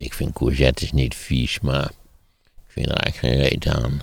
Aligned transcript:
Ik 0.00 0.14
vind 0.14 0.32
courgettes 0.32 0.92
niet 0.92 1.14
vies, 1.14 1.60
maar 1.60 1.90
ik 2.44 2.66
vind 2.66 2.86
er 2.86 2.94
eigenlijk 2.94 3.34
geen 3.34 3.48
reet 3.48 3.68
aan. 3.68 4.00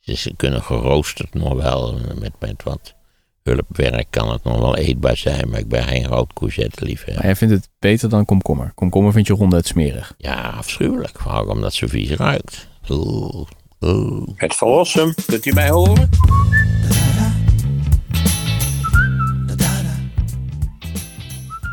Ze 0.00 0.34
kunnen 0.36 0.62
geroosterd 0.62 1.34
nog 1.34 1.54
wel, 1.54 2.00
met, 2.18 2.32
met 2.38 2.62
wat 2.62 2.94
hulpwerk 3.42 4.06
kan 4.10 4.30
het 4.30 4.44
nog 4.44 4.58
wel 4.58 4.76
eetbaar 4.76 5.16
zijn, 5.16 5.48
maar 5.48 5.58
ik 5.58 5.68
ben 5.68 5.82
geen 5.82 6.06
rood 6.06 6.32
courgette 6.32 6.84
liefhebber. 6.84 7.14
Maar 7.14 7.24
jij 7.24 7.36
vindt 7.36 7.54
het 7.54 7.68
beter 7.78 8.08
dan 8.08 8.24
komkommer? 8.24 8.72
Komkommer 8.74 9.12
vind 9.12 9.26
je 9.26 9.32
ronduit 9.32 9.66
smerig. 9.66 10.14
Ja, 10.18 10.48
afschuwelijk. 10.48 11.18
Vooral 11.18 11.46
omdat 11.46 11.74
zo 11.74 11.86
vies 11.86 12.10
ruikt. 12.10 12.68
Oeh, 12.88 13.46
oeh. 13.80 14.28
Het 14.34 14.54
verlossen, 14.54 15.14
kunt 15.26 15.46
u 15.46 15.52
mij 15.52 15.70
horen? 15.70 16.08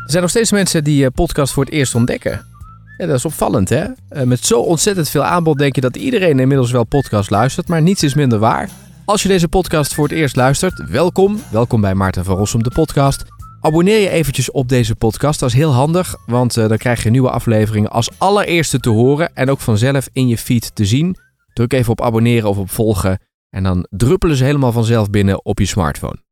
Er 0.04 0.10
zijn 0.10 0.22
nog 0.22 0.30
steeds 0.30 0.52
mensen 0.52 0.84
die 0.84 1.04
eh, 1.04 1.10
podcast 1.14 1.52
voor 1.52 1.64
het 1.64 1.72
eerst 1.72 1.94
ontdekken. 1.94 2.53
Ja, 2.96 3.06
dat 3.06 3.16
is 3.16 3.24
opvallend, 3.24 3.68
hè? 3.68 3.86
Eh, 4.08 4.22
Met 4.22 4.44
zo 4.44 4.60
ontzettend 4.60 5.08
veel 5.08 5.24
aanbod 5.24 5.58
denk 5.58 5.74
je 5.74 5.80
dat 5.80 5.96
iedereen 5.96 6.38
inmiddels 6.38 6.70
wel 6.70 6.84
podcast 6.84 7.30
luistert, 7.30 7.68
maar 7.68 7.82
niets 7.82 8.02
is 8.02 8.14
minder 8.14 8.38
waar. 8.38 8.70
Als 9.04 9.22
je 9.22 9.28
deze 9.28 9.48
podcast 9.48 9.94
voor 9.94 10.08
het 10.08 10.16
eerst 10.16 10.36
luistert, 10.36 10.88
welkom. 10.90 11.38
Welkom 11.50 11.80
bij 11.80 11.94
Maarten 11.94 12.24
van 12.24 12.36
Rossum, 12.36 12.62
de 12.62 12.70
podcast. 12.70 13.24
Abonneer 13.60 13.98
je 13.98 14.08
eventjes 14.08 14.50
op 14.50 14.68
deze 14.68 14.94
podcast, 14.94 15.40
dat 15.40 15.48
is 15.48 15.54
heel 15.54 15.72
handig, 15.72 16.14
want 16.26 16.56
eh, 16.56 16.68
dan 16.68 16.76
krijg 16.76 17.02
je 17.02 17.10
nieuwe 17.10 17.30
afleveringen 17.30 17.90
als 17.90 18.10
allereerste 18.18 18.78
te 18.78 18.90
horen 18.90 19.34
en 19.34 19.50
ook 19.50 19.60
vanzelf 19.60 20.08
in 20.12 20.28
je 20.28 20.38
feed 20.38 20.74
te 20.74 20.84
zien. 20.84 21.16
Druk 21.52 21.72
even 21.72 21.92
op 21.92 22.02
abonneren 22.02 22.48
of 22.48 22.58
op 22.58 22.70
volgen 22.70 23.18
en 23.50 23.62
dan 23.62 23.86
druppelen 23.90 24.36
ze 24.36 24.44
helemaal 24.44 24.72
vanzelf 24.72 25.10
binnen 25.10 25.44
op 25.44 25.58
je 25.58 25.66
smartphone. 25.66 26.22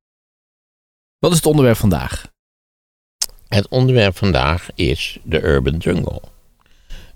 Wat 1.19 1.31
is 1.31 1.37
het 1.37 1.47
onderwerp 1.47 1.77
vandaag? 1.77 2.27
Het 3.49 3.69
onderwerp 3.69 4.17
vandaag 4.17 4.69
is 4.75 5.19
de 5.25 5.43
Urban 5.43 5.77
Jungle. 5.77 6.32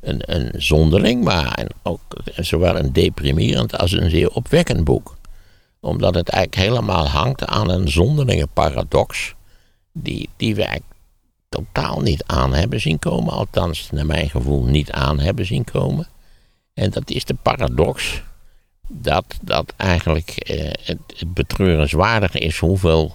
Een, 0.07 0.35
een 0.35 0.63
zonderling, 0.63 1.25
maar 1.25 1.59
een, 1.59 1.71
ook 1.83 2.01
zowel 2.37 2.79
een 2.79 2.93
deprimerend 2.93 3.79
als 3.79 3.93
een 3.93 4.11
zeer 4.11 4.31
opwekkend 4.31 4.85
boek. 4.85 5.17
Omdat 5.81 6.15
het 6.15 6.29
eigenlijk 6.29 6.69
helemaal 6.69 7.09
hangt 7.09 7.47
aan 7.47 7.71
een 7.71 7.89
zonderlinge 7.89 8.47
paradox. 8.47 9.35
Die, 9.93 10.29
die 10.37 10.55
we 10.55 10.65
eigenlijk 10.65 10.95
totaal 11.49 12.01
niet 12.01 12.25
aan 12.27 12.55
hebben 12.55 12.81
zien 12.81 12.99
komen. 12.99 13.33
Althans, 13.33 13.91
naar 13.91 14.07
mijn 14.07 14.31
gevoel 14.31 14.65
niet 14.65 14.91
aan 14.91 15.19
hebben 15.19 15.47
zien 15.47 15.65
komen. 15.65 16.09
En 16.75 16.91
dat 16.91 17.11
is 17.11 17.25
de 17.25 17.37
paradox 17.43 18.23
dat, 18.89 19.25
dat 19.43 19.73
eigenlijk 19.77 20.31
eh, 20.31 20.71
het, 20.83 20.99
het 21.17 21.35
betreurenswaardige 21.35 22.39
is 22.39 22.59
hoeveel 22.59 23.15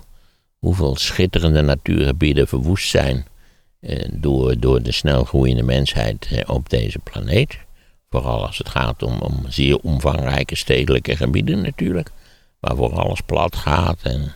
hoeveel 0.59 0.95
schitterende 0.95 1.61
natuurgebieden 1.61 2.47
verwoest 2.47 2.89
zijn 2.89 3.25
door, 4.11 4.59
door 4.59 4.81
de 4.81 4.91
snel 4.91 5.23
groeiende 5.23 5.63
mensheid 5.63 6.27
eh, 6.31 6.49
op 6.49 6.69
deze 6.69 6.99
planeet. 6.99 7.57
Vooral 8.09 8.45
als 8.45 8.57
het 8.57 8.69
gaat 8.69 9.03
om, 9.03 9.19
om 9.19 9.45
zeer 9.47 9.77
omvangrijke 9.77 10.55
stedelijke 10.55 11.15
gebieden 11.15 11.61
natuurlijk, 11.61 12.11
waarvoor 12.59 12.93
alles 12.93 13.21
plat 13.21 13.55
gaat 13.55 13.99
en 14.01 14.31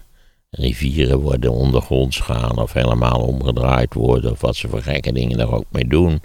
rivieren 0.50 1.20
worden 1.20 1.52
ondergronds 1.52 2.20
gaan 2.20 2.58
of 2.58 2.74
helemaal 2.74 3.20
omgedraaid 3.20 3.94
worden 3.94 4.32
of 4.32 4.42
wat 4.42 4.56
ze 4.56 4.68
voor 4.68 4.82
gekke 4.82 5.12
dingen 5.14 5.38
daar 5.38 5.54
ook 5.54 5.66
mee 5.70 5.88
doen. 5.88 6.22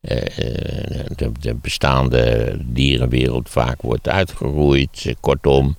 Eh, 0.00 0.16
eh, 0.16 1.06
de, 1.16 1.32
de 1.40 1.54
bestaande 1.54 2.56
dierenwereld 2.64 3.48
vaak 3.48 3.82
wordt 3.82 4.08
uitgeroeid. 4.08 5.02
Eh, 5.06 5.14
Kortom, 5.20 5.76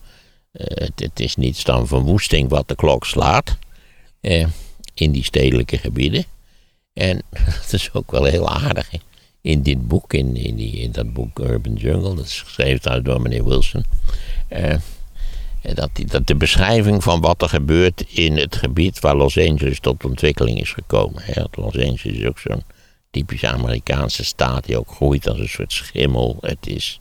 eh, 0.52 0.66
het, 0.68 1.00
het 1.00 1.20
is 1.20 1.36
niets 1.36 1.64
dan 1.64 1.88
verwoesting 1.88 2.50
wat 2.50 2.68
de 2.68 2.76
klok 2.76 3.06
slaat 3.06 3.58
eh, 4.22 4.46
in 4.94 5.12
die 5.12 5.24
stedelijke 5.24 5.78
gebieden. 5.78 6.26
En 6.94 7.22
dat 7.46 7.74
is 7.74 7.94
ook 7.94 8.12
wel 8.12 8.24
heel 8.24 8.50
aardig. 8.50 8.90
In 9.42 9.62
dit 9.62 9.88
boek, 9.88 10.14
in, 10.14 10.36
in, 10.36 10.56
die, 10.56 10.78
in 10.78 10.92
dat 10.92 11.14
boek 11.14 11.40
Urban 11.40 11.74
Jungle, 11.74 12.16
dat 12.16 12.26
is 12.26 12.42
geschreven 12.42 12.82
trouwens 12.82 13.10
door 13.10 13.22
meneer 13.22 13.46
Wilson. 13.46 13.86
eh, 14.48 14.76
dat, 15.76 15.90
die, 15.94 16.06
dat 16.06 16.28
de 16.28 16.36
beschrijving 16.36 17.04
van 17.04 17.22
wat 17.22 17.42
er 17.42 17.50
gebeurt 17.50 18.04
in 18.08 18.38
het 18.38 18.56
gebied 18.56 19.00
waar 19.00 19.16
Los 19.16 19.38
Angeles 19.38 19.80
tot 19.80 20.06
ontwikkeling 20.06 20.62
is 20.62 20.72
gekomen. 20.72 21.22
Hè. 21.24 21.42
Los 21.52 21.78
Angeles 21.78 22.04
is 22.04 22.26
ook 22.26 22.40
zo'n 22.40 22.64
typische 23.12 23.48
Amerikaanse 23.48 24.24
staat 24.24 24.66
die 24.66 24.78
ook 24.78 24.92
groeit 24.92 25.28
als 25.28 25.40
een 25.40 25.50
soort 25.50 25.74
schimmel. 25.74 26.38
Het 26.42 26.68
is, 26.68 27.00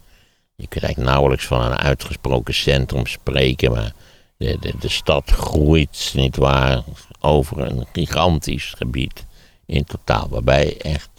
je 0.56 0.66
kunt 0.68 0.84
eigenlijk 0.84 1.12
nauwelijks 1.12 1.44
van 1.46 1.62
een 1.62 1.78
uitgesproken 1.78 2.54
centrum 2.54 3.06
spreken, 3.06 3.70
maar 3.70 3.92
de, 4.36 4.56
de, 4.60 4.72
de 4.80 4.88
stad 4.88 5.30
groeit, 5.30 6.12
nietwaar, 6.14 6.82
over 7.20 7.58
een 7.58 7.86
gigantisch 7.92 8.74
gebied 8.76 9.24
in 9.70 9.84
totaal. 9.84 10.28
Waarbij 10.28 10.76
echt 10.78 11.10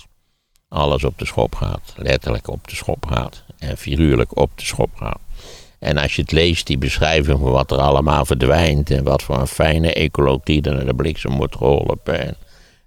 alles 0.67 1.03
op 1.03 1.17
de 1.17 1.25
schop 1.25 1.55
gaat. 1.55 1.93
Letterlijk 1.95 2.47
op 2.47 2.67
de 2.67 2.75
schop 2.75 3.05
gaat. 3.05 3.43
En 3.57 3.77
figuurlijk 3.77 4.37
op 4.37 4.51
de 4.55 4.65
schop 4.65 4.89
gaat. 4.95 5.19
En 5.79 5.97
als 5.97 6.15
je 6.15 6.21
het 6.21 6.31
leest, 6.31 6.67
die 6.67 6.77
beschrijving 6.77 7.39
van 7.39 7.51
wat 7.51 7.71
er 7.71 7.77
allemaal 7.77 8.25
verdwijnt. 8.25 8.91
En 8.91 9.03
wat 9.03 9.23
voor 9.23 9.39
een 9.39 9.47
fijne 9.47 9.93
ecologie 9.93 10.61
er 10.61 10.73
naar 10.73 10.85
de 10.85 10.93
bliksem 10.93 11.37
wordt 11.37 11.55
geholpen. 11.55 12.19
En 12.19 12.35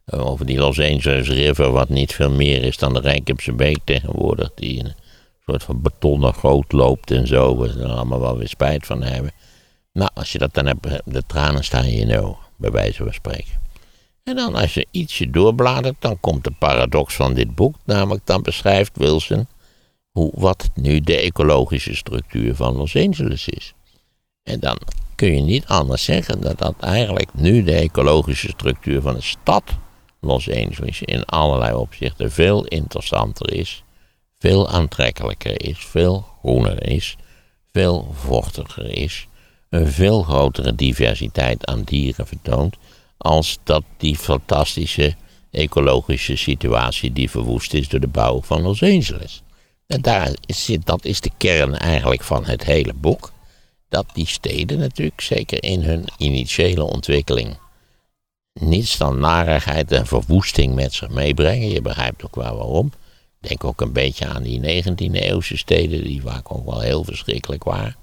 eh, 0.05 0.27
over 0.27 0.47
die 0.47 0.59
Los 0.59 0.81
Angeles 0.81 1.29
River, 1.29 1.71
wat 1.71 1.89
niet 1.89 2.13
veel 2.13 2.31
meer 2.31 2.63
is 2.63 2.77
dan 2.77 2.93
de 2.93 3.01
Rijnkemse 3.01 3.53
Beek 3.53 3.79
tegenwoordig. 3.85 4.51
Die 4.55 4.85
een 4.85 4.95
soort 5.47 5.63
van 5.63 5.83
betonnen 5.83 6.35
goot 6.35 6.73
loopt 6.73 7.11
en 7.11 7.27
zo. 7.27 7.59
We 7.59 7.69
er 7.69 7.89
allemaal 7.89 8.21
wel 8.21 8.39
weer 8.39 8.49
spijt 8.49 8.87
van 8.87 9.03
hebben. 9.03 9.33
Nou, 9.93 10.11
als 10.15 10.33
je 10.33 10.39
dat 10.39 10.55
dan 10.55 10.67
hebt, 10.67 10.87
de 11.05 11.23
tranen 11.27 11.65
staan 11.65 11.85
in 11.85 12.07
je 12.07 12.21
ogen, 12.21 12.45
bij 12.57 12.71
wijze 12.71 13.03
van 13.03 13.13
spreken. 13.13 13.64
En 14.25 14.37
dan 14.37 14.55
als 14.55 14.75
je 14.75 14.87
ietsje 14.91 15.31
doorbladert, 15.31 15.97
dan 15.99 16.21
komt 16.21 16.45
de 16.45 16.51
paradox 16.59 17.15
van 17.15 17.35
dit 17.35 17.55
boek. 17.55 17.77
Namelijk, 17.85 18.27
dan 18.27 18.43
beschrijft 18.43 18.97
Wilson 18.97 19.47
hoe, 20.11 20.31
wat 20.35 20.71
nu 20.75 21.01
de 21.01 21.17
ecologische 21.17 21.95
structuur 21.95 22.55
van 22.55 22.77
Los 22.77 22.97
Angeles 22.97 23.49
is. 23.49 23.75
En 24.43 24.61
dan 24.61 24.79
kun 25.15 25.35
je 25.35 25.41
niet 25.41 25.67
anders 25.67 26.05
zeggen 26.05 26.41
dan 26.41 26.55
dat 26.57 26.75
eigenlijk 26.81 27.35
nu 27.35 27.63
de 27.63 27.75
ecologische 27.75 28.49
structuur 28.49 29.01
van 29.01 29.15
de 29.15 29.23
stad 29.23 29.63
Los 30.21 30.51
Angeles 30.51 31.03
in 31.03 31.25
allerlei 31.25 31.75
opzichten 31.75 32.33
veel 32.33 32.65
interessanter 32.65 33.53
is, 33.53 33.85
veel 34.39 34.69
aantrekkelijker 34.69 35.65
is, 35.69 35.79
veel 35.79 36.27
groener 36.39 36.89
is, 36.89 37.17
veel 37.73 38.11
vochtiger 38.13 38.91
is, 38.91 39.29
een 39.69 39.89
veel 39.89 40.23
grotere 40.23 40.75
diversiteit 40.75 41.67
aan 41.67 41.83
dieren 41.83 42.27
vertoont, 42.27 42.77
als 43.17 43.59
dat 43.63 43.85
die 43.97 44.17
fantastische 44.17 45.15
ecologische 45.51 46.37
situatie 46.37 47.13
die 47.13 47.31
verwoest 47.31 47.75
is 47.75 47.89
door 47.89 48.01
de 48.01 48.09
bouw 48.09 48.43
van 48.43 48.63
Los 48.63 48.83
Angeles. 48.83 49.43
En 49.87 50.01
daar 50.01 50.31
zit, 50.47 50.87
dat 50.87 51.05
is 51.05 51.21
de 51.21 51.31
kern 51.37 51.79
eigenlijk 51.79 52.23
van 52.23 52.45
het 52.45 52.65
hele 52.65 52.93
boek. 52.95 53.33
Dat 53.89 54.07
die 54.15 54.27
steden 54.27 54.79
natuurlijk, 54.79 55.21
zeker 55.21 55.63
in 55.63 55.83
hun 55.83 56.05
initiële 56.19 56.85
ontwikkeling, 56.85 57.57
niets 58.53 58.97
dan 58.97 59.19
narigheid 59.19 59.93
en 59.93 60.07
verwoesting 60.07 60.75
met 60.75 60.93
zich 60.93 61.09
meebrengen. 61.09 61.69
Je 61.69 61.83
begrijpt 61.83 62.25
ook 62.25 62.37
wel 62.37 62.57
waarom. 62.57 62.93
Denk 63.41 63.65
ook 63.65 63.81
een 63.81 63.93
beetje 63.93 64.27
aan 64.27 64.43
die 64.43 64.83
19e 64.83 65.13
eeuwse 65.13 65.57
steden, 65.57 66.05
die 66.05 66.23
vaak 66.23 66.55
ook 66.55 66.65
wel 66.65 66.81
heel 66.81 67.05
verschrikkelijk 67.05 67.65
waren. 67.65 67.97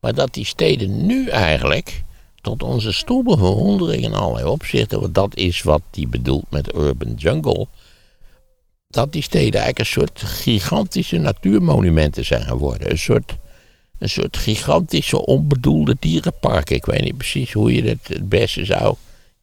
Maar 0.00 0.14
dat 0.14 0.34
die 0.34 0.46
steden 0.46 1.06
nu 1.06 1.28
eigenlijk, 1.28 2.02
tot 2.44 2.62
onze 2.62 2.92
stomme 2.92 3.36
verwondering 3.36 4.02
in 4.02 4.14
allerlei 4.14 4.46
opzichten, 4.46 5.00
want 5.00 5.14
dat 5.14 5.36
is 5.36 5.62
wat 5.62 5.82
die 5.90 6.08
bedoelt 6.08 6.50
met 6.50 6.74
urban 6.74 7.14
jungle, 7.14 7.66
dat 8.88 9.12
die 9.12 9.22
steden 9.22 9.60
eigenlijk 9.60 9.78
een 9.78 9.86
soort 9.86 10.22
gigantische 10.22 11.18
natuurmonumenten 11.18 12.24
zijn 12.24 12.44
geworden. 12.44 12.90
Een 12.90 12.98
soort, 12.98 13.36
een 13.98 14.08
soort 14.08 14.36
gigantische 14.36 15.26
onbedoelde 15.26 15.96
dierenpark. 15.98 16.70
Ik 16.70 16.84
weet 16.84 17.02
niet 17.02 17.16
precies 17.16 17.52
hoe 17.52 17.74
je 17.74 17.82
het 17.82 18.08
het 18.08 18.28
beste 18.28 18.64
zou 18.64 18.96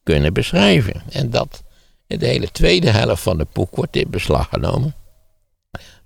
kunnen 0.04 0.34
beschrijven. 0.34 1.02
En 1.10 1.30
dat 1.30 1.64
in 2.08 2.20
de 2.20 2.28
hele 2.28 2.52
tweede 2.52 2.90
helft 2.90 3.22
van 3.22 3.40
het 3.40 3.52
boek 3.52 3.76
wordt 3.76 3.96
in 3.96 4.10
beslag 4.10 4.50
genomen 4.50 4.96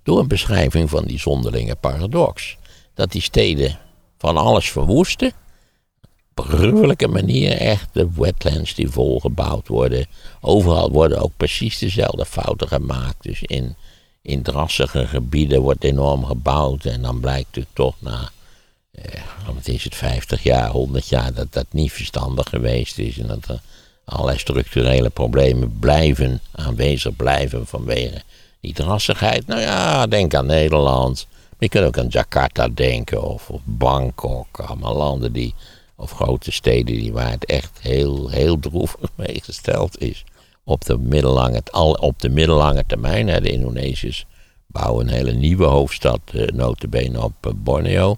door 0.02 0.18
een 0.18 0.28
beschrijving 0.28 0.90
van 0.90 1.04
die 1.04 1.18
zonderlinge 1.18 1.76
paradox. 1.76 2.56
Dat 2.94 3.12
die 3.12 3.22
steden 3.22 3.78
van 4.18 4.36
alles 4.36 4.70
verwoesten. 4.70 5.32
Gruwelijke 6.44 7.08
manier 7.08 7.52
echt 7.52 7.88
de 7.92 8.08
wetlands 8.14 8.74
die 8.74 8.88
volgebouwd 8.88 9.68
worden. 9.68 10.06
Overal 10.40 10.90
worden 10.90 11.18
ook 11.18 11.32
precies 11.36 11.78
dezelfde 11.78 12.26
fouten 12.26 12.68
gemaakt. 12.68 13.22
Dus 13.22 13.42
in, 13.42 13.76
in 14.22 14.42
drassige 14.42 15.06
gebieden 15.06 15.60
wordt 15.60 15.84
enorm 15.84 16.24
gebouwd. 16.24 16.84
En 16.84 17.02
dan 17.02 17.20
blijkt 17.20 17.54
het 17.54 17.66
toch 17.72 17.94
na, 17.98 18.30
eh, 18.90 19.20
wat 19.54 19.68
is 19.68 19.84
het, 19.84 19.94
50 19.94 20.42
jaar, 20.42 20.70
100 20.70 21.08
jaar, 21.08 21.34
dat 21.34 21.52
dat 21.52 21.66
niet 21.70 21.92
verstandig 21.92 22.48
geweest 22.48 22.98
is. 22.98 23.18
En 23.18 23.26
dat 23.26 23.48
er 23.48 23.60
allerlei 24.04 24.38
structurele 24.38 25.10
problemen 25.10 25.78
blijven, 25.78 26.40
aanwezig 26.52 27.16
blijven 27.16 27.66
vanwege 27.66 28.22
die 28.60 28.72
drassigheid. 28.72 29.46
Nou 29.46 29.60
ja, 29.60 30.06
denk 30.06 30.34
aan 30.34 30.46
Nederland. 30.46 31.26
Je 31.58 31.68
kunt 31.68 31.86
ook 31.86 31.98
aan 31.98 32.08
Jakarta 32.08 32.68
denken 32.68 33.22
of, 33.22 33.50
of 33.50 33.60
Bangkok. 33.64 34.60
Allemaal 34.60 34.96
landen 34.96 35.32
die, 35.32 35.54
of 35.96 36.10
grote 36.10 36.52
steden 36.52 36.94
die, 36.94 37.12
waar 37.12 37.30
het 37.30 37.44
echt 37.44 37.78
heel, 37.80 38.28
heel 38.28 38.58
droevig 38.58 39.10
mee 39.16 39.40
gesteld 39.42 40.00
is. 40.00 40.24
Op 40.64 40.84
de 40.84 40.98
middellange, 40.98 41.62
op 42.00 42.20
de 42.20 42.28
middellange 42.28 42.84
termijn. 42.86 43.28
Hè, 43.28 43.40
de 43.40 43.50
Indonesiërs 43.50 44.26
bouwen 44.66 45.06
een 45.06 45.14
hele 45.14 45.32
nieuwe 45.32 45.64
hoofdstad, 45.64 46.20
uh, 46.32 46.46
notabene 46.46 47.22
op 47.22 47.46
uh, 47.46 47.52
Borneo. 47.56 48.16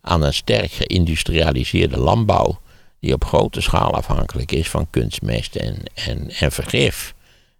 aan 0.00 0.22
een 0.22 0.34
sterk 0.34 0.70
geïndustrialiseerde 0.70 1.98
landbouw 1.98 2.60
die 2.98 3.14
op 3.14 3.24
grote 3.24 3.60
schaal 3.60 3.94
afhankelijk 3.94 4.52
is 4.52 4.68
van 4.68 4.90
kunstmest 4.90 5.56
en, 5.56 5.82
en, 5.94 6.30
en 6.30 6.52
vergif. 6.52 7.14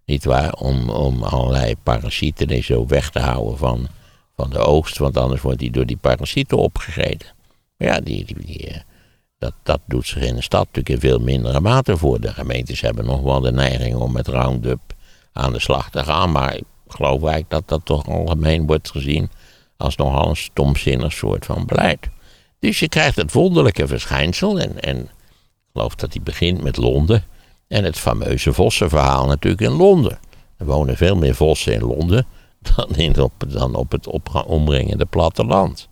Niet 0.05 0.25
waar? 0.25 0.53
Om, 0.53 0.89
om 0.89 1.23
allerlei 1.23 1.75
parasieten 1.83 2.47
en 2.47 2.63
zo 2.63 2.85
weg 2.87 3.09
te 3.09 3.19
houden 3.19 3.57
van, 3.57 3.87
van 4.35 4.49
de 4.49 4.59
oogst, 4.59 4.97
want 4.97 5.17
anders 5.17 5.41
wordt 5.41 5.59
die 5.59 5.71
door 5.71 5.85
die 5.85 5.97
parasieten 5.97 6.57
opgegeten. 6.57 7.27
Ja, 7.77 7.99
die, 7.99 8.25
die, 8.25 8.67
eh, 8.67 8.79
dat, 9.37 9.53
dat 9.63 9.79
doet 9.85 10.07
zich 10.07 10.21
in 10.21 10.35
de 10.35 10.41
stad 10.41 10.65
natuurlijk 10.65 10.89
in 10.89 11.09
veel 11.09 11.19
mindere 11.19 11.59
mate 11.59 11.97
voor. 11.97 12.21
De 12.21 12.33
gemeentes 12.33 12.81
hebben 12.81 13.05
nog 13.05 13.21
wel 13.21 13.39
de 13.39 13.51
neiging 13.51 13.95
om 13.95 14.11
met 14.11 14.27
Roundup 14.27 14.81
aan 15.33 15.53
de 15.53 15.59
slag 15.59 15.89
te 15.89 16.03
gaan, 16.03 16.31
maar 16.31 16.59
geloof 16.93 17.21
eigenlijk 17.21 17.49
dat 17.49 17.67
dat 17.67 17.81
toch 17.83 18.07
algemeen 18.07 18.65
wordt 18.65 18.91
gezien 18.91 19.29
als 19.77 19.95
nogal 19.95 20.29
een 20.29 20.35
stomzinnig 20.35 21.11
soort 21.11 21.45
van 21.45 21.65
beleid. 21.65 22.09
Dus 22.59 22.79
je 22.79 22.89
krijgt 22.89 23.15
het 23.15 23.33
wonderlijke 23.33 23.87
verschijnsel 23.87 24.59
en, 24.59 24.81
en 24.81 25.09
geloof 25.73 25.95
dat 25.95 26.13
hij 26.13 26.23
begint 26.23 26.63
met 26.63 26.77
Londen. 26.77 27.23
En 27.67 27.83
het 27.83 27.99
fameuze 27.99 28.53
vossenverhaal 28.53 29.25
natuurlijk 29.25 29.61
in 29.61 29.71
Londen. 29.71 30.19
Er 30.57 30.65
wonen 30.65 30.97
veel 30.97 31.15
meer 31.15 31.35
vossen 31.35 31.73
in 31.73 31.81
Londen 31.81 32.25
dan, 32.95 33.19
op, 33.19 33.33
dan 33.47 33.75
op 33.75 33.91
het 33.91 34.07
omringende 34.45 35.05
platteland. 35.05 35.89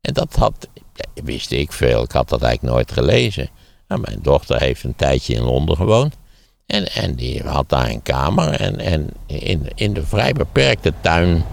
En 0.00 0.14
dat 0.14 0.36
had, 0.36 0.68
wist 1.14 1.50
ik 1.50 1.72
veel, 1.72 2.02
ik 2.02 2.12
had 2.12 2.28
dat 2.28 2.42
eigenlijk 2.42 2.74
nooit 2.74 2.92
gelezen. 2.92 3.48
Nou, 3.88 4.00
mijn 4.00 4.18
dochter 4.22 4.60
heeft 4.60 4.84
een 4.84 4.96
tijdje 4.96 5.34
in 5.34 5.42
Londen 5.42 5.76
gewoond. 5.76 6.16
En, 6.66 6.92
en 6.92 7.14
die 7.14 7.42
had 7.42 7.68
daar 7.68 7.90
een 7.90 8.02
kamer. 8.02 8.48
En, 8.48 8.78
en 8.78 9.08
in, 9.26 9.68
in 9.74 9.92
de 9.92 10.06
vrij 10.06 10.32
beperkte 10.32 10.92
tuin 11.00 11.44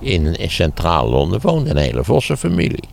in, 0.00 0.36
centraal 0.50 1.08
Londen 1.08 1.40
woonde 1.40 1.70
een 1.70 1.76
hele 1.76 2.04
vossenfamilie. 2.04 2.88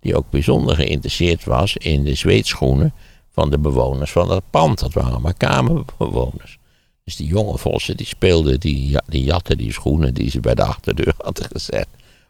Die 0.00 0.16
ook 0.16 0.30
bijzonder 0.30 0.74
geïnteresseerd 0.74 1.44
was 1.44 1.76
in 1.76 2.04
de 2.04 2.14
zweetschoenen 2.14 2.92
van 3.30 3.50
de 3.50 3.58
bewoners 3.58 4.10
van 4.10 4.28
dat 4.28 4.42
pand. 4.50 4.78
Dat 4.78 4.92
waren 4.92 5.20
maar 5.20 5.34
kamerbewoners. 5.34 6.58
Dus 7.04 7.16
die 7.16 7.26
jonge 7.26 7.58
vossen 7.58 7.96
die 7.96 8.06
speelden, 8.06 8.60
die, 8.60 8.96
die 9.06 9.24
jatten 9.24 9.58
die 9.58 9.72
schoenen 9.72 10.14
die 10.14 10.30
ze 10.30 10.40
bij 10.40 10.54
de 10.54 10.64
achterdeur 10.64 11.14
hadden 11.18 11.48
gezet. 11.52 11.86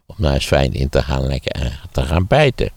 Om 0.06 0.14
daar 0.18 0.34
eens 0.34 0.46
fijn 0.46 0.72
in 0.72 0.88
te 0.88 1.02
gaan, 1.02 1.26
lekker, 1.26 1.80
te 1.90 2.02
gaan 2.02 2.26
bijten. 2.26 2.70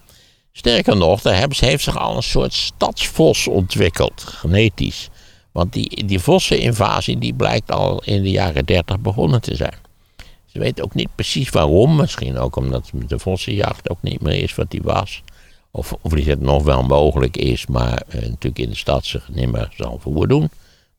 Sterker 0.52 0.96
nog, 0.96 1.20
daar 1.20 1.48
heeft 1.50 1.82
zich 1.82 1.98
al 1.98 2.16
een 2.16 2.22
soort 2.22 2.52
stadsvos 2.52 3.48
ontwikkeld, 3.48 4.22
genetisch. 4.22 5.08
Want 5.54 5.72
die, 5.72 6.06
die 6.06 6.18
vosseninvasie 6.18 7.18
die 7.18 7.34
blijkt 7.34 7.70
al 7.70 8.02
in 8.04 8.22
de 8.22 8.30
jaren 8.30 8.64
30 8.64 9.00
begonnen 9.00 9.40
te 9.40 9.56
zijn. 9.56 9.74
Ze 10.46 10.58
weten 10.58 10.84
ook 10.84 10.94
niet 10.94 11.14
precies 11.14 11.50
waarom. 11.50 11.96
Misschien 11.96 12.38
ook 12.38 12.56
omdat 12.56 12.90
de 13.06 13.18
vossenjacht 13.18 13.90
ook 13.90 14.02
niet 14.02 14.20
meer 14.20 14.42
is 14.42 14.54
wat 14.54 14.70
die 14.70 14.82
was. 14.82 15.22
Of, 15.70 15.92
of 16.00 16.12
die 16.12 16.28
het 16.28 16.40
nog 16.40 16.62
wel 16.62 16.82
mogelijk 16.82 17.36
is, 17.36 17.66
maar 17.66 18.02
uh, 18.08 18.14
natuurlijk 18.14 18.58
in 18.58 18.70
de 18.70 18.76
stad 18.76 19.04
zich 19.04 19.28
niet 19.28 19.52
meer 19.52 19.72
zal 19.76 19.98
voordoen. 19.98 20.50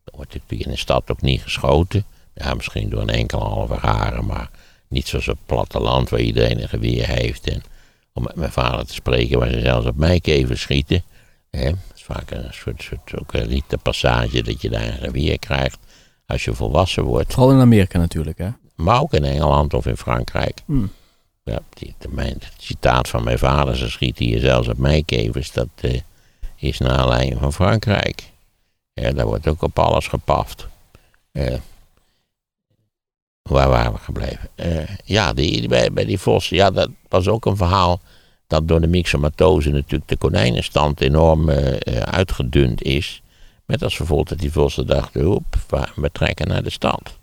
Dan 0.04 0.13
wordt 0.16 0.34
natuurlijk 0.34 0.66
in 0.66 0.72
de 0.72 0.78
stad 0.78 1.12
ook 1.12 1.22
niet 1.22 1.42
geschoten. 1.42 2.06
Ja, 2.34 2.54
misschien 2.54 2.90
door 2.90 3.02
een 3.02 3.10
enkele 3.10 3.44
halve 3.44 3.75
haren, 3.75 4.25
maar 4.25 4.50
niet 4.88 5.07
zoals 5.07 5.28
op 5.28 5.38
het 5.38 5.46
platteland 5.46 6.10
waar 6.10 6.19
iedereen 6.19 6.62
een 6.62 6.69
geweer 6.69 7.07
heeft. 7.07 7.48
En 7.48 7.63
om 8.13 8.24
met 8.24 8.36
mijn 8.36 8.52
vader 8.52 8.86
te 8.86 8.94
spreken, 8.94 9.40
waar 9.40 9.52
ze 9.52 9.60
zelfs 9.60 9.88
op 9.88 9.96
mijkeven 9.96 10.57
schieten. 10.57 11.04
Hè, 11.50 11.72
vaak 12.06 12.31
een 12.31 12.54
soort, 12.54 12.84
soort 12.84 13.19
ook 13.19 13.34
een 13.34 13.48
riete 13.48 13.78
passage 13.78 14.44
dat 14.44 14.62
je 14.62 14.69
daar 14.69 14.84
een 14.84 14.98
geweer 14.98 15.40
krijgt 15.40 15.78
als 16.25 16.44
je 16.44 16.54
volwassen 16.54 17.04
wordt. 17.04 17.34
Vooral 17.34 17.52
in 17.52 17.60
Amerika 17.60 17.98
natuurlijk, 17.98 18.38
hè? 18.38 18.50
Maar 18.75 19.02
ook 19.02 19.13
in 19.13 19.24
Engeland 19.24 19.74
of 19.74 19.86
in 19.86 19.98
Frankrijk. 19.98 20.62
Hmm. 20.66 20.92
Ja, 21.44 21.60
die, 21.69 21.96
mijn, 22.10 22.34
het 22.34 22.54
citaat 22.57 23.10
van 23.10 23.24
mijn 23.24 23.40
vader, 23.40 23.75
ze 23.75 23.90
schieten 23.90 24.25
hier 24.25 24.40
zelfs 24.40 24.68
op 24.68 24.78
mijkevers, 24.78 25.52
dat 25.52 25.68
uh, 25.81 26.00
is 26.56 26.78
naar 26.80 26.92
aanleiding 26.92 27.40
van 27.40 27.54
Frankrijk. 27.54 28.24
Ja, 28.94 29.12
daar 29.12 29.25
wordt 29.25 29.48
ook 29.48 29.62
op 29.62 29.80
alles 29.80 30.07
gepaft. 30.07 30.68
Uh, 31.31 31.56
waar 33.42 33.69
waren 33.69 33.94
we 33.94 33.98
gebleven? 33.98 34.50
Uh, 34.56 34.88
ja, 35.04 35.34
die, 35.34 35.68
bij, 35.68 35.92
bij 35.92 36.06
die 36.06 36.19
vossen, 36.19 36.56
ja, 36.56 36.71
dat 36.71 36.90
was 37.07 37.28
ook 37.28 37.45
een 37.45 37.57
verhaal 37.57 38.02
dat 38.47 38.68
door 38.68 38.81
de 38.81 38.87
myxomatose 38.87 39.69
natuurlijk 39.69 40.09
de 40.09 40.18
konijnenstand 40.18 41.02
enorm 41.02 41.49
uitgedund 42.04 42.83
is. 42.83 43.21
Met 43.66 43.83
als 43.83 43.95
gevolg 43.95 44.28
dat 44.28 44.40
die 44.40 44.52
vossen 44.52 44.87
dachten, 44.87 45.28
op, 45.28 45.44
we 45.95 46.09
trekken 46.11 46.47
naar 46.47 46.64
de 46.64 46.69
stad. 46.69 47.18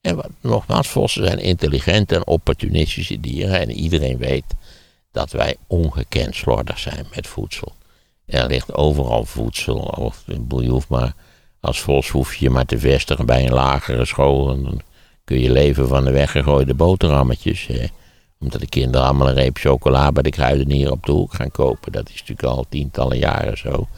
En 0.00 0.16
wat, 0.16 0.30
nogmaals, 0.40 0.88
vossen 0.88 1.24
zijn 1.24 1.38
intelligente 1.38 2.14
en 2.14 2.26
opportunistische 2.26 3.20
dieren. 3.20 3.60
En 3.60 3.70
iedereen 3.70 4.18
weet 4.18 4.44
dat 5.12 5.30
wij 5.30 5.56
ongekend 5.66 6.34
slordig 6.34 6.78
zijn 6.78 7.06
met 7.14 7.26
voedsel. 7.26 7.72
Er 8.26 8.46
ligt 8.46 8.74
overal 8.74 9.24
voedsel. 9.24 9.76
Of, 9.76 10.24
je 10.48 10.68
hoeft 10.68 10.88
maar, 10.88 11.14
als 11.60 11.80
vos 11.80 12.08
hoef 12.08 12.34
je 12.34 12.50
maar 12.50 12.66
te 12.66 12.78
vestigen 12.78 13.26
bij 13.26 13.46
een 13.46 13.52
lagere 13.52 14.04
school. 14.04 14.46
Dan 14.46 14.80
kun 15.24 15.40
je 15.40 15.50
leven 15.50 15.88
van 15.88 16.04
de 16.04 16.10
weggegooide 16.10 16.74
boterhammetjes. 16.74 17.68
Omdat 18.40 18.60
de 18.60 18.68
kinderen 18.68 19.06
allemaal 19.06 19.28
een 19.28 19.34
reep 19.34 19.56
chocola 19.58 20.12
bij 20.12 20.22
de 20.22 20.30
kruidenier 20.30 20.90
op 20.90 21.06
de 21.06 21.12
hoek 21.12 21.34
gaan 21.34 21.50
kopen. 21.50 21.92
Dat 21.92 22.08
is 22.08 22.20
natuurlijk 22.20 22.56
al 22.56 22.66
tientallen 22.68 23.18
jaren 23.18 23.58
zo. 23.58 23.88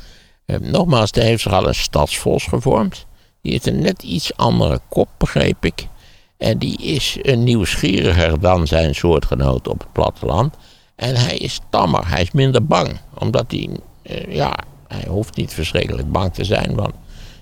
Eh, 0.45 0.59
nogmaals, 0.59 1.11
er 1.11 1.23
heeft 1.23 1.43
zich 1.43 1.53
al 1.53 1.69
een 1.69 1.75
stadsvos 1.75 2.45
gevormd. 2.45 3.07
Die 3.43 3.53
heeft 3.53 3.67
een 3.67 3.81
net 3.81 4.03
iets 4.03 4.37
andere 4.37 4.81
kop, 4.89 5.09
begreep 5.19 5.65
ik. 5.65 5.87
En 6.37 6.59
die 6.59 6.77
is 6.77 7.19
nieuwsgieriger 7.35 8.41
dan 8.41 8.67
zijn 8.67 8.95
soortgenoot 8.95 9.69
op 9.69 9.79
het 9.79 9.93
platteland. 9.93 10.57
En 10.95 11.17
hij 11.17 11.37
is 11.37 11.61
tammer, 11.71 12.09
hij 12.09 12.23
is 12.23 12.31
minder 12.31 12.67
bang. 12.67 13.01
Omdat 13.19 13.51
hij, 13.51 13.69
eh, 14.03 14.35
ja, 14.35 14.55
hij 14.89 15.05
hoeft 15.09 15.37
niet 15.37 15.55
verschrikkelijk 15.55 16.13
bang 16.13 16.35
te 16.35 16.45
zijn. 16.45 16.75
Want 16.75 16.95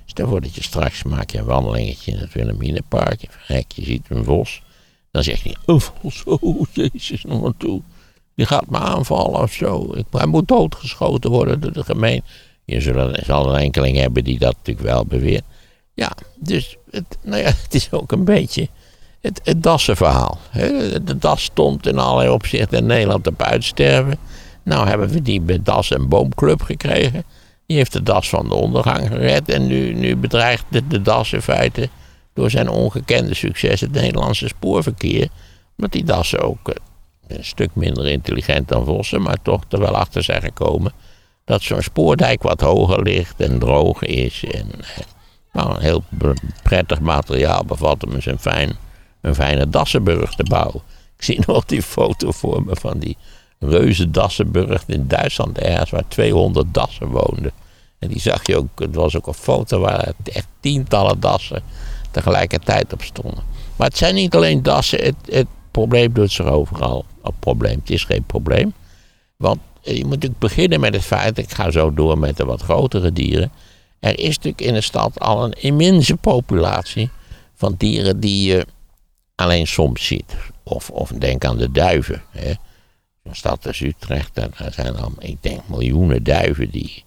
stel 0.04 0.28
voor 0.28 0.40
dat 0.40 0.54
je 0.54 0.62
straks 0.62 1.02
maak 1.02 1.30
je 1.30 1.38
een 1.38 1.45
wandelingetje 1.45 2.12
in 2.12 2.19
het 2.19 2.33
Wilhelminapark. 2.33 3.21
Je 3.49 3.85
ziet 3.85 4.07
een 4.09 4.25
vos. 4.25 4.62
Dan 5.10 5.22
zeg 5.22 5.42
je, 5.42 5.56
een 5.66 5.80
vos, 5.80 6.24
oh 6.24 6.66
jezus, 6.72 7.24
nog 7.24 7.40
maar 7.40 7.56
toe. 7.56 7.82
Die 8.34 8.46
gaat 8.46 8.70
me 8.70 8.78
aanvallen 8.78 9.40
of 9.40 9.52
zo. 9.52 9.94
Hij 10.10 10.26
moet 10.26 10.48
doodgeschoten 10.48 11.30
worden 11.30 11.60
door 11.60 11.72
de 11.72 11.84
gemeente. 11.84 12.26
Je 12.64 12.80
zal 13.26 13.54
een 13.54 13.60
enkeling 13.60 13.96
hebben 13.96 14.24
die 14.24 14.38
dat 14.38 14.54
natuurlijk 14.56 14.86
wel 14.86 15.04
beweert. 15.04 15.44
Ja, 15.94 16.12
dus 16.36 16.76
het, 16.90 17.18
nou 17.22 17.42
ja, 17.42 17.46
het 17.64 17.74
is 17.74 17.92
ook 17.92 18.12
een 18.12 18.24
beetje 18.24 18.68
het, 19.20 19.54
Dassenverhaal. 19.56 20.38
De 21.02 21.18
Das 21.18 21.42
stond 21.42 21.86
in 21.86 21.98
allerlei 21.98 22.30
opzichten 22.30 22.78
in 22.78 22.86
Nederland 22.86 23.26
op 23.26 23.42
uitsterven. 23.42 24.18
Nou 24.62 24.88
hebben 24.88 25.08
we 25.08 25.22
die 25.22 25.62
Das 25.62 25.90
en 25.90 26.08
Boomclub 26.08 26.62
gekregen. 26.62 27.24
Die 27.66 27.76
heeft 27.76 27.92
de 27.92 28.02
Das 28.02 28.28
van 28.28 28.48
de 28.48 28.54
ondergang 28.54 29.08
gered. 29.08 29.48
En 29.48 29.66
nu, 29.66 29.94
nu 29.94 30.16
bedreigt 30.16 30.64
de 30.88 31.02
Das 31.02 31.32
in 31.32 31.42
feite 31.42 31.88
door 32.32 32.50
zijn 32.50 32.68
ongekende 32.68 33.34
succes 33.34 33.80
het 33.80 33.92
Nederlandse 33.92 34.49
spoorverkeer. 34.49 35.28
Omdat 35.76 35.92
die 35.92 36.04
dassen 36.04 36.40
ook 36.40 36.68
eh, 36.68 36.75
een 37.26 37.44
stuk 37.44 37.75
minder 37.75 38.06
intelligent 38.06 38.68
dan 38.68 38.84
Vossen, 38.84 39.22
maar 39.22 39.42
toch 39.42 39.62
er 39.68 39.78
wel 39.78 39.96
achter 39.96 40.22
zijn 40.22 40.42
gekomen 40.42 40.92
dat 41.44 41.62
zo'n 41.62 41.82
spoordijk 41.82 42.42
wat 42.42 42.60
hoger 42.60 43.02
ligt 43.02 43.40
en 43.40 43.58
droog 43.58 44.02
is. 44.02 44.44
En 44.44 44.70
nou, 45.52 45.75
een 45.75 45.80
heel 45.80 46.02
prettig 46.62 47.00
materiaal 47.00 47.64
bevat 47.64 48.06
om 48.06 48.14
eens 48.14 48.26
een, 48.26 48.38
fijn, 48.38 48.76
een 49.20 49.34
fijne 49.34 49.68
Dassenburg 49.68 50.34
te 50.34 50.42
bouwen. 50.42 50.82
Ik 51.16 51.25
zie 51.26 51.42
nog 51.46 51.64
die 51.64 51.82
foto 51.82 52.30
voor 52.30 52.62
me 52.64 52.76
van 52.76 52.99
die 52.99 53.16
reuze 53.58 54.10
Dassenburg 54.10 54.82
in 54.87 55.08
Duitsland 55.08 55.58
ergens 55.58 55.90
waar 55.90 56.08
200 56.08 56.75
dassen 56.75 57.06
woonden. 57.06 57.52
En 57.99 58.08
die 58.08 58.20
zag 58.20 58.46
je 58.46 58.56
ook, 58.56 58.78
het 58.78 58.94
was 58.94 59.16
ook 59.16 59.26
een 59.26 59.34
foto 59.34 59.80
waar 59.80 60.12
echt 60.25 60.46
tientallen 60.60 61.20
dassen 61.20 61.62
tegelijkertijd 62.10 62.92
op 62.92 63.02
stonden. 63.02 63.44
Maar 63.76 63.88
het 63.88 63.96
zijn 63.96 64.14
niet 64.14 64.34
alleen 64.34 64.62
dassen, 64.62 65.04
het, 65.04 65.14
het 65.24 65.46
probleem 65.70 66.12
doet 66.12 66.32
zich 66.32 66.46
overal. 66.46 67.04
Een 67.22 67.32
probleem, 67.38 67.78
het 67.78 67.90
is 67.90 68.04
geen 68.04 68.24
probleem. 68.24 68.72
Want 69.36 69.58
je 69.82 70.02
moet 70.02 70.10
natuurlijk 70.10 70.40
beginnen 70.40 70.80
met 70.80 70.94
het 70.94 71.04
feit, 71.04 71.38
ik 71.38 71.52
ga 71.52 71.70
zo 71.70 71.94
door 71.94 72.18
met 72.18 72.36
de 72.36 72.44
wat 72.44 72.62
grotere 72.62 73.12
dieren. 73.12 73.52
Er 74.00 74.18
is 74.18 74.36
natuurlijk 74.36 74.60
in 74.60 74.74
de 74.74 74.80
stad 74.80 75.20
al 75.20 75.44
een 75.44 75.52
immense 75.52 76.16
populatie 76.16 77.10
van 77.54 77.74
dieren 77.78 78.20
die 78.20 78.48
je 78.48 78.66
alleen 79.34 79.66
soms 79.66 80.06
ziet. 80.06 80.36
Of, 80.62 80.90
of 80.90 81.08
denk 81.08 81.44
aan 81.44 81.58
de 81.58 81.72
duiven. 81.72 82.22
Hè. 82.30 82.52
Een 83.22 83.36
stad 83.36 83.66
als 83.66 83.80
Utrecht, 83.80 84.34
daar 84.34 84.72
zijn 84.72 84.96
al, 84.96 85.12
ik 85.18 85.42
denk, 85.42 85.68
miljoenen 85.68 86.22
duiven 86.22 86.70
die, 86.70 87.04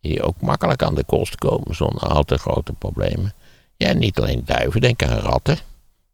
die 0.00 0.22
ook 0.22 0.40
makkelijk 0.40 0.82
aan 0.82 0.94
de 0.94 1.04
kost 1.04 1.36
komen 1.36 1.74
zonder 1.74 2.08
al 2.08 2.22
te 2.22 2.38
grote 2.38 2.72
problemen. 2.72 3.34
Ja, 3.76 3.92
niet 3.92 4.18
alleen 4.20 4.42
duiven, 4.44 4.80
denk 4.80 5.02
aan 5.02 5.18
ratten. 5.18 5.58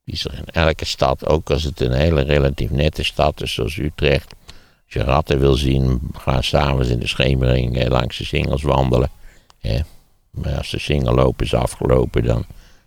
Die 0.04 0.14
is 0.14 0.24
er 0.24 0.34
in 0.34 0.46
elke 0.46 0.84
stad, 0.84 1.26
ook 1.26 1.50
als 1.50 1.62
het 1.62 1.80
een 1.80 1.92
hele 1.92 2.20
relatief 2.22 2.70
nette 2.70 3.02
stad 3.04 3.42
is 3.42 3.54
zoals 3.54 3.76
Utrecht. 3.76 4.34
Als 4.84 5.02
je 5.02 5.02
ratten 5.02 5.38
wil 5.38 5.54
zien, 5.54 6.00
ga 6.12 6.40
s'avonds 6.40 6.88
in 6.88 6.98
de 6.98 7.06
schemering 7.06 7.88
langs 7.88 8.18
de 8.18 8.24
singels 8.24 8.62
wandelen. 8.62 9.10
Maar 10.30 10.56
als 10.56 10.70
de 10.70 10.78
singelloop 10.78 11.42
is 11.42 11.54
afgelopen, 11.54 12.24
dan 12.24 12.44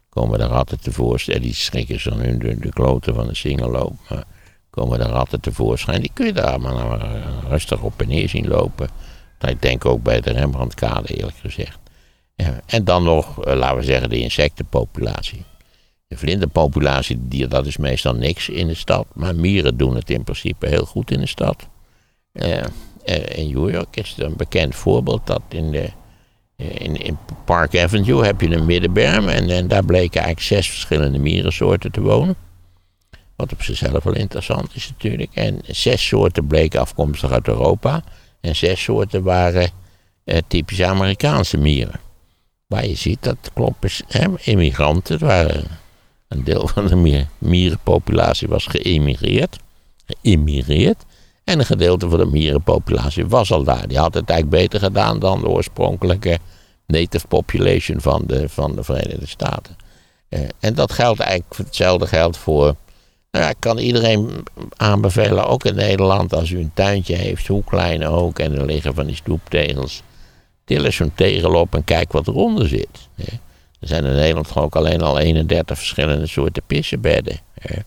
komen 0.10 0.39
de 0.39 0.46
ratten 0.46 0.79
tevoorschijn. 0.79 1.41
Die 1.41 1.53
schrikken 1.53 2.00
zo 2.00 2.15
nu 2.15 2.38
de, 2.38 2.70
kloten 2.70 3.15
van 3.15 3.27
de 3.27 3.36
singelloop. 3.36 3.94
Maar 4.10 4.24
komen 4.70 5.00
de 5.00 5.05
ratten 5.05 5.41
tevoorschijn. 5.41 6.01
Die 6.01 6.12
kun 6.13 6.25
je 6.25 6.34
daar 6.34 6.62
maar 6.62 7.08
rustig 7.48 7.82
op 7.82 8.01
en 8.01 8.08
neer 8.08 8.29
zien 8.29 8.48
lopen. 8.48 8.89
Ik 9.39 9.62
denk 9.62 9.86
ook 9.86 10.03
bij 10.03 10.22
de 10.22 10.32
Rembrandtkade 10.32 11.15
eerlijk 11.15 11.38
gezegd. 11.38 11.79
En 12.65 12.84
dan 12.84 13.04
nog, 13.04 13.44
eh, 13.44 13.56
laten 13.56 13.77
we 13.77 13.84
zeggen, 13.84 14.10
de 14.10 14.20
insectenpopulatie. 14.20 15.44
De 16.08 16.18
vlinderpopulatie, 16.18 17.18
die, 17.22 17.48
dat 17.48 17.65
is 17.65 17.77
meestal 17.77 18.13
niks 18.13 18.50
in 18.50 18.68
de 18.68 18.74
stad. 18.74 19.08
Maar 19.13 19.36
mieren 19.36 19.77
doen 19.77 19.96
het 19.96 20.10
in 20.10 20.24
principe 20.24 20.68
heel 20.68 20.86
goed 20.86 21.12
in 21.12 21.20
de 21.20 21.27
stad. 21.27 21.68
Uh, 22.34 22.63
in 23.36 23.54
New 23.54 23.70
York 23.70 23.96
is 23.96 24.10
het 24.10 24.20
een 24.20 24.36
bekend 24.36 24.75
voorbeeld 24.75 25.27
dat 25.27 25.42
in, 25.50 25.72
de, 25.72 25.89
in, 26.56 26.96
in 26.96 27.18
Park 27.46 27.77
Avenue 27.77 28.25
heb 28.25 28.42
je 28.42 28.50
een 28.50 28.65
middenberm. 28.65 29.27
En, 29.27 29.68
daar 29.68 29.86
bleken 29.86 30.22
eigenlijk 30.22 30.48
zes 30.48 30.70
verschillende 30.70 31.20
mierensoorten 31.20 31.92
te 31.92 32.01
wonen. 32.01 32.36
Wat 33.36 33.51
op 33.51 33.63
zichzelf 33.63 34.04
wel 34.04 34.15
interessant 34.15 34.75
is 34.75 34.89
natuurlijk. 34.89 35.32
En 35.34 35.60
zes 35.65 36.08
soorten 36.08 36.48
bleken 36.48 36.80
afkomstig 36.80 37.32
uit 37.32 37.48
Europa. 37.48 38.04
En 38.42 38.56
zes 38.56 38.84
soorten 38.84 39.24
waren 39.24 39.70
typisch 40.48 40.82
Amerikaanse 40.82 41.58
mieren. 41.58 42.04
Waar 42.67 42.86
je 42.86 42.95
ziet 42.95 43.24
dat 43.24 43.38
kloppen 43.53 43.89
immigranten, 44.43 45.19
waren 45.19 45.63
een 46.27 46.43
deel 46.43 46.67
van 46.67 46.88
de 46.88 47.25
mierenpopulatie 47.38 48.48
was 48.48 48.65
geëmigreerd. 48.65 49.57
Geïmmigreerd. 50.05 51.03
En 51.43 51.60
een 51.60 51.65
gedeelte 51.65 52.10
van 52.10 52.19
de 52.19 52.25
mierenpopulatie 52.25 53.25
was 53.25 53.51
al 53.51 53.63
daar. 53.63 53.88
Die 53.88 53.98
had 53.98 54.13
het 54.13 54.29
eigenlijk 54.29 54.62
beter 54.62 54.79
gedaan 54.79 55.19
dan 55.19 55.41
de 55.41 55.48
oorspronkelijke 55.48 56.39
native 56.88 57.27
population 57.27 58.01
van 58.01 58.24
de, 58.25 58.50
van 58.50 58.75
de 58.75 58.84
Verenigde 58.84 59.27
Staten. 59.27 59.75
Uh, 60.29 60.39
en 60.60 60.74
dat 60.74 60.91
geldt 60.91 61.19
eigenlijk, 61.19 61.57
hetzelfde 61.57 62.07
geldt 62.07 62.38
voor. 62.38 62.75
Nou 63.31 63.45
ja, 63.45 63.50
ik 63.50 63.60
kan 63.60 63.77
iedereen 63.77 64.29
aanbevelen, 64.75 65.48
ook 65.48 65.65
in 65.65 65.75
Nederland, 65.75 66.34
als 66.34 66.50
u 66.50 66.60
een 66.60 66.72
tuintje 66.74 67.15
heeft, 67.15 67.48
hoe 67.48 67.63
klein 67.63 68.05
ook, 68.05 68.39
en 68.39 68.57
er 68.57 68.65
liggen 68.65 68.93
van 68.93 69.05
die 69.05 69.15
stoeptegels. 69.15 70.03
Til 70.65 70.86
eens 70.86 70.95
zo'n 70.95 71.13
tegel 71.15 71.53
op 71.53 71.75
en 71.75 71.84
kijk 71.84 72.12
wat 72.12 72.27
eronder 72.27 72.67
zit. 72.67 73.10
Er 73.79 73.88
zijn 73.88 74.05
in 74.05 74.15
Nederland 74.15 74.55
ook 74.55 74.75
alleen 74.75 75.01
al 75.01 75.19
31 75.19 75.77
verschillende 75.77 76.27
soorten 76.27 76.63
pissenbedden. 76.67 77.39
Er 77.53 77.84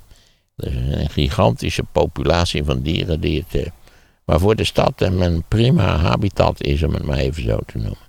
is 0.57 0.75
een 0.75 1.11
gigantische 1.11 1.83
populatie 1.93 2.65
van 2.65 2.81
dieren 2.81 3.21
die 3.21 3.45
het, 3.49 3.63
eh, 3.63 3.71
waarvoor 4.25 4.57
de 4.57 4.65
stad 4.65 5.01
een 5.01 5.45
prima 5.49 5.97
habitat 5.97 6.63
is, 6.63 6.83
om 6.83 6.95
het 6.95 7.03
maar 7.03 7.19
even 7.19 7.43
zo 7.43 7.59
te 7.67 7.79
noemen. 7.79 8.07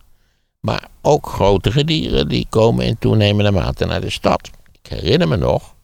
Maar 0.60 0.88
ook 1.02 1.28
grotere 1.28 1.84
dieren 1.84 2.28
die 2.28 2.46
komen 2.50 2.86
in 2.86 2.98
toenemende 2.98 3.52
mate 3.52 3.86
naar 3.86 4.02
de 4.02 4.10
stad. 4.10 4.50
Ik 4.82 4.90
herinner 4.90 5.28
me 5.28 5.36
nog, 5.36 5.76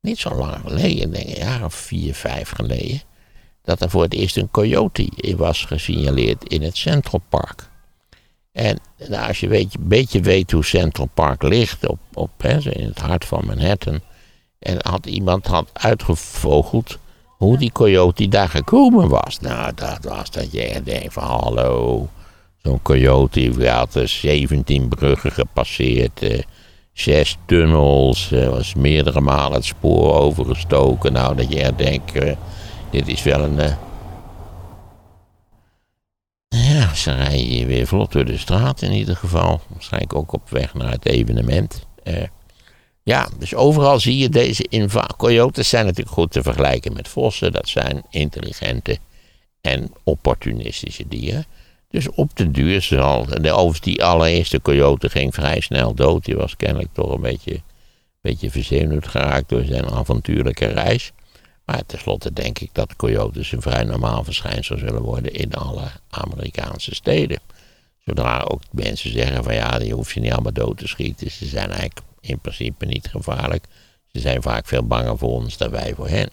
niet 0.00 0.18
zo 0.18 0.34
lang 0.34 0.56
geleden, 0.66 1.10
denk 1.10 1.26
een 1.26 1.44
jaar 1.44 1.64
of 1.64 1.74
vier, 1.74 2.14
vijf 2.14 2.50
geleden, 2.50 3.02
dat 3.66 3.80
er 3.80 3.90
voor 3.90 4.02
het 4.02 4.14
eerst 4.14 4.36
een 4.36 4.50
coyote 4.50 5.08
was 5.36 5.64
gesignaleerd 5.64 6.44
in 6.44 6.62
het 6.62 6.76
Central 6.76 7.20
Park. 7.28 7.68
En 8.52 8.78
nou, 9.08 9.28
als 9.28 9.40
je 9.40 9.58
een 9.58 9.70
beetje 9.78 10.20
weet 10.20 10.50
hoe 10.50 10.64
Central 10.64 11.08
Park 11.14 11.42
ligt, 11.42 11.86
op, 11.86 11.98
op, 12.12 12.30
hè, 12.36 12.58
in 12.58 12.86
het 12.86 12.98
hart 12.98 13.24
van 13.24 13.46
Manhattan, 13.46 14.00
en 14.58 14.76
had 14.80 15.06
iemand 15.06 15.46
had 15.46 15.68
uitgevogeld 15.72 16.98
hoe 17.36 17.58
die 17.58 17.72
coyote 17.72 18.28
daar 18.28 18.48
gekomen 18.48 19.08
was. 19.08 19.40
Nou, 19.40 19.72
dat 19.74 19.98
was 20.04 20.30
dat 20.30 20.52
je 20.52 20.62
echt 20.62 20.84
denkt 20.84 21.12
van 21.12 21.22
hallo, 21.22 22.08
zo'n 22.62 22.82
coyote 22.82 23.68
had 23.70 23.94
er 23.94 24.08
17 24.08 24.88
bruggen 24.88 25.32
gepasseerd, 25.32 26.22
eh, 26.22 26.38
zes 26.92 27.36
tunnels, 27.46 28.32
eh, 28.32 28.48
was 28.48 28.74
meerdere 28.74 29.20
malen 29.20 29.52
het 29.52 29.64
spoor 29.64 30.14
overgestoken. 30.14 31.12
Nou, 31.12 31.36
dat 31.36 31.52
je 31.52 31.60
echt 31.60 31.78
denkt, 31.78 32.12
eh, 32.12 32.36
dit 32.90 33.08
is 33.08 33.22
wel 33.22 33.40
een... 33.40 33.58
Eh, 33.58 33.76
ja, 36.48 36.94
ze 36.94 37.14
rijden 37.14 37.38
hier 37.38 37.66
weer 37.66 37.86
vlot 37.86 38.12
door 38.12 38.24
de 38.24 38.38
straat 38.38 38.82
in 38.82 38.92
ieder 38.92 39.16
geval. 39.16 39.60
Waarschijnlijk 39.68 40.14
ook 40.14 40.32
op 40.32 40.50
weg 40.50 40.74
naar 40.74 40.90
het 40.90 41.06
evenement. 41.06 41.86
Uh, 42.04 42.22
ja, 43.02 43.28
dus 43.38 43.54
overal 43.54 44.00
zie 44.00 44.18
je 44.18 44.28
deze 44.28 44.66
invasie. 44.68 45.16
Coyotes 45.16 45.68
zijn 45.68 45.84
natuurlijk 45.84 46.14
goed 46.14 46.30
te 46.30 46.42
vergelijken 46.42 46.92
met 46.92 47.08
vossen. 47.08 47.52
Dat 47.52 47.68
zijn 47.68 48.02
intelligente 48.10 48.98
en 49.60 49.92
opportunistische 50.04 51.08
dieren. 51.08 51.44
Dus 51.88 52.10
op 52.10 52.36
de 52.36 52.50
duur 52.50 52.82
zal. 52.82 53.20
Overigens, 53.20 53.80
die 53.80 54.04
allereerste 54.04 54.62
coyote 54.62 55.08
ging 55.08 55.34
vrij 55.34 55.60
snel 55.60 55.94
dood. 55.94 56.24
Die 56.24 56.36
was 56.36 56.56
kennelijk 56.56 56.92
toch 56.92 57.12
een 57.12 57.20
beetje, 57.20 57.60
beetje 58.20 58.50
verzenuwd 58.50 59.08
geraakt 59.08 59.48
door 59.48 59.64
zijn 59.64 59.90
avontuurlijke 59.90 60.66
reis. 60.66 61.12
Maar 61.66 61.86
tenslotte 61.86 62.32
denk 62.32 62.58
ik 62.58 62.70
dat 62.72 62.96
coyotes 62.96 63.52
een 63.52 63.62
vrij 63.62 63.84
normaal 63.84 64.24
verschijnsel 64.24 64.78
zullen 64.78 65.02
worden 65.02 65.32
in 65.32 65.54
alle 65.54 65.84
Amerikaanse 66.10 66.94
steden. 66.94 67.40
Zodra 67.98 68.40
ook 68.40 68.60
mensen 68.70 69.10
zeggen 69.10 69.44
van 69.44 69.54
ja, 69.54 69.78
die 69.78 69.94
hoef 69.94 70.14
je 70.14 70.20
niet 70.20 70.32
allemaal 70.32 70.52
dood 70.52 70.78
te 70.78 70.88
schieten. 70.88 71.30
Ze 71.30 71.46
zijn 71.46 71.68
eigenlijk 71.68 72.00
in 72.20 72.38
principe 72.38 72.86
niet 72.86 73.08
gevaarlijk. 73.08 73.64
Ze 74.06 74.20
zijn 74.20 74.42
vaak 74.42 74.66
veel 74.66 74.86
banger 74.86 75.18
voor 75.18 75.30
ons 75.30 75.56
dan 75.56 75.70
wij 75.70 75.94
voor 75.94 76.08
hen. 76.08 76.28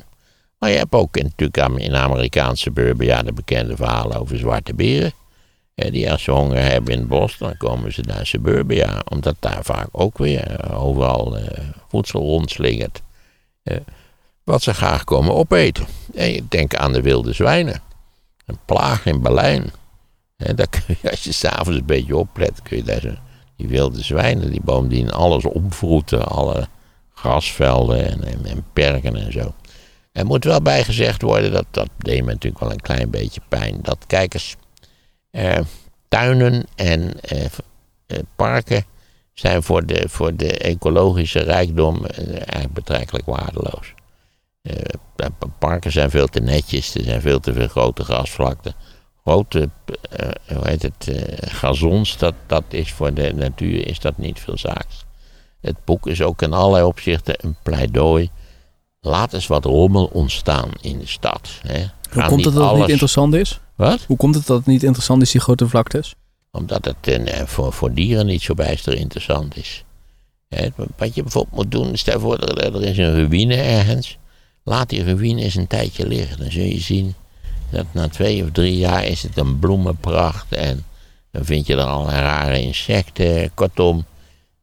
Maar 0.59 0.69
je 0.69 0.77
hebt 0.77 0.93
ook 0.93 1.15
natuurlijk 1.21 1.81
in 1.81 1.95
Amerikaanse 1.95 2.61
suburbia 2.61 3.23
de 3.23 3.33
bekende 3.33 3.75
verhalen 3.75 4.19
over 4.19 4.37
zwarte 4.37 4.73
beren. 4.73 5.13
Die 5.75 6.11
als 6.11 6.23
ze 6.23 6.31
honger 6.31 6.63
hebben 6.63 6.93
in 6.93 6.99
het 6.99 7.07
bos, 7.07 7.37
dan 7.37 7.57
komen 7.57 7.93
ze 7.93 8.01
naar 8.01 8.25
suburbia. 8.25 9.01
Omdat 9.09 9.35
daar 9.39 9.63
vaak 9.63 9.87
ook 9.91 10.17
weer 10.17 10.47
eh, 10.47 10.83
overal 10.83 11.37
uh, 11.37 11.43
voedsel 11.87 12.21
rondslingert. 12.21 13.01
Wat 14.43 14.61
ze 14.61 14.73
graag 14.73 15.03
komen 15.03 15.33
opeten. 15.33 15.85
En 16.13 16.31
je 16.31 16.43
denkt 16.49 16.75
aan 16.75 16.93
de 16.93 17.01
wilde 17.01 17.33
zwijnen. 17.33 17.81
Een 18.45 18.59
plaag 18.65 19.05
in 19.05 19.21
Berlijn. 19.21 19.71
En 20.37 20.55
kun 20.55 20.97
je, 21.01 21.11
als 21.11 21.23
je 21.23 21.31
s'avonds 21.31 21.79
een 21.79 21.85
beetje 21.85 22.17
oplet, 22.17 22.61
kun 22.61 22.77
je 22.77 22.83
daar 22.83 22.99
zo 22.99 23.13
die 23.55 23.67
wilde 23.67 24.03
zwijnen, 24.03 24.51
die 24.51 24.61
bovendien 24.63 25.11
alles 25.11 25.45
opvroeten, 25.45 26.25
alle 26.25 26.67
grasvelden 27.13 28.07
en, 28.07 28.45
en, 28.45 28.65
perken 28.73 29.15
en 29.15 29.31
zo. 29.31 29.53
Er 30.11 30.25
moet 30.25 30.43
wel 30.43 30.61
bijgezegd 30.61 31.21
worden, 31.21 31.51
dat, 31.51 31.65
dat 31.71 31.89
deed 31.97 32.23
me 32.23 32.31
natuurlijk 32.31 32.63
wel 32.63 32.71
een 32.71 32.81
klein 32.81 33.09
beetje 33.09 33.41
pijn, 33.49 33.79
dat 33.81 33.97
kijkers, 34.07 34.55
eh, 35.31 35.59
tuinen 36.07 36.65
en 36.75 37.21
eh, 37.21 37.45
eh, 37.45 38.19
parken 38.35 38.85
zijn 39.33 39.63
voor 39.63 39.85
de, 39.85 40.09
voor 40.09 40.35
de 40.35 40.57
ecologische 40.57 41.39
rijkdom 41.39 42.05
eh, 42.05 42.27
eigenlijk 42.27 42.73
betrekkelijk 42.73 43.25
waardeloos. 43.25 43.93
Eh, 44.63 45.25
parken 45.59 45.91
zijn 45.91 46.09
veel 46.09 46.27
te 46.27 46.39
netjes, 46.39 46.95
er 46.95 47.03
zijn 47.03 47.21
veel 47.21 47.39
te 47.39 47.53
veel 47.53 47.67
grote 47.67 48.03
grasvlakten 48.03 48.75
grote 49.23 49.69
uh, 50.21 50.29
hoe 50.57 50.67
heet 50.67 50.81
het, 50.81 51.07
uh, 51.07 51.21
gazons, 51.39 52.17
dat, 52.17 52.33
dat 52.47 52.63
is 52.69 52.91
voor 52.91 53.13
de 53.13 53.33
natuur 53.35 53.87
is 53.87 53.99
dat 53.99 54.17
niet 54.17 54.39
veel 54.39 54.57
zaaks. 54.57 55.05
Het 55.61 55.75
boek 55.83 56.07
is 56.07 56.21
ook 56.21 56.41
in 56.41 56.53
allerlei 56.53 56.85
opzichten 56.85 57.35
een 57.37 57.55
pleidooi. 57.63 58.29
Laat 59.01 59.33
eens 59.33 59.47
wat 59.47 59.65
rommel 59.65 60.05
ontstaan 60.05 60.69
in 60.81 60.99
de 60.99 61.07
stad. 61.07 61.49
Hè. 61.61 61.85
Hoe 62.11 62.25
komt 62.25 62.45
het 62.45 62.53
dat 62.53 62.69
het 62.69 62.79
niet 62.79 62.89
interessant 62.89 63.33
is? 63.33 63.59
Wat? 63.75 64.03
Hoe 64.07 64.17
komt 64.17 64.35
het 64.35 64.47
dat 64.47 64.57
het 64.57 64.65
niet 64.65 64.83
interessant 64.83 65.21
is, 65.21 65.31
die 65.31 65.41
grote 65.41 65.67
vlaktes? 65.67 66.15
Omdat 66.51 66.85
het 66.85 67.07
eh, 67.07 67.45
voor, 67.45 67.73
voor 67.73 67.93
dieren 67.93 68.25
niet 68.25 68.41
zo 68.41 68.53
bijster 68.53 68.93
interessant 68.93 69.57
is. 69.57 69.83
Hè, 70.49 70.67
wat 70.97 71.15
je 71.15 71.21
bijvoorbeeld 71.21 71.55
moet 71.55 71.71
doen, 71.71 71.97
stel 71.97 72.19
voor 72.19 72.39
dat 72.39 72.61
er, 72.61 72.75
er 72.75 72.83
is 72.83 72.97
een 72.97 73.27
ruïne 73.27 73.55
ergens. 73.55 74.17
Laat 74.63 74.89
die 74.89 75.03
ruïne 75.03 75.41
eens 75.41 75.55
een 75.55 75.67
tijdje 75.67 76.07
liggen. 76.07 76.37
Dan 76.37 76.51
zul 76.51 76.63
je 76.63 76.79
zien 76.79 77.15
dat 77.69 77.85
na 77.91 78.07
twee 78.07 78.43
of 78.43 78.51
drie 78.51 78.77
jaar 78.77 79.05
is 79.05 79.23
het 79.23 79.37
een 79.37 79.59
bloemenpracht. 79.59 80.53
En 80.53 80.85
dan 81.31 81.45
vind 81.45 81.67
je 81.67 81.73
er 81.73 81.83
al 81.83 82.09
rare 82.09 82.61
insecten. 82.61 83.53
Kortom, 83.53 84.05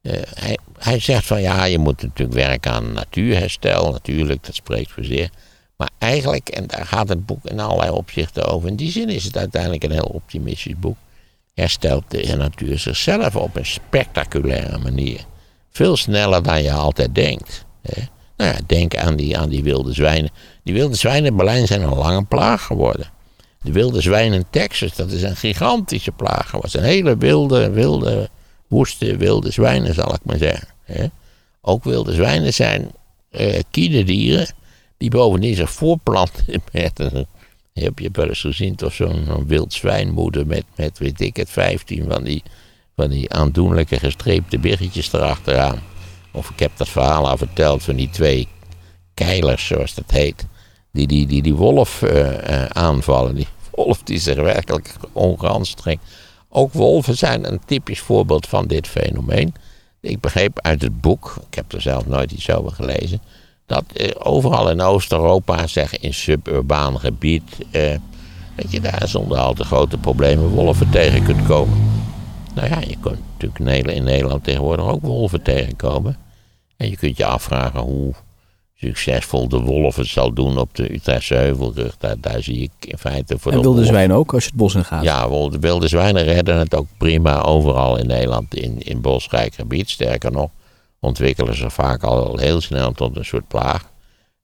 eh, 0.03 0.13
hij, 0.35 0.59
hij 0.79 0.99
zegt 0.99 1.27
van 1.27 1.41
ja, 1.41 1.65
je 1.65 1.79
moet 1.79 2.03
natuurlijk 2.03 2.39
werken 2.39 2.73
aan 2.73 2.93
natuurherstel. 2.93 3.93
Natuurlijk, 3.93 4.47
dat 4.47 4.55
spreekt 4.55 4.91
voor 4.91 5.05
zich. 5.05 5.29
Maar 5.77 5.91
eigenlijk, 5.99 6.49
en 6.49 6.67
daar 6.67 6.87
gaat 6.87 7.09
het 7.09 7.27
boek 7.27 7.45
in 7.45 7.61
allerlei 7.61 7.91
opzichten 7.91 8.45
over. 8.45 8.69
In 8.69 8.77
die 8.77 8.91
zin 8.91 9.09
is 9.09 9.25
het 9.25 9.37
uiteindelijk 9.37 9.85
een 9.85 9.91
heel 9.91 10.11
optimistisch 10.13 10.79
boek 10.79 10.97
herstelt 11.55 12.05
de 12.09 12.37
natuur 12.37 12.79
zichzelf 12.79 13.37
op 13.37 13.57
een 13.57 13.67
spectaculaire 13.67 14.79
manier. 14.79 15.25
Veel 15.71 15.97
sneller 15.97 16.43
dan 16.43 16.63
je 16.63 16.73
altijd 16.73 17.15
denkt. 17.15 17.65
Hè. 17.83 18.03
Nou 18.41 18.53
ja, 18.53 18.61
denk 18.67 18.97
aan 18.97 19.17
die, 19.17 19.39
aan 19.39 19.49
die 19.49 19.63
wilde 19.63 19.93
zwijnen. 19.93 20.31
Die 20.63 20.75
wilde 20.75 20.97
zwijnen 20.97 21.31
in 21.31 21.37
Berlijn 21.37 21.67
zijn 21.67 21.83
een 21.83 21.95
lange 21.95 22.25
plaag 22.25 22.63
geworden. 22.63 23.07
De 23.63 23.73
wilde 23.73 24.01
zwijnen 24.01 24.39
in 24.39 24.47
Texas, 24.51 24.95
dat 24.95 25.11
is 25.11 25.23
een 25.23 25.37
gigantische 25.37 26.13
plaag 26.13 26.51
geworden. 26.51 26.81
Een 26.81 26.87
hele 26.87 27.17
wilde, 27.17 27.71
wilde, 27.71 28.29
woeste 28.69 29.17
wilde 29.17 29.51
zwijnen, 29.51 29.95
zal 29.95 30.15
ik 30.15 30.21
maar 30.23 30.39
zeggen. 30.39 30.69
Ook 31.61 31.85
wilde 31.85 32.13
zwijnen 32.13 32.55
zijn 32.55 32.91
eh 33.31 33.61
kiederdieren 33.71 34.47
die 34.97 35.11
bovendien 35.11 35.55
zich 35.55 35.71
voorplanten 35.71 36.45
met 36.73 37.27
heb 37.73 37.99
je 37.99 38.09
wel 38.13 38.29
eens 38.29 38.41
gezien 38.41 38.75
toch 38.75 38.93
zo'n 38.93 39.47
wild 39.47 39.73
zwijnmoeder 39.73 40.47
met, 40.47 40.65
met, 40.77 40.99
weet 40.99 41.21
ik 41.21 41.37
het, 41.37 41.51
15 41.51 42.05
van 42.09 42.25
die, 42.25 42.43
van 42.97 43.09
die 43.09 43.33
aandoenlijke 43.33 43.99
gestreepte 43.99 44.59
biggetjes 44.59 45.13
erachteraan. 45.13 45.90
Of 46.33 46.51
ik 46.51 46.59
heb 46.59 46.71
dat 46.77 46.89
verhaal 46.89 47.29
al 47.29 47.37
verteld 47.37 47.83
van 47.83 47.97
die 47.97 48.11
twee 48.11 48.49
keilers, 49.15 49.67
zoals 49.67 49.95
dat 49.95 50.11
heet, 50.11 50.47
die 50.93 51.07
die, 51.07 51.27
die, 51.27 51.43
die 51.43 51.55
wolf 51.55 52.03
eh, 52.03 52.63
eh, 52.63 52.71
aanvallen. 52.71 53.35
Die 53.35 53.47
wolf 53.71 54.03
die 54.03 54.19
zich 54.19 54.37
werkelijk 54.37 54.95
ongeanstrengt. 55.13 56.05
Ook 56.49 56.73
wolven 56.73 57.17
zijn 57.17 57.53
een 57.53 57.61
typisch 57.67 58.01
voorbeeld 58.01 58.47
van 58.47 58.67
dit 58.67 58.87
fenomeen. 58.87 59.55
Ik 60.01 60.21
begreep 60.21 60.61
uit 60.61 60.83
het 60.83 61.01
boek, 61.01 61.37
ik 61.49 61.55
heb 61.55 61.73
er 61.73 61.81
zelf 61.81 62.07
nooit 62.07 62.33
iets 62.33 62.51
over 62.51 62.73
gelezen, 62.73 63.23
dat 63.67 63.85
eh, 63.95 64.11
overal 64.19 64.71
in 64.71 64.81
Oost-Europa, 64.81 65.67
zeg 65.67 65.99
in 65.99 66.15
suburbaan 66.15 67.01
gebied, 67.01 67.43
eh, 67.71 67.95
dat 68.57 68.73
je 68.73 68.81
daar 68.81 69.09
zonder 69.09 69.39
al 69.39 69.55
te 69.55 69.65
grote 69.65 69.99
problemen 69.99 70.49
wolven 70.49 70.91
tegen 70.91 71.23
kunt 71.23 71.47
komen. 71.47 71.79
Nou 72.55 72.69
ja, 72.69 72.81
je 72.81 72.97
kunt 73.01 73.19
natuurlijk 73.43 73.89
in 73.97 74.05
Nederland- 74.05 74.45
tegenwoordig 74.45 74.85
ook 74.87 75.03
wolven 75.03 75.43
tegenkomen. 75.43 76.17
En 76.77 76.91
je 76.91 76.97
kunt 76.97 77.17
je 77.17 77.25
afvragen 77.25 77.81
hoe 77.81 78.13
succesvol 78.77 79.49
de 79.49 79.59
wolf 79.61 79.97
het 79.97 80.07
zal 80.07 80.33
doen 80.33 80.59
op 80.59 80.75
de 80.75 80.93
Utrechtse 80.95 81.35
Heuvelrug. 81.35 81.97
Daar, 81.99 82.17
daar 82.21 82.43
zie 82.43 82.63
ik 82.63 82.71
in 82.91 82.99
feite 82.99 83.39
voor 83.39 83.53
En 83.53 83.57
de 83.59 83.63
wilde 83.63 83.79
wolf- 83.81 83.91
zwijn 83.91 84.13
ook, 84.13 84.33
als 84.35 84.43
je 84.45 84.49
het 84.49 84.59
bos 84.59 84.75
in 84.75 84.85
gaat. 84.85 85.03
ja, 85.03 85.29
wel, 85.31 85.51
de 85.51 85.59
wilde 85.59 85.89
zwijnen 85.89 86.25
redden 86.25 86.59
het 86.59 86.75
ook 86.75 86.87
prima 86.99 87.41
overal 87.43 87.97
in 87.97 88.07
Nederland 88.07 88.55
in, 88.55 88.79
in 88.79 89.01
bosrijk 89.01 89.55
gebied. 89.55 89.91
Sterker 89.91 90.33
nog, 90.33 90.51
ontwikkelen 91.01 91.57
ze 91.57 91.71
vaak 91.71 92.03
al 92.03 92.37
heel 92.39 92.61
snel 92.61 92.93
tot 92.93 93.17
een 93.17 93.25
soort 93.25 93.49
plaag. 93.49 93.91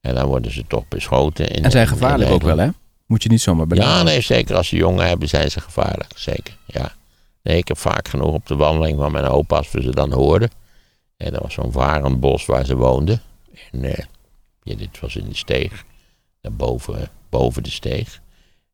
En 0.01 0.15
dan 0.15 0.27
worden 0.27 0.53
ze 0.53 0.65
toch 0.69 0.89
beschoten. 0.89 1.49
In, 1.49 1.65
En 1.65 1.71
zijn 1.71 1.87
gevaarlijk 1.89 2.31
ook 2.31 2.43
wel, 2.43 2.59
hè? 2.59 2.69
Moet 3.07 3.23
je 3.23 3.29
niet 3.29 3.41
zomaar 3.41 3.67
benaderen. 3.67 3.97
Ja, 3.99 4.03
nee, 4.03 4.21
zeker 4.21 4.57
als 4.57 4.69
ze 4.69 4.77
jongen 4.77 5.07
hebben 5.07 5.29
zijn 5.29 5.51
ze 5.51 5.61
gevaarlijk. 5.61 6.11
Zeker, 6.17 6.57
ja. 6.67 6.93
Nee, 7.47 7.57
ik 7.57 7.69
heb 7.69 7.79
vaak 7.79 8.09
genoeg 8.09 8.33
op 8.33 8.47
de 8.47 8.57
wandeling 8.57 8.99
van 8.99 9.13
mijn 9.13 9.25
opa 9.25 9.57
als 9.57 9.71
we 9.71 9.83
ze 9.83 9.91
dan 9.91 10.13
hoorden. 10.13 10.51
En 11.17 11.33
dat 11.33 11.43
was 11.43 11.55
zo'n 11.55 11.73
varenbos 11.73 12.47
waar 12.47 12.65
ze 12.65 12.77
woonden. 12.77 13.23
En 13.73 13.85
eh, 13.85 14.05
ja, 14.63 14.75
dit 14.77 15.01
was 15.01 15.17
in 15.17 15.29
de 15.29 15.37
steeg. 15.37 15.85
Daarboven 16.41 17.09
boven 17.31 17.63
de 17.63 17.71
steeg. 17.71 18.21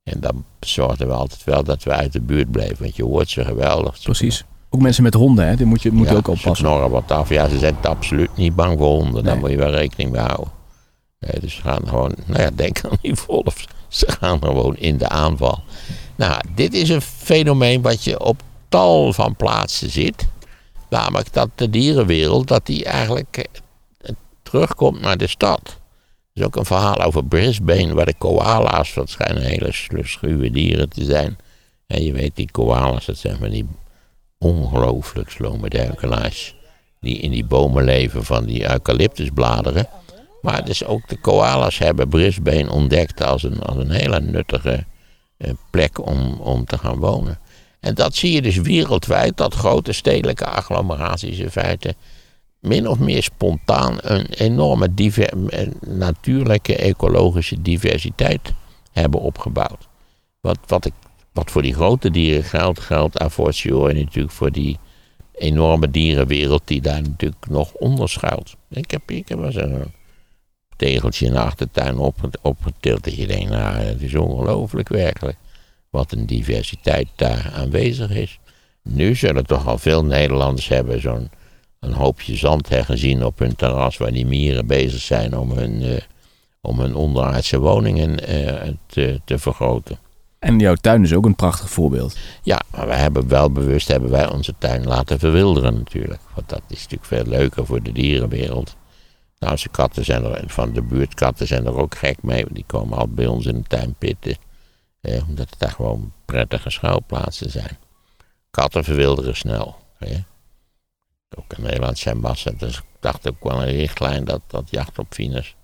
En 0.02 0.20
dan 0.20 0.44
zorgden 0.60 1.06
we 1.06 1.12
altijd 1.12 1.44
wel 1.44 1.64
dat 1.64 1.82
we 1.82 1.90
uit 1.90 2.12
de 2.12 2.20
buurt 2.20 2.50
bleven. 2.50 2.76
Want 2.80 2.96
je 2.96 3.04
hoort 3.04 3.28
ze 3.30 3.44
geweldig. 3.44 4.02
Precies. 4.02 4.44
Ook 4.70 4.80
mensen 4.80 5.02
met 5.02 5.14
honden, 5.14 5.46
hè? 5.46 5.56
Die 5.56 5.66
moet 5.66 5.82
je, 5.82 5.90
moet 5.92 6.08
je 6.08 6.16
ook 6.16 6.28
oppassen. 6.28 6.56
Ze 6.56 6.62
knorren 6.62 6.90
wat 6.90 7.10
af. 7.10 7.28
Ja, 7.28 7.48
ze 7.48 7.58
zijn 7.58 7.76
absoluut 7.82 8.36
niet 8.36 8.54
bang 8.54 8.78
voor 8.78 8.88
honden. 8.88 9.24
Daar 9.24 9.32
Nee. 9.32 9.42
moet 9.42 9.50
je 9.50 9.56
wel 9.56 9.70
rekening 9.70 10.10
mee 10.10 10.20
houden. 10.22 10.52
Nee, 11.18 11.40
dus 11.40 11.54
ze 11.54 11.60
gaan 11.60 11.88
gewoon, 11.88 12.14
nou 12.26 12.42
ja, 12.42 12.50
denk 12.54 12.84
aan 12.84 12.96
die 13.02 13.14
wolf. 13.26 13.64
Ze 13.88 14.12
gaan 14.12 14.38
gewoon 14.42 14.76
in 14.76 14.98
de 14.98 15.08
aanval. 15.08 15.62
Nou, 16.16 16.40
dit 16.54 16.74
is 16.74 16.88
een 16.88 17.00
fenomeen 17.02 17.82
wat 17.82 18.04
je 18.04 18.20
op 18.24 18.42
tal 18.72 19.12
van 19.12 19.36
plaatsen 19.36 19.90
ziet. 19.90 20.26
Namelijk 20.88 21.32
dat 21.32 21.48
de 21.54 21.70
dierenwereld, 21.70 22.48
dat 22.48 22.66
die 22.66 22.84
eigenlijk 22.84 23.36
eh, 23.36 24.10
terugkomt 24.42 25.00
naar 25.00 25.16
de 25.16 25.26
stad. 25.26 25.60
Er 25.64 26.40
is 26.40 26.42
ook 26.42 26.56
een 26.56 26.64
verhaal 26.64 27.02
over 27.02 27.24
Brisbane, 27.24 27.94
waar 27.94 28.06
de 28.06 28.14
koala's, 28.18 28.94
dat 28.94 29.10
schijnen 29.10 29.42
hele 29.42 29.72
schuwe 30.02 30.50
dieren 30.50 30.88
te 30.88 31.04
zijn. 31.04 31.38
En 31.86 32.04
je 32.04 32.12
weet, 32.12 32.36
die 32.36 32.50
koala's, 32.50 33.06
dat 33.06 33.16
zijn 33.16 33.36
van 33.38 33.50
die 33.50 33.66
ongelooflijk 34.38 35.30
slome 35.30 35.68
duikelaars. 35.68 36.54
Die 37.00 37.18
in 37.18 37.30
die 37.30 37.44
bomen 37.44 37.84
leven 37.84 38.24
van 38.24 38.44
die 38.44 38.70
eucalyptusbladeren. 38.70 39.88
Maar 40.42 40.64
dus 40.64 40.84
ook 40.84 41.08
de 41.08 41.16
koala's 41.16 41.78
hebben 41.78 42.08
Brisbane 42.08 42.70
ontdekt 42.70 43.22
als 43.22 43.42
een, 43.42 43.62
als 43.62 43.76
een 43.76 43.90
hele 43.90 44.20
nuttige 44.20 44.84
eh, 45.36 45.50
plek 45.70 46.06
om, 46.06 46.40
om 46.40 46.64
te 46.64 46.78
gaan 46.78 46.98
wonen. 46.98 47.38
En 47.82 47.94
dat 47.94 48.14
zie 48.14 48.32
je 48.32 48.42
dus 48.42 48.56
wereldwijd, 48.56 49.36
dat 49.36 49.54
grote 49.54 49.92
stedelijke 49.92 50.46
agglomeraties 50.46 51.38
in 51.38 51.50
feite 51.50 51.94
min 52.60 52.88
of 52.88 52.98
meer 52.98 53.22
spontaan 53.22 53.96
een 54.00 54.26
enorme 54.26 54.88
natuurlijke 55.80 56.76
ecologische 56.76 57.62
diversiteit 57.62 58.52
hebben 58.92 59.20
opgebouwd. 59.20 59.88
Wat, 60.40 60.58
wat, 60.66 60.84
ik, 60.84 60.92
wat 61.32 61.50
voor 61.50 61.62
die 61.62 61.74
grote 61.74 62.10
dieren 62.10 62.44
geldt, 62.44 62.80
geldt 62.80 63.22
a 63.22 63.30
fortiori 63.30 64.02
natuurlijk 64.02 64.34
voor 64.34 64.52
die 64.52 64.78
enorme 65.32 65.90
dierenwereld 65.90 66.62
die 66.64 66.80
daar 66.80 67.02
natuurlijk 67.02 67.48
nog 67.48 67.72
onder 67.72 68.08
schuilt. 68.08 68.56
Ik 68.70 68.90
heb, 68.90 69.10
ik 69.10 69.28
heb 69.28 69.38
wel 69.38 69.56
een 69.56 69.92
tegeltje 70.76 71.26
in 71.26 71.32
de 71.32 71.40
achtertuin 71.40 71.98
op, 71.98 72.14
opgetild 72.42 73.04
dat 73.04 73.14
je 73.14 73.26
denkt, 73.26 73.50
nou, 73.50 73.76
het 73.76 74.02
is 74.02 74.14
ongelooflijk 74.14 74.88
werkelijk 74.88 75.36
wat 75.92 76.12
een 76.12 76.26
diversiteit 76.26 77.08
daar 77.16 77.52
aanwezig 77.54 78.10
is. 78.10 78.38
Nu 78.82 79.14
zullen 79.14 79.46
toch 79.46 79.66
al 79.66 79.78
veel 79.78 80.04
Nederlanders 80.04 80.68
hebben 80.68 81.00
zo'n 81.00 81.30
een 81.80 81.92
hoopje 81.92 82.36
zandheggen 82.36 82.98
zien 82.98 83.24
op 83.24 83.38
hun 83.38 83.56
terras 83.56 83.96
waar 83.96 84.12
die 84.12 84.26
mieren 84.26 84.66
bezig 84.66 85.00
zijn 85.00 85.36
om 85.36 85.50
hun, 85.50 85.82
eh, 85.82 86.02
om 86.60 86.80
hun 86.80 86.94
onderaardse 86.94 87.58
woningen 87.58 88.26
eh, 88.26 88.68
te, 88.86 89.20
te 89.24 89.38
vergroten. 89.38 89.98
En 90.38 90.58
jouw 90.58 90.74
tuin 90.74 91.02
is 91.02 91.14
ook 91.14 91.24
een 91.24 91.34
prachtig 91.34 91.70
voorbeeld. 91.70 92.16
Ja, 92.42 92.60
maar 92.70 92.86
wij 92.86 92.98
hebben 92.98 93.28
wel 93.28 93.52
bewust 93.52 93.88
hebben 93.88 94.10
wij 94.10 94.30
onze 94.30 94.54
tuin 94.58 94.84
laten 94.84 95.18
verwilderen 95.18 95.74
natuurlijk. 95.74 96.20
Want 96.34 96.48
dat 96.48 96.62
is 96.68 96.82
natuurlijk 96.82 97.04
veel 97.04 97.24
leuker 97.24 97.66
voor 97.66 97.82
de 97.82 97.92
dierenwereld. 97.92 98.76
Nou, 99.38 99.52
onze 99.52 99.68
katten 99.68 100.04
zijn 100.04 100.24
er, 100.24 100.44
van 100.46 100.72
de 100.72 100.82
buurtkatten 100.82 101.46
zijn 101.46 101.66
er 101.66 101.76
ook 101.76 101.94
gek 101.94 102.22
mee. 102.22 102.44
Die 102.50 102.64
komen 102.66 102.98
al 102.98 103.08
bij 103.08 103.26
ons 103.26 103.46
in 103.46 103.54
de 103.54 103.68
tuin 103.68 103.94
pitten. 103.98 104.36
Eh, 105.02 105.28
omdat 105.28 105.50
het 105.50 105.58
daar 105.58 105.70
gewoon 105.70 106.12
prettige 106.24 106.70
schuilplaatsen 106.70 107.50
zijn. 107.50 107.78
Katten 108.50 108.84
verwilderen 108.84 109.36
snel. 109.36 109.76
Ook 111.36 111.52
in 111.56 111.62
Nederland 111.62 111.98
zijn 111.98 112.18
massa. 112.18 112.50
Dus 112.50 112.76
ik 112.76 112.84
dacht 113.00 113.28
ook 113.28 113.42
wel 113.42 113.62
een 113.62 113.72
richtlijn 113.76 114.24
dat, 114.24 114.40
dat 114.46 114.70
jacht 114.70 114.98
op 114.98 115.14
Venus 115.14 115.54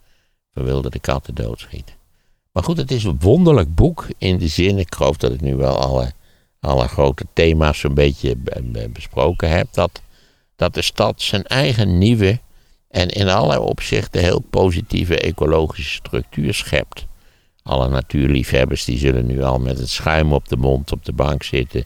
verwilderde 0.52 0.98
katten 0.98 1.34
doodschieten. 1.34 1.94
Maar 2.52 2.62
goed, 2.62 2.76
het 2.76 2.90
is 2.90 3.04
een 3.04 3.18
wonderlijk 3.20 3.74
boek 3.74 4.06
in 4.18 4.38
de 4.38 4.48
zin, 4.48 4.78
ik 4.78 4.94
geloof 4.94 5.16
dat 5.16 5.32
ik 5.32 5.40
nu 5.40 5.56
wel 5.56 5.78
alle, 5.78 6.12
alle 6.60 6.88
grote 6.88 7.26
thema's 7.32 7.78
zo'n 7.78 7.94
beetje 7.94 8.36
be- 8.36 8.62
be- 8.62 8.88
besproken 8.88 9.50
heb, 9.50 9.68
dat, 9.72 10.02
dat 10.56 10.74
de 10.74 10.82
stad 10.82 11.22
zijn 11.22 11.44
eigen 11.44 11.98
nieuwe 11.98 12.40
en 12.88 13.08
in 13.08 13.28
allerlei 13.28 13.60
opzichten 13.60 14.22
heel 14.22 14.40
positieve 14.40 15.18
ecologische 15.18 15.94
structuur 15.94 16.54
schept. 16.54 17.06
Alle 17.68 17.88
natuurliefhebbers 17.88 18.84
die 18.84 18.98
zullen 18.98 19.26
nu 19.26 19.42
al 19.42 19.58
met 19.58 19.78
het 19.78 19.88
schuim 19.88 20.32
op 20.32 20.48
de 20.48 20.56
mond 20.56 20.92
op 20.92 21.04
de 21.04 21.12
bank 21.12 21.42
zitten. 21.42 21.84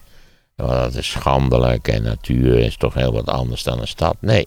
Oh, 0.57 0.69
dat 0.69 0.95
is 0.95 1.11
schandelijk 1.11 1.87
en 1.87 2.03
natuur 2.03 2.59
is 2.59 2.77
toch 2.77 2.93
heel 2.93 3.11
wat 3.11 3.27
anders 3.27 3.63
dan 3.63 3.79
een 3.79 3.87
stad. 3.87 4.15
Nee, 4.19 4.45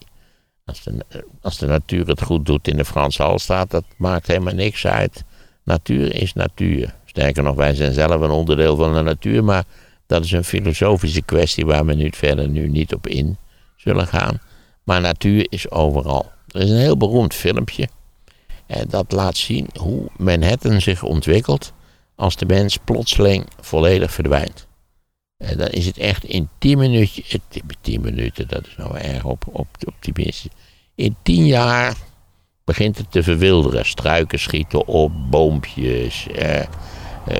als 0.64 0.82
de, 0.82 1.04
als 1.40 1.58
de 1.58 1.66
natuur 1.66 2.06
het 2.06 2.22
goed 2.22 2.46
doet 2.46 2.68
in 2.68 2.76
de 2.76 2.84
Franse 2.84 3.22
Halstaat, 3.22 3.70
dat 3.70 3.84
maakt 3.96 4.26
helemaal 4.26 4.54
niks 4.54 4.86
uit. 4.86 5.24
Natuur 5.64 6.14
is 6.14 6.32
natuur. 6.32 6.94
Sterker 7.04 7.42
nog, 7.42 7.54
wij 7.54 7.74
zijn 7.74 7.92
zelf 7.92 8.20
een 8.20 8.30
onderdeel 8.30 8.76
van 8.76 8.94
de 8.94 9.02
natuur, 9.02 9.44
maar 9.44 9.64
dat 10.06 10.24
is 10.24 10.32
een 10.32 10.44
filosofische 10.44 11.22
kwestie 11.22 11.66
waar 11.66 11.86
we 11.86 11.94
nu 11.94 12.10
verder 12.12 12.48
nu 12.48 12.68
niet 12.68 12.94
op 12.94 13.06
in 13.06 13.36
zullen 13.76 14.06
gaan. 14.06 14.40
Maar 14.84 15.00
natuur 15.00 15.46
is 15.48 15.70
overal. 15.70 16.30
Er 16.48 16.60
is 16.60 16.70
een 16.70 16.76
heel 16.76 16.96
beroemd 16.96 17.34
filmpje. 17.34 17.88
En 18.66 18.86
dat 18.88 19.12
laat 19.12 19.36
zien 19.36 19.68
hoe 19.80 20.08
Manhattan 20.16 20.80
zich 20.80 21.02
ontwikkelt 21.02 21.72
als 22.14 22.36
de 22.36 22.46
mens 22.46 22.76
plotseling 22.84 23.46
volledig 23.60 24.12
verdwijnt. 24.12 24.66
En 25.36 25.58
dan 25.58 25.68
is 25.68 25.86
het 25.86 25.98
echt 25.98 26.24
in 26.24 26.48
10 26.58 26.78
minuten, 26.78 27.40
10 27.80 28.00
minuten, 28.00 28.48
dat 28.48 28.66
is 28.66 28.76
nou 28.76 28.96
erg 28.96 29.24
op, 29.24 29.44
op, 29.52 29.68
optimistisch. 29.84 30.52
In 30.94 31.16
10 31.22 31.46
jaar 31.46 31.96
begint 32.64 32.98
het 32.98 33.10
te 33.10 33.22
verwilderen. 33.22 33.86
Struiken 33.86 34.38
schieten 34.38 34.86
op, 34.86 35.12
boompjes. 35.30 36.26
Eh, 36.26 36.60
eh, 36.60 36.66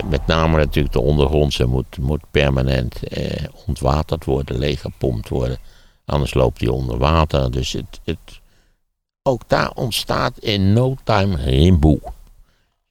met 0.09 0.27
name 0.27 0.57
natuurlijk 0.57 0.95
de 0.95 1.01
ondergrondse 1.01 1.67
moet, 1.67 1.99
moet 1.99 2.23
permanent 2.31 3.03
eh, 3.03 3.45
ontwaterd 3.67 4.25
worden, 4.25 4.59
leeggepompt 4.59 5.29
worden. 5.29 5.59
Anders 6.05 6.35
loopt 6.35 6.59
die 6.59 6.73
onder 6.73 6.99
water. 6.99 7.51
Dus 7.51 7.73
het, 7.73 8.01
het, 8.05 8.41
ook 9.27 9.43
daar 9.47 9.71
ontstaat 9.75 10.39
in 10.39 10.73
no 10.73 10.97
time 11.05 11.37
rimboe. 11.37 12.01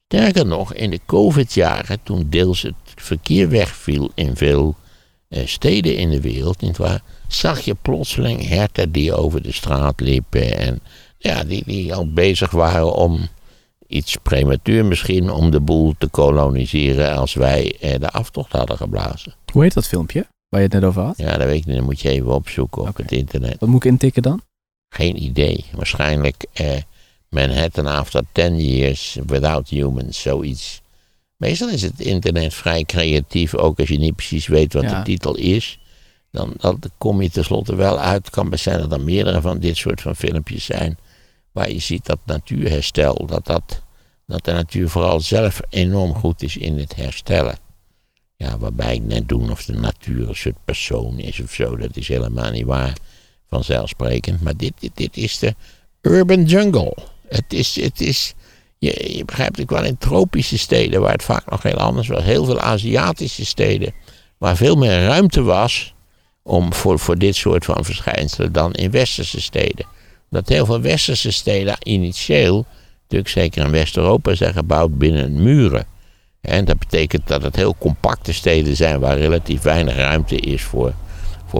Sterker 0.08 0.46
nog, 0.46 0.74
in 0.74 0.90
de 0.90 1.00
COVID-jaren, 1.06 1.98
toen 2.02 2.26
deels 2.30 2.62
het 2.62 2.74
verkeer 2.94 3.48
wegviel 3.48 4.10
in 4.14 4.36
veel 4.36 4.74
eh, 5.28 5.46
steden 5.46 5.96
in 5.96 6.10
de 6.10 6.20
wereld, 6.20 6.60
nietwaar, 6.60 7.02
zag 7.28 7.60
je 7.60 7.76
plotseling 7.82 8.48
herten 8.48 8.92
die 8.92 9.14
over 9.14 9.42
de 9.42 9.52
straat 9.52 10.00
liepen 10.00 10.58
en 10.58 10.80
ja, 11.18 11.44
die, 11.44 11.62
die 11.66 11.94
al 11.94 12.12
bezig 12.12 12.50
waren 12.50 12.94
om 12.94 13.28
iets 13.86 14.16
prematuur 14.22 14.84
misschien, 14.84 15.30
om 15.30 15.50
de 15.50 15.60
boel 15.60 15.94
te 15.98 16.08
koloniseren 16.08 17.16
als 17.16 17.34
wij 17.34 17.76
eh, 17.80 18.00
de 18.00 18.10
aftocht 18.10 18.52
hadden 18.52 18.76
geblazen. 18.76 19.34
Hoe 19.52 19.62
heet 19.62 19.74
dat 19.74 19.86
filmpje 19.86 20.26
waar 20.48 20.60
je 20.60 20.66
het 20.66 20.74
net 20.74 20.84
over 20.84 21.02
had? 21.02 21.16
Ja, 21.16 21.36
dat 21.36 21.46
weet 21.46 21.58
ik 21.58 21.66
niet. 21.66 21.76
Dat 21.76 21.84
moet 21.84 22.00
je 22.00 22.08
even 22.08 22.34
opzoeken 22.34 22.82
op 22.82 22.96
het 22.96 23.12
internet. 23.12 23.56
Wat 23.60 23.68
moet 23.68 23.84
ik 23.84 23.90
intikken 23.90 24.22
dan? 24.22 24.40
Geen 24.96 25.22
idee. 25.22 25.64
Waarschijnlijk 25.72 26.46
eh, 26.52 26.76
Manhattan 27.28 27.86
after 27.86 28.22
10 28.32 28.58
years 28.60 29.16
without 29.26 29.68
humans, 29.68 30.20
zoiets. 30.20 30.80
Meestal 31.36 31.68
is 31.68 31.82
het 31.82 32.00
internet 32.00 32.54
vrij 32.54 32.84
creatief, 32.84 33.54
ook 33.54 33.78
als 33.78 33.88
je 33.88 33.98
niet 33.98 34.16
precies 34.16 34.46
weet 34.46 34.72
wat 34.72 34.82
Ja. 34.82 34.98
de 34.98 35.04
titel 35.04 35.34
is. 35.36 35.78
Dan, 36.30 36.52
dan 36.58 36.80
kom 36.98 37.22
je 37.22 37.30
tenslotte 37.30 37.74
wel 37.74 37.98
uit. 37.98 38.24
Het 38.24 38.34
kan 38.34 38.48
best 38.50 38.62
zijn 38.62 38.78
dat 38.78 38.92
er 38.92 39.00
meerdere 39.00 39.40
van 39.40 39.58
dit 39.58 39.76
soort 39.76 40.00
van 40.00 40.16
filmpjes 40.16 40.64
zijn. 40.64 40.98
Waar 41.52 41.70
je 41.70 41.78
ziet 41.78 42.06
dat 42.06 42.18
natuurherstel, 42.26 43.26
dat, 43.26 43.46
dat, 43.46 43.82
dat 44.26 44.44
de 44.44 44.52
natuur 44.52 44.88
vooral 44.88 45.20
zelf 45.20 45.60
enorm 45.68 46.14
goed 46.14 46.42
is 46.42 46.56
in 46.56 46.78
het 46.78 46.94
herstellen. 46.94 47.58
Ja, 48.36 48.58
waarbij 48.58 48.94
ik 48.94 49.02
net 49.02 49.28
doen 49.28 49.50
of 49.50 49.64
de 49.64 49.72
natuur 49.72 50.28
een 50.28 50.36
soort 50.36 50.64
persoon 50.64 51.18
is 51.18 51.40
of 51.40 51.52
zo. 51.52 51.76
Dat 51.76 51.96
is 51.96 52.08
helemaal 52.08 52.50
niet 52.50 52.64
waar, 52.66 52.96
vanzelfsprekend. 53.48 54.40
Maar 54.42 54.56
dit, 54.56 54.72
dit, 54.78 54.90
dit 54.94 55.16
is 55.16 55.38
de 55.38 55.54
urban 56.00 56.44
jungle. 56.44 56.96
Het 57.28 57.52
is, 57.52 57.80
het 57.80 58.00
is 58.00 58.34
je, 58.78 59.16
je 59.16 59.24
begrijpt 59.24 59.60
ook 59.60 59.70
wel 59.70 59.84
in 59.84 59.98
tropische 59.98 60.58
steden, 60.58 61.00
waar 61.00 61.12
het 61.12 61.22
vaak 61.22 61.50
nog 61.50 61.62
heel 61.62 61.76
anders 61.76 62.08
was. 62.08 62.22
Heel 62.22 62.44
veel 62.44 62.60
Aziatische 62.60 63.44
steden, 63.44 63.92
waar 64.38 64.56
veel 64.56 64.76
meer 64.76 65.04
ruimte 65.04 65.42
was 65.42 65.94
om 66.42 66.72
voor, 66.72 66.98
voor 66.98 67.18
dit 67.18 67.36
soort 67.36 67.64
van 67.64 67.84
verschijnselen 67.84 68.52
dan 68.52 68.72
in 68.72 68.90
westerse 68.90 69.40
steden. 69.40 69.86
Dat 70.30 70.48
heel 70.48 70.66
veel 70.66 70.80
westerse 70.80 71.30
steden 71.30 71.76
initieel, 71.82 72.66
natuurlijk 73.02 73.30
zeker 73.30 73.64
in 73.64 73.70
West-Europa, 73.70 74.34
zijn 74.34 74.52
gebouwd 74.52 74.98
binnen 74.98 75.42
muren. 75.42 75.86
En 76.40 76.64
dat 76.64 76.78
betekent 76.78 77.26
dat 77.26 77.42
het 77.42 77.56
heel 77.56 77.74
compacte 77.78 78.32
steden 78.32 78.76
zijn 78.76 79.00
waar 79.00 79.18
relatief 79.18 79.62
weinig 79.62 79.96
ruimte 79.96 80.36
is 80.36 80.62
voor, 80.62 80.92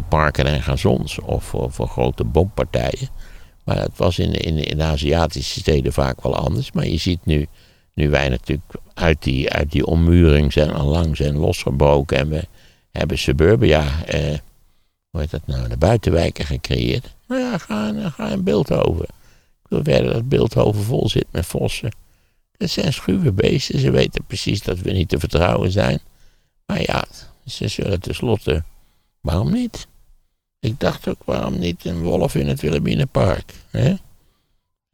parken 0.02 0.46
en 0.46 0.62
gazons 0.62 1.20
of 1.20 1.44
voor, 1.44 1.72
voor 1.72 1.88
grote 1.88 2.24
boompartijen. 2.24 3.09
Maar 3.64 3.78
het 3.78 3.96
was 3.96 4.18
in, 4.18 4.32
in, 4.32 4.59
in 4.59 4.82
Aziatische 4.82 5.61
steden 5.61 5.92
vaak 5.92 6.22
wel 6.22 6.37
anders. 6.37 6.72
Maar 6.72 6.87
je 6.87 6.96
ziet 6.96 7.24
nu, 7.24 7.46
nu 7.94 8.11
wij 8.11 8.28
natuurlijk 8.28 8.74
uit 8.94 9.22
die, 9.22 9.50
uit 9.50 9.72
die 9.72 9.87
ommuring 9.87 10.52
zijn 10.52 10.72
al 10.72 10.87
lang 10.87 11.16
zijn 11.16 11.37
losgebroken 11.37 12.18
en 12.18 12.28
we 12.28 12.46
hebben 12.90 13.18
suburbia, 13.18 14.04
eh, 14.04 14.38
hoe 15.11 15.20
heet 15.20 15.30
dat 15.30 15.46
nou, 15.46 15.68
de 15.68 15.76
buitenwijken 15.76 16.44
gecreëerd. 16.44 17.14
Nou 17.28 17.40
ja, 17.40 17.59
ga, 17.59 18.11
ga 18.11 18.28
in 18.28 18.44
Beeldhoven. 18.44 19.06
Ik 19.62 19.68
wil 19.68 19.82
verder 19.82 20.12
dat 20.12 20.28
Beeldhoven 20.28 20.82
vol 20.82 21.09
zit 21.09 21.26
met 21.30 21.46
vossen. 21.46 21.90
Dat 22.56 22.70
zijn 22.70 22.92
schuwe 22.92 23.32
beesten. 23.32 23.78
Ze 23.78 23.90
weten 23.90 24.24
precies 24.24 24.62
dat 24.62 24.78
we 24.78 24.92
niet 24.92 25.09
te 25.09 25.18
vertrouwen 25.18 25.70
zijn. 25.70 26.00
Maar 26.66 26.80
ja, 26.82 27.04
ze 27.46 27.68
zullen 27.68 28.00
tenslotte. 28.00 28.64
Waarom 29.27 29.53
niet? 29.53 29.87
Ik 30.61 30.81
dacht 30.81 31.09
ook, 31.09 31.25
waarom 31.25 31.59
niet 31.59 31.85
een 31.85 32.03
wolf 32.03 32.35
in 32.35 32.49
het 32.49 32.61
Wilhelminapark? 32.61 33.55
Hè? 33.71 33.95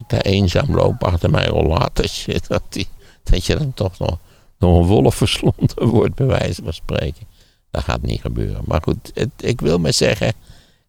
Daar 0.07 0.21
eenzaam 0.21 0.75
loop 0.75 1.03
achter 1.03 1.29
mijn 1.29 1.47
rollators. 1.47 2.25
Dat, 2.47 2.63
die, 2.69 2.87
dat 3.23 3.45
je 3.45 3.55
dan 3.57 3.73
toch 3.73 3.99
nog 3.99 4.17
een 4.57 4.85
wolf 4.85 5.15
verslonden 5.15 5.87
wordt, 5.87 6.15
bij 6.15 6.25
wijze 6.25 6.63
van 6.63 6.73
spreken. 6.73 7.27
Dat 7.71 7.83
gaat 7.83 8.01
niet 8.01 8.21
gebeuren. 8.21 8.61
Maar 8.65 8.81
goed, 8.83 9.11
het, 9.13 9.29
ik 9.37 9.61
wil 9.61 9.77
maar 9.79 9.93
zeggen, 9.93 10.33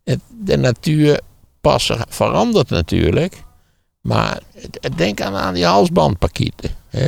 het, 0.05 0.21
de 0.45 0.57
natuur 0.57 1.21
pas 1.61 1.91
verandert 2.09 2.69
natuurlijk. 2.71 3.43
Maar 4.01 4.41
het- 4.53 4.79
het- 4.81 4.99
denk 4.99 5.21
aan, 5.21 5.35
aan 5.35 5.55
die 5.55 5.65
halsbandpakieten. 5.67 6.71
Hè? 6.89 7.07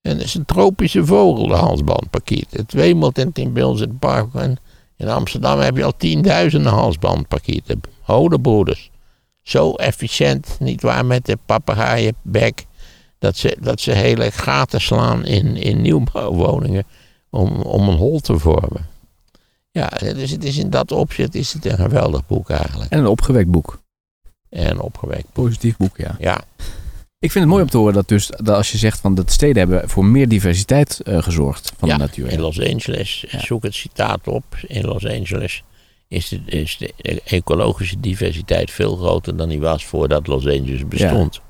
En 0.00 0.16
dat 0.16 0.20
is 0.20 0.34
een 0.34 0.44
tropische 0.44 1.04
vogel, 1.06 1.46
de 1.46 1.54
halsbandpakiet. 1.54 2.46
Het 2.50 2.72
wemelt 2.72 3.18
in, 3.18 3.30
in 3.32 3.52
bij 3.52 3.62
ons 3.62 3.80
in 3.80 3.88
het 3.88 3.98
park. 3.98 4.58
In 5.02 5.08
Amsterdam 5.08 5.58
heb 5.58 5.76
je 5.76 5.84
al 5.84 5.96
tienduizenden 5.96 6.72
halsbandpakieten. 6.72 7.80
Hodebroeders. 8.00 8.90
Zo 9.42 9.74
efficiënt, 9.74 10.56
niet 10.60 10.82
waar, 10.82 11.06
met 11.06 11.26
de 11.26 11.38
papegaaienbek. 11.46 12.64
Dat 13.18 13.36
ze, 13.36 13.56
dat 13.60 13.80
ze 13.80 13.92
hele 13.92 14.30
gaten 14.30 14.80
slaan 14.80 15.24
in, 15.24 15.56
in 15.56 15.80
nieuwbouwwoningen 15.80 16.84
om, 17.30 17.60
om 17.60 17.88
een 17.88 17.96
hol 17.96 18.20
te 18.20 18.38
vormen. 18.38 18.86
Ja, 19.70 19.88
dus 19.88 20.30
het 20.30 20.44
is 20.44 20.56
in 20.56 20.70
dat 20.70 20.92
opzicht 20.92 21.34
is 21.34 21.52
het 21.52 21.64
een 21.64 21.76
geweldig 21.76 22.26
boek 22.26 22.50
eigenlijk. 22.50 22.90
En 22.90 22.98
een 22.98 23.06
opgewekt 23.06 23.50
boek. 23.50 23.80
En 24.48 24.80
opgewekt. 24.80 25.26
Positief 25.32 25.76
boek, 25.76 25.96
ja. 25.96 26.16
Ja, 26.18 26.44
Ik 27.22 27.30
vind 27.30 27.44
het 27.44 27.52
mooi 27.52 27.62
om 27.62 27.70
te 27.70 27.76
horen 27.76 27.94
dat 27.94 28.08
dus, 28.08 28.26
dat 28.26 28.48
als 28.56 28.72
je 28.72 28.78
zegt 28.78 29.00
van 29.00 29.14
dat 29.14 29.32
steden 29.32 29.56
hebben 29.56 29.88
voor 29.88 30.04
meer 30.04 30.28
diversiteit 30.28 31.00
eh, 31.00 31.22
gezorgd 31.22 31.72
van 31.78 31.88
ja, 31.88 31.94
de 31.96 32.00
natuur. 32.00 32.28
in 32.28 32.40
Los 32.40 32.60
Angeles, 32.60 33.24
Ja. 33.28 33.38
zoek 33.40 33.62
het 33.62 33.74
citaat 33.74 34.28
op. 34.28 34.44
In 34.66 34.84
Los 34.84 35.06
Angeles 35.06 35.62
is 36.08 36.28
de, 36.28 36.40
is 36.44 36.76
de 36.76 37.20
ecologische 37.24 38.00
diversiteit 38.00 38.70
veel 38.70 38.96
groter 38.96 39.36
dan 39.36 39.48
die 39.48 39.60
was 39.60 39.84
voordat 39.84 40.26
Los 40.26 40.46
Angeles 40.46 40.88
bestond. 40.88 41.40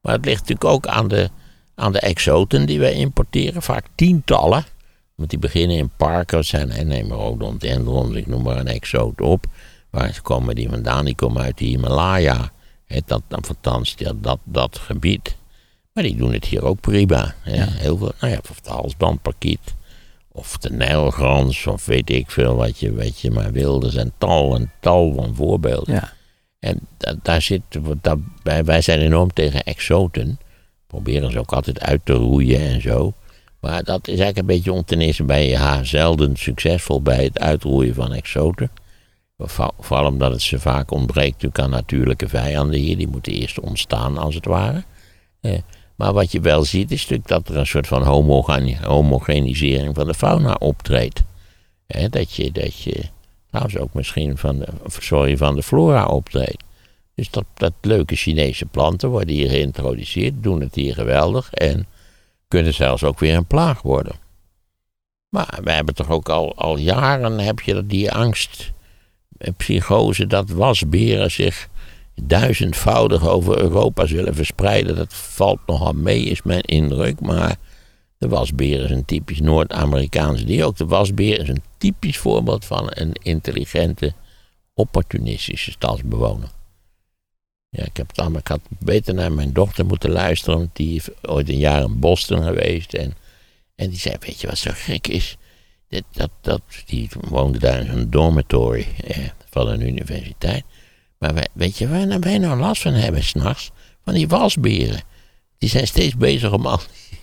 Maar 0.00 0.12
het 0.12 0.24
ligt 0.24 0.40
natuurlijk 0.40 0.70
ook 0.70 0.86
aan 0.86 1.08
de, 1.08 1.30
aan 1.74 1.92
de 1.92 2.00
exoten 2.00 2.66
die 2.66 2.78
wij 2.78 2.92
importeren, 2.92 3.62
vaak 3.62 3.84
tientallen. 3.94 4.64
Want 5.14 5.30
die 5.30 5.38
beginnen 5.38 5.76
in 5.76 5.90
parken, 5.96 6.44
zijn, 6.44 6.70
en 6.70 6.86
neem 6.86 7.06
maar 7.06 7.18
rhododendrons, 7.18 8.14
ik 8.14 8.26
noem 8.26 8.42
maar 8.42 8.56
een 8.56 8.66
exoot 8.66 9.20
op. 9.20 9.46
Waar 9.90 10.14
ze 10.14 10.22
komen 10.22 10.54
die 10.54 10.68
vandaan? 10.68 11.04
Die 11.04 11.14
komen 11.14 11.42
uit 11.42 11.58
de 11.58 11.64
Himalaya. 11.64 12.50
Hè, 12.88 13.00
dat, 13.06 13.22
althans, 13.28 13.96
dat, 13.96 14.22
dat, 14.22 14.38
dat 14.44 14.78
gebied. 14.78 15.36
Maar 15.92 16.02
die 16.04 16.16
doen 16.16 16.32
het 16.32 16.44
hier 16.44 16.64
ook 16.64 16.80
prima. 16.80 17.34
Ja. 17.44 17.66
Heel 17.68 17.96
veel, 17.96 18.12
nou 18.20 18.32
ja, 18.32 18.40
of 18.50 18.60
de 18.60 18.70
halsbandparkiet. 18.70 19.74
Of 20.32 20.56
de 20.56 20.70
nijlgrans, 20.70 21.66
of 21.66 21.86
weet 21.86 22.10
ik 22.10 22.30
veel 22.30 22.54
wat 22.54 22.78
je, 22.78 22.94
wat 22.94 23.20
je 23.20 23.30
maar 23.30 23.52
wil. 23.52 23.82
Er 23.82 23.90
zijn 23.90 24.12
tal 24.18 24.54
en 24.54 24.72
tal 24.80 25.14
van 25.14 25.34
voorbeelden. 25.34 25.94
Ja. 25.94 26.12
En 26.58 26.80
da- 26.96 27.14
daar 27.22 27.42
zit, 27.42 27.62
dat, 28.00 28.18
wij, 28.42 28.64
wij 28.64 28.80
zijn 28.80 29.00
enorm 29.00 29.32
tegen 29.32 29.64
exoten. 29.64 30.38
Proberen 30.86 31.30
ze 31.32 31.38
ook 31.38 31.52
altijd 31.52 31.80
uit 31.80 32.00
te 32.04 32.12
roeien 32.12 32.60
en 32.60 32.80
zo. 32.80 33.12
Maar 33.60 33.84
dat 33.84 34.00
is 34.08 34.18
eigenlijk 34.18 34.38
een 34.38 34.56
beetje 34.56 34.72
om 34.72 34.84
ten 34.84 35.00
eerste 35.00 35.24
ben 35.24 35.42
je 35.42 35.56
haar 35.56 35.86
zelden 35.86 36.36
succesvol 36.36 37.02
bij 37.02 37.24
het 37.24 37.38
uitroeien 37.38 37.94
van 37.94 38.12
exoten. 38.12 38.70
Vo- 39.38 39.74
Vooral 39.80 40.06
omdat 40.06 40.32
het 40.32 40.42
ze 40.42 40.58
vaak 40.60 40.90
ontbreekt 40.90 41.32
natuurlijk 41.32 41.60
aan 41.60 41.70
natuurlijke 41.70 42.28
vijanden 42.28 42.80
hier. 42.80 42.96
Die 42.96 43.08
moeten 43.08 43.32
eerst 43.32 43.60
ontstaan 43.60 44.18
als 44.18 44.34
het 44.34 44.44
ware. 44.44 44.84
Eh, 45.40 45.58
maar 45.96 46.12
wat 46.12 46.32
je 46.32 46.40
wel 46.40 46.64
ziet 46.64 46.90
is 46.90 47.00
natuurlijk 47.00 47.28
dat 47.28 47.48
er 47.48 47.56
een 47.56 47.66
soort 47.66 47.86
van 47.86 48.02
homogeni- 48.02 48.78
homogenisering 48.82 49.94
van 49.94 50.06
de 50.06 50.14
fauna 50.14 50.54
optreedt. 50.54 51.22
Hè, 51.86 52.08
dat, 52.08 52.32
je, 52.34 52.52
dat 52.52 52.78
je 52.82 53.02
trouwens 53.50 53.76
ook 53.78 53.94
misschien 53.94 54.38
van 54.38 54.58
de, 54.58 55.36
van 55.36 55.54
de 55.54 55.62
flora 55.62 56.06
optreedt. 56.06 56.62
Dus 57.14 57.30
dat, 57.30 57.44
dat 57.54 57.72
leuke 57.80 58.16
Chinese 58.16 58.66
planten 58.66 59.08
worden 59.08 59.34
hier 59.34 59.48
geïntroduceerd, 59.48 60.42
doen 60.42 60.60
het 60.60 60.74
hier 60.74 60.94
geweldig 60.94 61.52
en 61.52 61.86
kunnen 62.48 62.74
zelfs 62.74 63.04
ook 63.04 63.18
weer 63.18 63.34
een 63.34 63.46
plaag 63.46 63.82
worden. 63.82 64.14
Maar 65.28 65.58
we 65.62 65.72
hebben 65.72 65.94
toch 65.94 66.10
ook 66.10 66.28
al, 66.28 66.54
al 66.56 66.76
jaren 66.76 67.38
heb 67.38 67.60
je 67.60 67.86
die 67.86 68.12
angst, 68.12 68.60
eh, 68.60 68.77
psychose, 69.56 70.26
dat 70.26 70.50
wasberen 70.50 71.30
zich 71.30 71.68
duizendvoudig 72.22 73.28
over 73.28 73.58
Europa 73.58 74.06
zullen 74.06 74.34
verspreiden. 74.34 74.96
Dat 74.96 75.14
valt 75.14 75.60
nogal 75.66 75.92
mee, 75.92 76.22
is 76.22 76.42
mijn 76.42 76.62
indruk. 76.62 77.20
Maar 77.20 77.56
de 78.18 78.28
wasbeer 78.28 78.84
is 78.84 78.90
een 78.90 79.04
typisch 79.04 79.40
Noord-Amerikaans 79.40 80.44
dier. 80.44 80.64
Ook 80.64 80.76
de 80.76 80.86
wasbeer 80.86 81.40
is 81.40 81.48
een 81.48 81.62
typisch 81.78 82.18
voorbeeld 82.18 82.64
van 82.64 82.86
een 82.88 83.12
intelligente, 83.22 84.12
opportunistische 84.74 85.70
stadsbewoner. 85.70 86.48
Ja, 87.70 87.84
ik, 87.84 87.96
heb 87.96 88.16
het 88.16 88.36
ik 88.36 88.48
had 88.48 88.60
beter 88.78 89.14
naar 89.14 89.32
mijn 89.32 89.52
dochter 89.52 89.86
moeten 89.86 90.10
luisteren, 90.10 90.58
want 90.58 90.76
die 90.76 90.96
is 90.96 91.08
ooit 91.22 91.48
een 91.48 91.58
jaar 91.58 91.82
in 91.82 91.98
Boston 91.98 92.42
geweest. 92.42 92.94
En, 92.94 93.14
en 93.74 93.88
die 93.88 93.98
zei, 93.98 94.16
weet 94.20 94.40
je 94.40 94.46
wat 94.46 94.58
zo 94.58 94.70
gek 94.74 95.08
is? 95.08 95.36
Dat, 95.88 96.30
dat, 96.40 96.60
die 96.86 97.10
woonde 97.28 97.58
daar 97.58 97.80
in 97.80 97.88
een 97.88 98.10
dormitory 98.10 98.86
eh, 99.04 99.28
van 99.50 99.68
een 99.68 99.80
universiteit. 99.80 100.64
Maar 101.18 101.46
weet 101.52 101.78
je 101.78 101.88
waar 101.88 102.20
wij 102.20 102.38
nou 102.38 102.58
last 102.60 102.82
van 102.82 102.92
hebben 102.92 103.24
s'nachts? 103.24 103.70
Van 104.04 104.14
die 104.14 104.28
wasberen. 104.28 105.02
Die 105.58 105.68
zijn 105.68 105.86
steeds 105.86 106.16
bezig 106.16 106.52
om 106.52 106.66
al 106.66 106.78
die, 106.78 107.18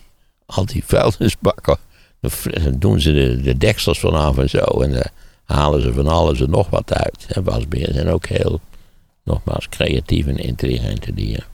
al 0.46 0.66
die 0.66 0.84
vuilnisbakken. 0.84 1.78
Dan 2.20 2.78
doen 2.78 3.00
ze 3.00 3.12
de, 3.12 3.40
de 3.40 3.56
deksels 3.56 3.98
vanaf 3.98 4.38
en 4.38 4.50
zo. 4.50 4.64
En 4.64 4.92
dan 4.92 5.06
halen 5.44 5.82
ze 5.82 5.92
van 5.92 6.06
alles 6.06 6.40
en 6.40 6.50
nog 6.50 6.70
wat 6.70 6.92
uit. 6.92 7.26
En 7.28 7.44
wasberen 7.44 7.94
zijn 7.94 8.08
ook 8.08 8.26
heel, 8.26 8.60
nogmaals, 9.24 9.68
creatieve 9.68 10.30
en 10.30 10.38
intelligente 10.38 11.14
dieren. 11.14 11.46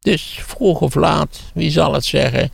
Dus 0.00 0.38
vroeg 0.42 0.80
of 0.80 0.94
laat, 0.94 1.40
wie 1.54 1.70
zal 1.70 1.92
het 1.92 2.04
zeggen? 2.04 2.50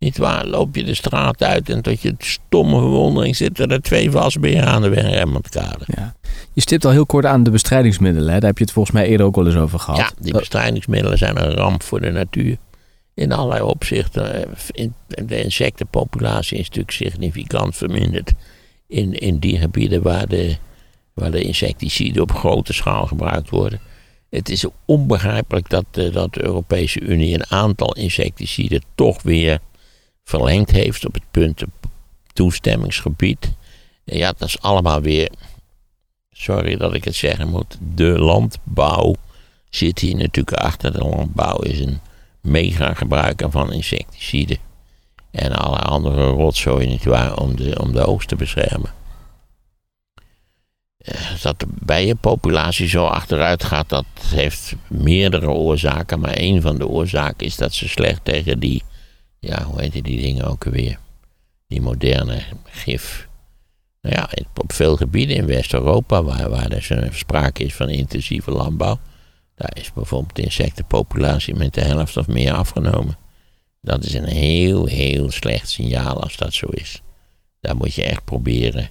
Niet 0.00 0.18
waar, 0.18 0.46
loop 0.46 0.74
je 0.74 0.84
de 0.84 0.94
straat 0.94 1.42
uit 1.42 1.68
en 1.68 1.82
tot 1.82 2.00
je 2.00 2.14
stomme 2.18 2.78
verwondering 2.78 3.36
zitten 3.36 3.70
er 3.70 3.82
twee 3.82 4.10
wasberen 4.10 4.66
aan 4.66 4.82
de 4.82 4.88
Remmentkade. 4.88 5.84
Ja. 5.86 6.14
Je 6.52 6.60
stipt 6.60 6.84
al 6.84 6.90
heel 6.90 7.06
kort 7.06 7.24
aan 7.24 7.42
de 7.42 7.50
bestrijdingsmiddelen. 7.50 8.32
Hè? 8.32 8.38
Daar 8.38 8.48
heb 8.48 8.58
je 8.58 8.64
het 8.64 8.72
volgens 8.72 8.94
mij 8.94 9.06
eerder 9.06 9.26
ook 9.26 9.36
wel 9.36 9.46
eens 9.46 9.56
over 9.56 9.78
gehad. 9.78 9.98
Ja, 9.98 10.10
die 10.18 10.32
bestrijdingsmiddelen 10.32 11.18
zijn 11.18 11.42
een 11.42 11.54
ramp 11.54 11.82
voor 11.82 12.00
de 12.00 12.10
natuur. 12.10 12.56
In 13.14 13.32
allerlei 13.32 13.62
opzichten. 13.62 14.48
De 15.06 15.42
insectenpopulatie 15.42 16.58
is 16.58 16.66
natuurlijk 16.66 16.94
significant 16.94 17.76
verminderd. 17.76 18.32
In, 18.86 19.12
in 19.12 19.38
die 19.38 19.58
gebieden 19.58 20.02
waar 20.02 20.28
de, 20.28 20.56
waar 21.14 21.30
de 21.30 21.42
insecticiden 21.42 22.22
op 22.22 22.32
grote 22.32 22.72
schaal 22.72 23.06
gebruikt 23.06 23.50
worden. 23.50 23.80
Het 24.30 24.48
is 24.48 24.64
onbegrijpelijk 24.84 25.68
dat, 25.68 25.84
eh, 25.92 26.12
dat 26.12 26.34
de 26.34 26.44
Europese 26.44 27.00
Unie 27.00 27.34
een 27.34 27.50
aantal 27.50 27.94
insecticiden 27.94 28.82
toch 28.94 29.22
weer 29.22 29.58
verlengd 30.24 30.70
heeft 30.70 31.06
op 31.06 31.14
het 31.14 31.30
punt 31.30 31.62
toestemmingsgebied. 32.32 33.52
Ja, 34.04 34.32
dat 34.38 34.48
is 34.48 34.60
allemaal 34.60 35.00
weer, 35.00 35.30
sorry 36.30 36.76
dat 36.76 36.94
ik 36.94 37.04
het 37.04 37.14
zeggen 37.14 37.48
moet, 37.48 37.78
de 37.94 38.18
landbouw 38.18 39.14
zit 39.70 39.98
hier 39.98 40.16
natuurlijk 40.16 40.56
achter. 40.56 40.92
De 40.92 40.98
landbouw 40.98 41.58
is 41.58 41.80
een 41.80 42.00
mega 42.40 42.94
gebruiker 42.94 43.50
van 43.50 43.72
insecticiden. 43.72 44.58
En 45.30 45.52
alle 45.52 45.78
andere 45.78 46.26
rotzooi 46.26 46.86
niet 46.86 47.04
waar 47.04 47.36
om 47.36 47.56
de, 47.56 47.80
om 47.80 47.92
de 47.92 48.06
oogst 48.06 48.28
te 48.28 48.36
beschermen. 48.36 48.90
Eh, 50.98 51.42
dat 51.42 51.60
de 51.60 51.66
bijenpopulatie 51.68 52.88
zo 52.88 53.06
achteruit 53.06 53.64
gaat, 53.64 53.88
dat 53.88 54.04
heeft 54.24 54.74
meerdere 54.86 55.50
oorzaken. 55.50 56.20
Maar 56.20 56.34
een 56.34 56.62
van 56.62 56.78
de 56.78 56.86
oorzaken 56.86 57.46
is 57.46 57.56
dat 57.56 57.74
ze 57.74 57.88
slecht 57.88 58.24
tegen 58.24 58.58
die 58.58 58.82
ja, 59.40 59.64
hoe 59.64 59.80
heet 59.80 59.92
die 59.92 60.20
dingen 60.20 60.44
ook 60.44 60.66
alweer? 60.66 60.98
Die 61.66 61.80
moderne 61.80 62.42
gif. 62.64 63.28
Nou 64.00 64.16
ja, 64.16 64.30
op 64.54 64.72
veel 64.72 64.96
gebieden 64.96 65.36
in 65.36 65.46
West-Europa, 65.46 66.22
waar, 66.22 66.50
waar 66.50 66.70
er 66.70 67.08
sprake 67.12 67.64
is 67.64 67.74
van 67.74 67.88
intensieve 67.88 68.50
landbouw, 68.50 68.98
daar 69.54 69.76
is 69.76 69.92
bijvoorbeeld 69.92 70.36
de 70.36 70.42
insectenpopulatie 70.42 71.54
met 71.54 71.74
de 71.74 71.80
helft 71.80 72.16
of 72.16 72.26
meer 72.26 72.52
afgenomen. 72.52 73.16
Dat 73.80 74.04
is 74.04 74.14
een 74.14 74.28
heel, 74.28 74.86
heel 74.86 75.30
slecht 75.30 75.68
signaal 75.68 76.22
als 76.22 76.36
dat 76.36 76.54
zo 76.54 76.66
is. 76.66 77.02
Daar 77.60 77.76
moet 77.76 77.94
je 77.94 78.02
echt 78.02 78.24
proberen. 78.24 78.90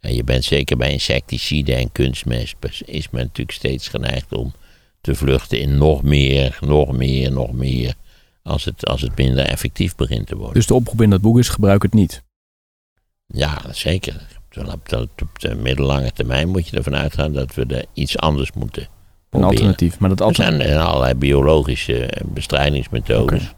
En 0.00 0.14
je 0.14 0.24
bent 0.24 0.44
zeker 0.44 0.76
bij 0.76 0.92
insecticiden 0.92 1.76
en 1.76 1.92
kunstmest, 1.92 2.56
is 2.84 3.10
men 3.10 3.22
natuurlijk 3.22 3.56
steeds 3.56 3.88
geneigd 3.88 4.32
om 4.32 4.52
te 5.00 5.14
vluchten 5.14 5.60
in 5.60 5.78
nog 5.78 6.02
meer, 6.02 6.58
nog 6.60 6.92
meer, 6.92 7.32
nog 7.32 7.52
meer 7.52 7.94
als 8.42 8.64
het, 8.64 8.86
als 8.86 9.00
het 9.00 9.16
minder 9.16 9.44
effectief 9.44 9.94
begint 9.94 10.26
te 10.26 10.36
worden. 10.36 10.54
Dus 10.54 10.66
de 10.66 10.74
oproep 10.74 11.00
in 11.00 11.10
dat 11.10 11.20
boek 11.20 11.38
is: 11.38 11.48
gebruik 11.48 11.82
het 11.82 11.94
niet. 11.94 12.22
Ja, 13.26 13.60
zeker. 13.70 14.26
Op 14.72 14.88
de, 14.88 15.08
op 15.22 15.38
de 15.38 15.54
middellange 15.54 16.12
termijn 16.12 16.48
moet 16.48 16.68
je 16.68 16.76
ervan 16.76 16.96
uitgaan 16.96 17.32
dat 17.32 17.54
we 17.54 17.64
er 17.66 17.84
iets 17.92 18.18
anders 18.18 18.52
moeten. 18.52 18.88
Een 19.30 19.44
alternatief. 19.44 19.98
Maar 19.98 20.08
dat 20.08 20.20
alternatief... 20.20 20.60
Er 20.60 20.72
zijn 20.72 20.86
allerlei 20.86 21.14
biologische 21.14 22.10
bestrijdingsmethodes. 22.24 23.54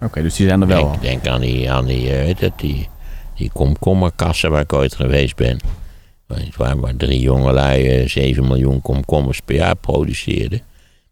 Oké, 0.00 0.22
dus 0.22 0.36
die 0.36 0.46
zijn 0.46 0.60
er 0.60 0.66
wel. 0.66 0.92
Ik 0.92 1.00
denk 1.00 1.26
aan 1.26 1.40
die, 1.40 1.70
aan 1.70 1.86
die, 1.86 2.08
weet 2.08 2.36
eh, 2.36 2.40
het, 2.40 2.58
die, 2.58 2.88
die 3.34 3.50
komkommerkassen 3.52 4.50
waar 4.50 4.60
ik 4.60 4.72
ooit 4.72 4.94
geweest 4.94 5.36
ben. 5.36 5.60
Waar, 6.56 6.80
waar 6.80 6.96
drie 6.96 7.20
jongelui 7.20 8.08
7 8.08 8.42
eh, 8.42 8.48
miljoen 8.48 8.82
komkommers 8.82 9.40
per 9.40 9.54
jaar 9.54 9.76
produceerden. 9.76 10.60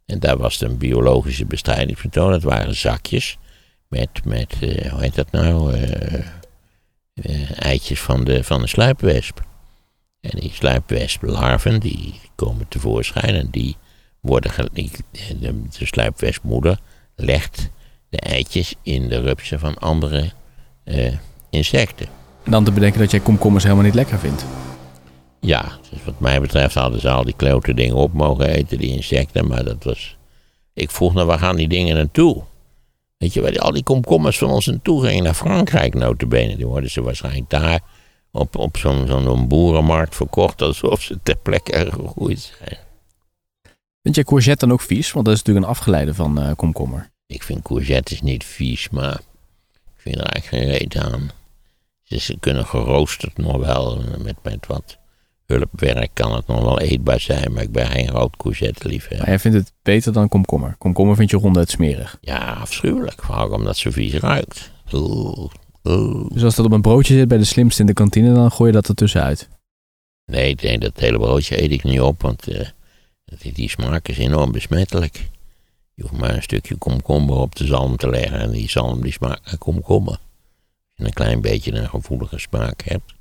En 0.06 0.18
daar 0.18 0.36
was 0.36 0.60
een 0.60 0.78
biologische 0.78 1.44
bestrijdingsmethode. 1.44 2.32
Dat 2.32 2.42
waren 2.42 2.74
zakjes 2.74 3.38
met, 3.88 4.24
met 4.24 4.54
uh, 4.60 4.90
hoe 4.90 5.00
heet 5.00 5.14
dat 5.14 5.30
nou, 5.30 5.76
uh, 5.76 6.12
uh, 7.14 7.62
eitjes 7.62 8.00
van 8.00 8.24
de, 8.24 8.44
van 8.44 8.60
de 8.60 8.66
sluipwesp. 8.66 9.44
En 10.20 10.38
die 10.40 10.52
sluipwesplarven 10.52 11.80
die 11.80 12.20
komen 12.34 12.68
tevoorschijn 12.68 13.34
en 13.34 13.48
die 13.50 13.76
worden, 14.20 14.52
de, 14.72 15.62
de 15.78 15.86
sluipwespmoeder 15.86 16.78
legt 17.14 17.70
de 18.08 18.20
eitjes 18.20 18.74
in 18.82 19.08
de 19.08 19.20
rupsen 19.20 19.58
van 19.58 19.78
andere 19.78 20.30
insecten. 21.50 22.06
En 22.44 22.50
dan 22.50 22.64
te 22.64 22.72
bedenken 22.72 23.00
dat 23.00 23.10
jij 23.10 23.20
komkommers 23.20 23.64
helemaal 23.64 23.84
niet 23.84 23.94
lekker 23.94 24.18
vindt. 24.18 24.44
Ja, 25.46 25.78
dus 25.90 26.04
wat 26.04 26.20
mij 26.20 26.40
betreft 26.40 26.74
hadden 26.74 27.00
ze 27.00 27.10
al 27.10 27.24
die 27.24 27.34
klote 27.36 27.74
dingen 27.74 27.94
op 27.94 28.12
mogen 28.12 28.48
eten, 28.48 28.78
die 28.78 28.90
insecten. 28.90 29.46
Maar 29.46 29.64
dat 29.64 29.84
was. 29.84 30.16
Ik 30.72 30.90
vroeg 30.90 31.14
naar 31.14 31.26
waar 31.26 31.38
gaan 31.38 31.56
die 31.56 31.68
dingen 31.68 31.96
naartoe? 31.96 32.42
Weet 33.18 33.32
je, 33.32 33.40
waar 33.40 33.58
al 33.58 33.72
die 33.72 33.82
komkommers 33.82 34.38
van 34.38 34.50
ons 34.50 34.66
naartoe 34.66 35.06
gingen 35.06 35.24
naar 35.24 35.34
Frankrijk, 35.34 35.94
notabene. 35.94 36.56
Die 36.56 36.66
worden 36.66 36.90
ze 36.90 37.02
waarschijnlijk 37.02 37.50
daar 37.50 37.80
op, 38.30 38.56
op 38.56 38.76
zo'n 38.76 39.06
zo'n 39.06 39.48
boerenmarkt 39.48 40.14
verkocht 40.14 40.62
alsof 40.62 41.02
ze 41.02 41.18
ter 41.22 41.36
plekke 41.36 41.90
gegroeid 41.90 42.52
zijn. 42.58 42.78
Vind 44.02 44.14
jij 44.14 44.24
courgette 44.24 44.66
dan 44.66 44.74
ook 44.74 44.80
vies? 44.80 45.12
Want 45.12 45.26
dat 45.26 45.34
is 45.34 45.40
natuurlijk 45.40 45.66
een 45.66 45.72
afgeleide 45.72 46.14
van 46.14 46.42
uh, 46.42 46.50
komkommer. 46.56 47.10
Ik 47.26 47.42
vind 47.42 47.62
courgettes 47.62 48.20
niet 48.20 48.44
vies, 48.44 48.88
maar 48.88 49.20
ik 49.74 49.96
vind 49.96 50.16
er 50.16 50.24
eigenlijk 50.24 50.64
geen 50.64 50.78
reet 50.78 50.96
aan. 50.96 51.30
Ze 52.02 52.36
kunnen 52.40 52.66
geroosterd 52.66 53.36
nog 53.36 53.56
wel 53.56 54.02
met, 54.18 54.36
met 54.42 54.66
wat 54.66 54.98
hulpwerk 55.46 56.10
kan 56.12 56.34
het 56.34 56.46
nog 56.46 56.60
wel 56.60 56.80
eetbaar 56.80 57.20
zijn, 57.20 57.52
maar 57.52 57.62
ik 57.62 57.72
ben 57.72 57.86
geen 57.86 58.08
rood 58.08 58.36
courgette 58.36 58.88
liefhebber. 58.88 59.18
Maar 59.18 59.28
jij 59.28 59.38
vindt 59.38 59.56
het 59.56 59.72
beter 59.82 60.12
dan 60.12 60.28
komkommer? 60.28 60.74
Komkommer 60.78 61.16
vind 61.16 61.30
je 61.30 61.36
ronduit 61.36 61.70
smerig? 61.70 62.18
Ja, 62.20 62.52
afschuwelijk. 62.52 63.22
Vooral 63.22 63.50
omdat 63.50 63.76
ze 63.76 63.92
vies 63.92 64.14
ruikt. 64.14 64.70
Oeh, 64.92 65.50
oeh. 65.84 66.30
Dus 66.32 66.42
als 66.42 66.54
dat 66.54 66.66
op 66.66 66.72
een 66.72 66.80
broodje 66.80 67.14
zit 67.14 67.28
bij 67.28 67.38
de 67.38 67.44
slimste 67.44 67.80
in 67.80 67.86
de 67.86 67.92
kantine, 67.92 68.34
dan 68.34 68.50
gooi 68.52 68.70
je 68.70 68.76
dat 68.76 68.88
er 68.88 68.94
tussenuit? 68.94 69.48
Nee, 70.24 70.78
dat 70.78 71.00
hele 71.00 71.18
broodje 71.18 71.62
eet 71.62 71.70
ik 71.70 71.82
niet 71.82 72.00
op, 72.00 72.22
want 72.22 72.48
uh, 72.48 72.60
die, 73.24 73.52
die 73.52 73.68
smaak 73.68 74.08
is 74.08 74.18
enorm 74.18 74.52
besmettelijk. 74.52 75.28
Je 75.94 76.02
hoeft 76.02 76.16
maar 76.16 76.34
een 76.34 76.42
stukje 76.42 76.76
komkommer 76.76 77.36
op 77.36 77.54
de 77.54 77.66
zalm 77.66 77.96
te 77.96 78.08
leggen 78.08 78.38
en 78.38 78.50
die 78.50 78.70
zalm 78.70 79.02
die 79.02 79.12
smaakt 79.12 79.44
naar 79.44 79.58
komkommer. 79.58 80.12
Als 80.12 80.20
je 80.94 81.04
een 81.04 81.12
klein 81.12 81.40
beetje 81.40 81.72
een 81.72 81.88
gevoelige 81.88 82.38
smaak 82.38 82.82
hebt, 82.82 83.14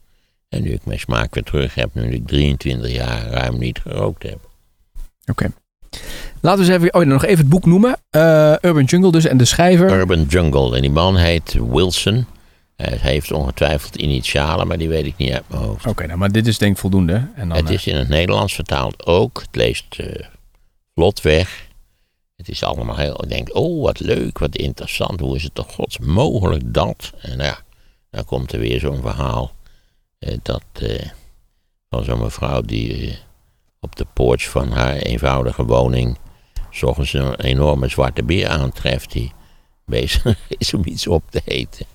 en 0.56 0.64
nu 0.64 0.72
ik 0.72 0.86
mijn 0.86 1.00
smaak 1.00 1.34
weer 1.34 1.44
terug 1.44 1.76
heb, 1.76 1.90
nu 1.94 2.12
ik 2.12 2.28
23 2.28 2.92
jaar 2.92 3.28
ruim 3.28 3.60
niet 3.60 3.80
gerookt 3.80 4.24
heb. 4.24 4.50
Oké. 5.26 5.52
Laten 6.42 6.66
we 6.66 6.74
eens 6.74 6.84
even, 6.84 6.94
oh, 6.94 7.06
nog 7.06 7.26
even 7.26 7.38
het 7.38 7.50
boek 7.50 7.66
noemen. 7.66 7.98
Uh, 8.12 8.56
Urban 8.62 8.84
Jungle 8.84 9.12
dus 9.12 9.26
en 9.26 9.38
de 9.38 9.46
schrijver. 9.46 9.92
Urban 9.92 10.24
Jungle. 10.24 10.76
En 10.76 10.82
die 10.82 10.92
man 10.92 11.18
heet 11.18 11.54
Wilson. 11.70 12.26
Hij 12.76 12.98
heeft 13.02 13.32
ongetwijfeld 13.32 13.96
initialen, 13.96 14.68
maar 14.68 14.78
die 14.78 14.90
weet 14.90 15.06
ik 15.06 15.18
niet 15.18 15.32
uit 15.32 15.44
mijn 15.48 15.62
hoofd. 15.62 15.86
Oké, 15.86 16.06
nou, 16.06 16.18
maar 16.18 16.32
dit 16.32 16.48
is 16.48 16.58
denk 16.58 16.72
ik 16.72 16.78
voldoende. 16.78 17.28
En 17.36 17.50
dan, 17.50 17.58
het 17.58 17.70
is 17.70 17.88
in 17.88 17.96
het 17.96 18.10
Nederlands 18.10 18.54
vertaald 18.54 19.06
ook. 19.06 19.42
Het 19.42 19.56
leest 19.56 20.00
uh, 20.00 20.08
vlot 20.94 21.22
weg. 21.22 21.68
Het 22.36 22.50
is 22.50 22.64
allemaal 22.64 22.98
heel... 22.98 23.24
Ik 23.24 23.30
denk, 23.30 23.56
oh, 23.56 23.84
wat 23.84 24.00
leuk, 24.00 24.38
wat 24.38 24.56
interessant. 24.56 25.20
Hoe 25.20 25.36
is 25.36 25.44
het 25.44 25.56
toch 25.56 25.74
gods 25.74 26.00
mogelijk 26.00 26.74
dat? 26.74 27.12
En 27.22 27.38
nou 27.38 27.50
ja, 27.50 27.58
dan 28.10 28.26
komt 28.26 28.52
er 28.52 28.60
weer 28.60 28.80
zo'n 28.80 29.02
verhaal 29.02 29.52
eh, 29.52 29.55
dat 30.42 30.64
eh, 30.74 31.10
van 31.90 32.04
zo'n 32.04 32.20
mevrouw 32.20 32.62
die 32.62 33.10
eh, 33.10 33.16
op 33.80 33.96
de 33.96 34.06
poorch 34.14 34.50
van 34.50 34.72
haar 34.72 34.96
eenvoudige 34.96 35.66
woning 35.66 36.18
zorgens 36.70 37.14
een 37.14 37.36
enorme 37.36 37.88
zwarte 37.88 38.24
beer 38.24 38.48
aantreft 38.48 39.12
die 39.12 39.34
bezig 39.86 40.38
is 40.58 40.74
om 40.74 40.82
iets 40.86 41.08
op 41.08 41.24
te 41.30 41.42
eten. 41.46 41.86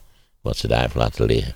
Wat 0.40 0.56
ze 0.56 0.68
daar 0.68 0.80
heeft 0.80 0.94
laten 0.94 1.26
liggen. 1.26 1.54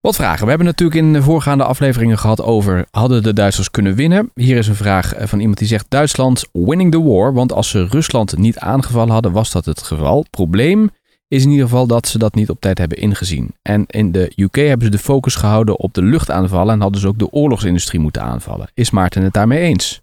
Wat 0.00 0.16
vragen. 0.16 0.42
We 0.42 0.48
hebben 0.48 0.66
natuurlijk 0.66 1.00
in 1.00 1.12
de 1.12 1.22
voorgaande 1.22 1.64
afleveringen 1.64 2.18
gehad 2.18 2.42
over 2.42 2.86
hadden 2.90 3.22
de 3.22 3.32
Duitsers 3.32 3.70
kunnen 3.70 3.94
winnen. 3.94 4.30
Hier 4.34 4.56
is 4.56 4.68
een 4.68 4.74
vraag 4.74 5.12
van 5.16 5.38
iemand 5.38 5.58
die 5.58 5.68
zegt 5.68 5.86
Duitsland 5.88 6.44
winning 6.52 6.92
the 6.92 7.02
war. 7.02 7.32
Want 7.32 7.52
als 7.52 7.68
ze 7.68 7.86
Rusland 7.86 8.36
niet 8.36 8.58
aangevallen 8.58 9.12
hadden 9.12 9.32
was 9.32 9.50
dat 9.50 9.64
het 9.64 9.82
geval. 9.82 10.26
Probleem 10.30 10.90
is 11.28 11.44
in 11.44 11.50
ieder 11.50 11.64
geval 11.64 11.86
dat 11.86 12.08
ze 12.08 12.18
dat 12.18 12.34
niet 12.34 12.50
op 12.50 12.60
tijd 12.60 12.78
hebben 12.78 12.98
ingezien. 12.98 13.54
En 13.62 13.84
in 13.86 14.12
de 14.12 14.32
UK 14.36 14.56
hebben 14.56 14.86
ze 14.86 14.92
de 14.92 14.98
focus 14.98 15.34
gehouden 15.34 15.78
op 15.78 15.94
de 15.94 16.02
luchtaanvallen 16.02 16.74
en 16.74 16.80
hadden 16.80 17.00
ze 17.00 17.08
ook 17.08 17.18
de 17.18 17.30
oorlogsindustrie 17.30 18.00
moeten 18.00 18.22
aanvallen. 18.22 18.70
Is 18.74 18.90
Maarten 18.90 19.22
het 19.22 19.32
daarmee 19.32 19.60
eens? 19.60 20.00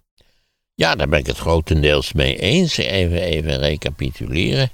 Ja, 0.74 0.94
daar 0.94 1.08
ben 1.08 1.18
ik 1.18 1.26
het 1.26 1.38
grotendeels 1.38 2.12
mee 2.12 2.38
eens. 2.38 2.76
Even, 2.76 3.20
even 3.22 3.58
recapituleren. 3.58 4.70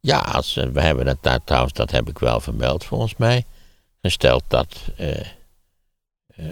Ja, 0.00 0.18
als, 0.18 0.56
eh, 0.56 0.66
we 0.66 0.80
hebben 0.80 1.04
dat 1.04 1.18
daar 1.20 1.44
trouwens, 1.44 1.72
dat 1.72 1.90
heb 1.90 2.08
ik 2.08 2.18
wel 2.18 2.40
vermeld 2.40 2.84
volgens 2.84 3.16
mij. 3.16 3.44
Gesteld 4.02 4.42
dat 4.48 4.76
eh, 4.96 5.20
eh, 6.26 6.44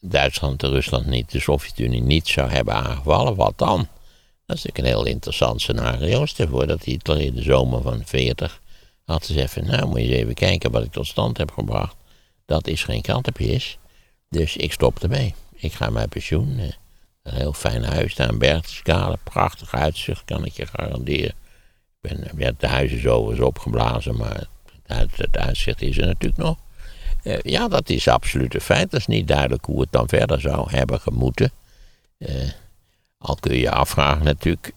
Duitsland 0.00 0.62
en 0.62 0.70
Rusland 0.70 1.06
niet, 1.06 1.30
de 1.30 1.40
Sovjet-Unie 1.40 2.02
niet 2.02 2.28
zou 2.28 2.50
hebben 2.50 2.74
aangevallen, 2.74 3.34
wat 3.34 3.58
dan? 3.58 3.88
Dat 4.46 4.56
is 4.56 4.64
natuurlijk 4.64 4.78
een 4.78 5.00
heel 5.02 5.12
interessant 5.12 5.60
scenario. 5.60 6.26
Stel 6.26 6.48
voor 6.48 6.66
dat 6.66 6.82
Hitler 6.82 7.20
in 7.20 7.34
de 7.34 7.42
zomer 7.42 7.82
van 7.82 8.02
40 8.04 8.60
had 9.06 9.26
gezegd 9.26 9.52
van, 9.52 9.66
nou 9.66 9.86
moet 9.88 9.98
je 9.98 10.04
eens 10.06 10.14
even 10.16 10.34
kijken 10.34 10.70
wat 10.70 10.84
ik 10.84 10.92
tot 10.92 11.06
stand 11.06 11.38
heb 11.38 11.50
gebracht. 11.50 11.96
Dat 12.46 12.66
is 12.66 12.84
geen 12.84 13.02
krantenpjes. 13.02 13.78
Dus 14.28 14.56
ik 14.56 14.72
stop 14.72 15.02
ermee. 15.02 15.34
Ik 15.54 15.72
ga 15.72 15.90
mijn 15.90 16.08
pensioen. 16.08 16.58
eh, 16.58 16.64
een 17.22 17.34
heel 17.34 17.52
fijn 17.52 17.84
huis 17.84 18.14
daar 18.14 18.28
in 18.28 18.38
Berchtesgaden. 18.38 19.18
Prachtig 19.24 19.74
uitzicht, 19.74 20.24
kan 20.24 20.44
ik 20.44 20.52
je 20.52 20.66
garanderen. 20.66 21.24
Ik 21.30 21.34
ben, 22.00 22.28
ja, 22.36 22.46
het 22.46 22.62
huis 22.62 22.90
is 22.92 23.06
overigens 23.06 23.46
opgeblazen, 23.46 24.16
maar 24.16 24.34
het, 24.36 24.48
uit- 24.86 25.16
het 25.16 25.36
uitzicht 25.36 25.82
is 25.82 25.98
er 25.98 26.06
natuurlijk 26.06 26.42
nog. 26.42 26.56
Eh, 27.22 27.38
ja, 27.42 27.68
dat 27.68 27.88
is 27.88 28.08
absoluut 28.08 28.54
een 28.54 28.60
feit. 28.60 28.90
Dat 28.90 29.00
is 29.00 29.06
niet 29.06 29.28
duidelijk 29.28 29.64
hoe 29.64 29.80
het 29.80 29.92
dan 29.92 30.08
verder 30.08 30.40
zou 30.40 30.70
hebben 30.70 31.00
gemoeten. 31.00 31.50
Eh, 32.18 32.34
al 33.18 33.34
kun 33.40 33.52
je 33.54 33.60
je 33.60 33.70
afvragen 33.70 34.24
natuurlijk. 34.24 34.72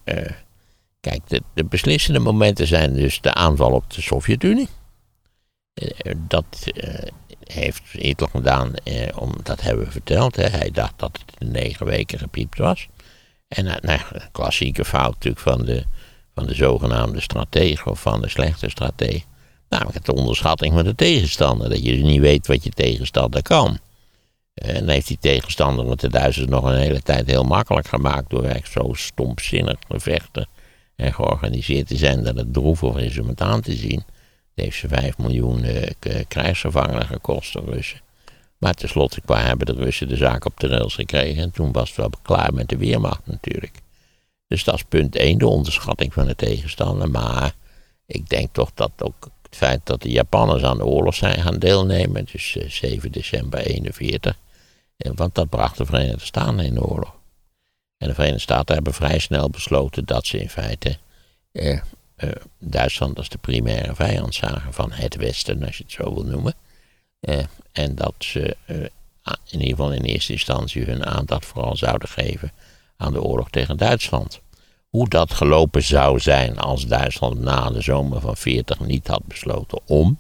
Kijk, 1.00 1.22
de, 1.28 1.42
de 1.54 1.66
beslissende 1.66 2.20
momenten 2.20 2.68
zijn 2.68 2.94
dus 2.94 3.22
de 3.22 3.34
aanval 3.34 3.72
op 3.72 3.94
de 3.94 4.02
Sovjet-Unie. 4.02 4.68
Eh, 5.74 6.14
dat 6.18 6.46
eh, 6.76 7.08
heeft 7.44 7.82
Hitler 7.92 8.30
gedaan, 8.30 8.76
eh, 8.76 9.08
om, 9.16 9.34
dat 9.44 9.62
hebben 9.62 9.86
we 9.86 9.92
verteld. 9.92 10.36
Hè. 10.36 10.48
Hij 10.48 10.72
dacht 10.72 10.94
dat 10.98 11.20
het 11.26 11.36
in 11.38 11.52
negen 11.52 11.86
weken 11.86 12.20
gepiept 12.20 12.58
was. 12.58 12.88
En 13.48 13.90
een 13.90 14.00
klassieke 14.32 14.86
fout 14.86 15.14
natuurlijk 15.14 15.42
van 15.42 15.66
de, 15.66 15.84
van 16.34 16.46
de 16.46 16.54
zogenaamde 16.54 17.20
stratege 17.20 17.90
of 17.90 18.02
van 18.02 18.22
de 18.22 18.30
slechte 18.30 18.70
stratege. 18.70 19.26
Namelijk 19.70 20.06
de 20.06 20.14
onderschatting 20.14 20.74
van 20.74 20.84
de 20.84 20.96
tegenstander. 20.96 21.70
Dat 21.70 21.84
je 21.84 21.92
niet 21.92 22.22
weet 22.22 22.48
wat 22.48 22.64
je 22.64 22.70
tegenstander 22.70 23.42
kan. 23.42 23.80
En 24.54 24.90
heeft 24.90 25.08
die 25.08 25.18
tegenstander 25.20 25.90
het 25.90 26.00
de 26.00 26.10
Duitsers 26.10 26.48
nog 26.48 26.64
een 26.64 26.78
hele 26.78 27.02
tijd 27.02 27.28
heel 27.28 27.44
makkelijk 27.44 27.88
gemaakt. 27.88 28.30
Door 28.30 28.44
echt 28.44 28.72
zo 28.72 28.94
stompzinnig 28.94 29.76
te 29.88 30.00
vechten. 30.00 30.48
En 31.00 31.14
georganiseerd 31.14 31.88
te 31.88 31.98
zijn 31.98 32.24
dat 32.24 32.36
het 32.36 32.54
droevig 32.54 32.96
is 32.96 33.20
om 33.20 33.28
het 33.28 33.42
aan 33.42 33.62
te 33.62 33.76
zien. 33.76 34.04
Het 34.56 34.66
heeft 34.66 34.78
ze 34.78 34.88
5 34.88 35.18
miljoen 35.18 35.64
eh, 35.64 36.24
krijgsgevangenen 36.28 37.06
gekost, 37.06 37.54
de 37.54 37.62
Russen. 37.66 38.02
Maar 38.58 38.74
tenslotte 38.74 39.22
hebben 39.26 39.66
de 39.66 39.74
Russen 39.74 40.08
de 40.08 40.16
zaak 40.16 40.46
op 40.46 40.60
de 40.60 40.68
rails 40.68 40.96
gekregen. 40.96 41.44
En 41.44 41.52
toen 41.52 41.72
was 41.72 41.88
het 41.88 41.98
wel 41.98 42.10
klaar 42.22 42.54
met 42.54 42.70
de 42.70 42.78
Weermacht 42.78 43.22
natuurlijk. 43.24 43.82
Dus 44.48 44.64
dat 44.64 44.76
is 44.76 44.84
punt 44.84 45.16
1, 45.16 45.38
de 45.38 45.48
onderschatting 45.48 46.14
van 46.14 46.26
de 46.26 46.36
tegenstander. 46.36 47.10
Maar 47.10 47.54
ik 48.06 48.30
denk 48.30 48.54
toch 48.54 48.72
dat 48.74 48.92
ook 48.98 49.30
het 49.42 49.56
feit 49.56 49.82
dat 49.84 50.02
de 50.02 50.10
Japanners 50.10 50.64
aan 50.64 50.78
de 50.78 50.86
oorlog 50.86 51.16
zijn 51.16 51.42
gaan 51.42 51.60
deelnemen. 51.60 52.28
Dus 52.32 52.58
eh, 52.58 52.70
7 52.70 53.12
december 53.12 53.60
41. 53.60 54.38
eh, 54.98 55.12
Want 55.16 55.36
dat 55.36 55.50
bracht 55.50 55.78
de 55.78 55.86
Verenigde 55.86 56.26
Staten 56.26 56.60
in 56.60 56.74
de 56.74 56.86
oorlog. 56.86 57.19
En 58.00 58.08
de 58.08 58.14
Verenigde 58.14 58.42
Staten 58.42 58.76
hebben 58.76 58.94
vrij 58.94 59.20
snel 59.20 59.50
besloten 59.50 60.06
dat 60.06 60.26
ze 60.26 60.40
in 60.40 60.50
feite 60.50 60.98
eh, 61.52 61.80
eh, 62.16 62.30
Duitsland 62.60 63.18
als 63.18 63.30
de 63.30 63.38
primaire 63.38 63.96
vijand 63.96 64.36
zagen 64.36 64.74
van 64.74 64.92
het 64.92 65.16
Westen, 65.16 65.64
als 65.66 65.78
je 65.78 65.84
het 65.84 65.92
zo 65.92 66.14
wil 66.14 66.24
noemen. 66.24 66.54
Eh, 67.20 67.38
en 67.72 67.96
dat 67.96 68.14
ze 68.18 68.58
in 69.46 69.60
ieder 69.60 69.68
geval 69.68 69.94
in 69.94 70.02
eerste 70.02 70.32
instantie 70.32 70.84
hun 70.84 71.06
aandacht 71.06 71.46
vooral 71.46 71.76
zouden 71.76 72.10
geven 72.10 72.52
aan 72.98 73.14
de 73.14 73.22
oorlog 73.22 73.50
tegen 73.50 73.78
Duitsland. 73.78 74.40
Hoe 74.90 75.10
dat 75.10 75.34
gelopen 75.34 75.84
zou 75.84 76.20
zijn 76.20 76.58
als 76.58 76.88
Duitsland 76.88 77.40
na 77.40 77.70
de 77.70 77.82
zomer 77.82 78.22
van 78.22 78.38
40 78.38 78.80
niet 78.80 79.08
had 79.08 79.26
besloten 79.26 79.80
om. 79.86 80.20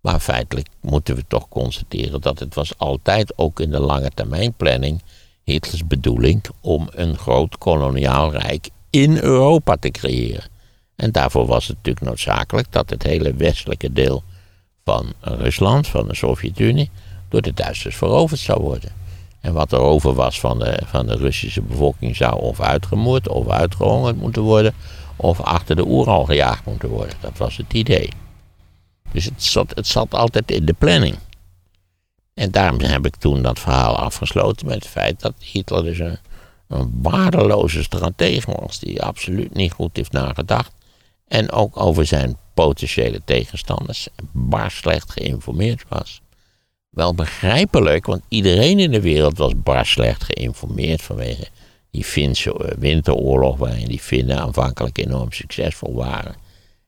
Maar 0.00 0.20
feitelijk 0.20 0.68
moeten 0.80 1.14
we 1.14 1.24
toch 1.28 1.48
constateren 1.48 2.20
dat 2.20 2.38
het 2.38 2.54
was 2.54 2.78
altijd 2.78 3.38
ook 3.38 3.60
in 3.60 3.70
de 3.70 3.80
lange 3.80 4.10
termijn 4.14 4.52
planning 4.52 5.02
Hitlers 5.48 5.86
bedoeling 5.86 6.44
om 6.60 6.88
een 6.90 7.16
groot 7.16 7.58
koloniaal 7.58 8.32
rijk 8.32 8.68
in 8.90 9.16
Europa 9.16 9.76
te 9.76 9.90
creëren. 9.90 10.44
En 10.96 11.12
daarvoor 11.12 11.46
was 11.46 11.66
het 11.66 11.76
natuurlijk 11.76 12.06
noodzakelijk 12.06 12.72
dat 12.72 12.90
het 12.90 13.02
hele 13.02 13.34
westelijke 13.34 13.92
deel 13.92 14.22
van 14.84 15.12
Rusland, 15.20 15.86
van 15.86 16.08
de 16.08 16.14
Sovjet-Unie, 16.14 16.90
door 17.28 17.42
de 17.42 17.54
Duitsers 17.54 17.96
veroverd 17.96 18.40
zou 18.40 18.62
worden. 18.62 18.90
En 19.40 19.52
wat 19.52 19.72
er 19.72 19.78
over 19.78 20.14
was 20.14 20.40
van 20.40 20.58
de, 20.58 20.80
van 20.84 21.06
de 21.06 21.16
Russische 21.16 21.62
bevolking 21.62 22.16
zou 22.16 22.40
of 22.40 22.60
uitgemoord 22.60 23.28
of 23.28 23.48
uitgehongerd 23.48 24.16
moeten 24.16 24.42
worden, 24.42 24.74
of 25.16 25.40
achter 25.40 25.76
de 25.76 25.86
Oeral 25.86 26.24
gejaagd 26.24 26.64
moeten 26.64 26.88
worden. 26.88 27.14
Dat 27.20 27.38
was 27.38 27.56
het 27.56 27.72
idee. 27.72 28.08
Dus 29.12 29.24
het 29.24 29.44
zat, 29.44 29.72
het 29.74 29.86
zat 29.86 30.14
altijd 30.14 30.50
in 30.50 30.64
de 30.64 30.74
planning. 30.78 31.16
En 32.38 32.50
daarom 32.50 32.80
heb 32.80 33.06
ik 33.06 33.16
toen 33.16 33.42
dat 33.42 33.58
verhaal 33.58 33.96
afgesloten 33.96 34.66
met 34.66 34.74
het 34.74 34.86
feit 34.86 35.20
dat 35.20 35.34
Hitler 35.38 35.82
dus 35.82 35.98
een, 35.98 36.18
waardeloze 37.02 37.82
stratege 37.82 38.50
was, 38.60 38.78
die 38.78 39.02
absoluut 39.02 39.54
niet 39.54 39.72
goed 39.72 39.96
heeft 39.96 40.12
nagedacht. 40.12 40.72
En 41.28 41.50
ook 41.50 41.80
over 41.80 42.06
zijn 42.06 42.36
potentiële 42.54 43.20
tegenstanders 43.24 44.08
bar 44.32 44.70
slecht 44.70 45.12
geïnformeerd 45.12 45.84
was. 45.88 46.20
Wel 46.90 47.14
begrijpelijk, 47.14 48.06
want 48.06 48.22
iedereen 48.28 48.78
in 48.78 48.90
de 48.90 49.00
wereld 49.00 49.38
was 49.38 49.52
bar 49.56 49.86
slecht 49.86 50.24
geïnformeerd 50.24 51.02
vanwege 51.02 51.46
die 51.90 52.04
Finse 52.04 52.52
eh, 52.52 52.76
winteroorlog, 52.78 53.56
waarin 53.56 53.88
die 53.88 54.00
Finnen 54.00 54.38
aanvankelijk 54.38 54.98
enorm 54.98 55.32
succesvol 55.32 55.94
waren. 55.94 56.34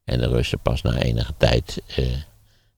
En 0.04 0.18
de 0.18 0.28
Russen 0.28 0.60
pas 0.62 0.82
na 0.82 0.96
enige 0.96 1.32
tijd 1.36 1.82
eh, 1.86 2.04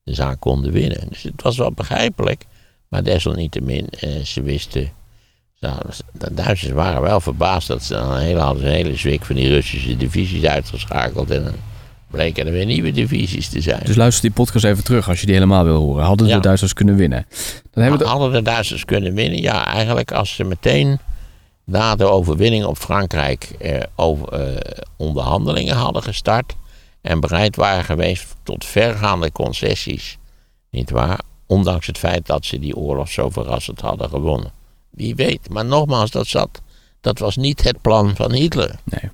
de 0.02 0.14
zaak 0.14 0.40
konden 0.40 0.72
winnen. 0.72 1.08
Dus 1.08 1.22
het 1.22 1.42
was 1.42 1.56
wel 1.56 1.72
begrijpelijk, 1.72 2.44
maar 2.92 3.02
desalniettemin, 3.02 3.88
eh, 3.88 4.10
ze 4.24 4.42
wisten. 4.42 4.90
De 5.58 6.34
Duitsers 6.34 6.72
waren 6.72 7.02
wel 7.02 7.20
verbaasd 7.20 7.68
dat 7.68 7.82
ze 7.82 7.92
dan 7.92 8.10
een 8.10 8.20
hele, 8.20 8.40
hadden 8.40 8.62
ze 8.62 8.68
een 8.68 8.74
hele 8.74 8.96
zwik 8.96 9.24
van 9.24 9.36
die 9.36 9.48
Russische 9.48 9.96
divisies 9.96 10.44
uitgeschakeld. 10.44 11.30
En 11.30 11.44
dan 11.44 11.54
bleken 12.10 12.46
er 12.46 12.52
weer 12.52 12.66
nieuwe 12.66 12.92
divisies 12.92 13.48
te 13.48 13.60
zijn. 13.60 13.80
Dus 13.84 13.96
luister 13.96 14.22
die 14.22 14.30
podcast 14.30 14.64
even 14.64 14.84
terug 14.84 15.08
als 15.08 15.20
je 15.20 15.26
die 15.26 15.34
helemaal 15.34 15.64
wil 15.64 15.80
horen. 15.80 16.04
Hadden 16.04 16.28
de. 16.28 16.40
Duitsers 16.40 16.72
kunnen 16.72 16.96
winnen? 16.96 17.26
Dan 17.70 17.82
hebben. 17.82 18.06
Hadden 18.06 18.32
de 18.32 18.42
Duitsers 18.42 18.84
kunnen 18.84 19.14
winnen? 19.14 19.40
Ja, 19.40 19.66
eigenlijk 19.66 20.12
als 20.12 20.34
ze 20.34 20.44
meteen 20.44 20.98
na 21.64 21.96
de 21.96 22.04
overwinning 22.04 22.64
op 22.64 22.76
Frankrijk 22.76 23.44
eh, 23.44 23.80
over, 23.96 24.28
eh, 24.28 24.82
onderhandelingen 24.96 25.76
hadden 25.76 26.02
gestart 26.02 26.54
en 27.00 27.20
bereid 27.20 27.56
waren 27.56 27.84
geweest 27.84 28.34
tot 28.42 28.64
vergaande 28.64 29.32
concessies, 29.32 30.18
niet 30.70 30.90
waar? 30.90 31.18
Ondanks 31.46 31.86
het 31.86 31.98
feit 31.98 32.26
dat 32.26 32.44
ze 32.44 32.58
die 32.58 32.76
oorlog 32.76 33.08
zo 33.08 33.30
verrassend 33.30 33.80
hadden 33.80 34.08
gewonnen. 34.08 34.52
Wie 34.90 35.14
weet, 35.14 35.50
maar 35.50 35.64
nogmaals, 35.64 36.10
dat, 36.10 36.26
zat, 36.26 36.62
dat 37.00 37.18
was 37.18 37.36
niet 37.36 37.62
het 37.62 37.80
plan 37.80 38.16
van 38.16 38.32
Hitler. 38.32 38.74
Nee. 38.84 39.10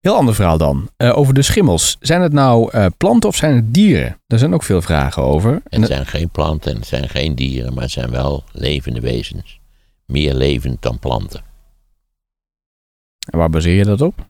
Heel 0.00 0.16
ander 0.16 0.34
verhaal 0.34 0.58
dan. 0.58 0.90
Eh, 0.96 1.18
over 1.18 1.34
de 1.34 1.42
schimmels. 1.42 1.96
Zijn 2.00 2.20
het 2.20 2.32
nou 2.32 2.70
eh, 2.70 2.86
planten 2.96 3.28
of 3.28 3.36
zijn 3.36 3.54
het 3.54 3.74
dieren? 3.74 4.20
Daar 4.26 4.38
zijn 4.38 4.54
ook 4.54 4.62
veel 4.62 4.82
vragen 4.82 5.22
over. 5.22 5.62
En 5.68 5.80
Het 5.80 5.90
zijn 5.90 6.06
geen 6.06 6.28
planten 6.28 6.70
en 6.70 6.76
het 6.76 6.86
zijn 6.86 7.08
geen 7.08 7.34
dieren, 7.34 7.74
maar 7.74 7.82
het 7.82 7.92
zijn 7.92 8.10
wel 8.10 8.44
levende 8.52 9.00
wezens. 9.00 9.60
Meer 10.06 10.34
levend 10.34 10.82
dan 10.82 10.98
planten. 10.98 11.42
en 13.30 13.38
waar 13.38 13.50
baseer 13.50 13.74
je 13.76 13.84
dat 13.84 14.00
op? 14.00 14.28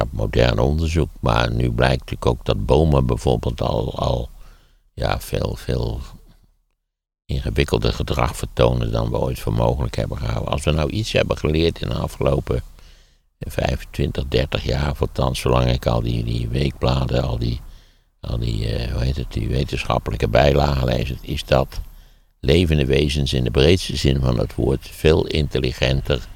Op 0.00 0.08
modern 0.10 0.58
onderzoek. 0.58 1.08
Maar 1.20 1.52
nu 1.52 1.70
blijkt 1.70 1.98
natuurlijk 1.98 2.26
ook 2.26 2.44
dat 2.44 2.66
bomen 2.66 3.06
bijvoorbeeld 3.06 3.60
al, 3.60 3.98
al 3.98 4.28
ja, 4.96 5.20
veel, 5.20 5.56
veel 5.56 6.00
ingewikkelder 7.24 7.92
gedrag 7.92 8.36
vertonen 8.36 8.92
dan 8.92 9.10
we 9.10 9.18
ooit 9.18 9.38
voor 9.38 9.52
mogelijk 9.52 9.96
hebben 9.96 10.18
gehouden. 10.18 10.52
Als 10.52 10.64
we 10.64 10.70
nou 10.70 10.90
iets 10.90 11.12
hebben 11.12 11.38
geleerd 11.38 11.80
in 11.80 11.88
de 11.88 11.94
afgelopen 11.94 12.62
25, 13.38 14.28
30 14.28 14.64
jaar, 14.64 14.94
althans 14.98 15.40
zolang 15.40 15.70
ik 15.70 15.86
al 15.86 16.00
die, 16.00 16.24
die 16.24 16.48
weekbladen, 16.48 17.22
al 17.22 17.38
die, 17.38 17.60
al 18.20 18.38
die, 18.38 18.74
eh, 18.74 18.92
hoe 18.92 19.02
heet 19.02 19.16
het, 19.16 19.32
die 19.32 19.48
wetenschappelijke 19.48 20.28
bijlagen 20.28 20.84
lees, 20.84 21.12
is 21.20 21.44
dat 21.44 21.80
levende 22.40 22.86
wezens 22.86 23.32
in 23.32 23.44
de 23.44 23.50
breedste 23.50 23.96
zin 23.96 24.20
van 24.20 24.38
het 24.38 24.54
woord 24.54 24.88
veel 24.90 25.26
intelligenter 25.26 26.28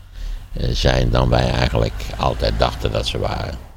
eh, 0.53 0.69
zijn 0.69 1.11
dan 1.11 1.29
wij 1.29 1.51
eigenlijk 1.51 2.05
altijd 2.17 2.59
dachten 2.59 2.93
dat 2.93 3.07
ze 3.07 3.19
waren. 3.19 3.70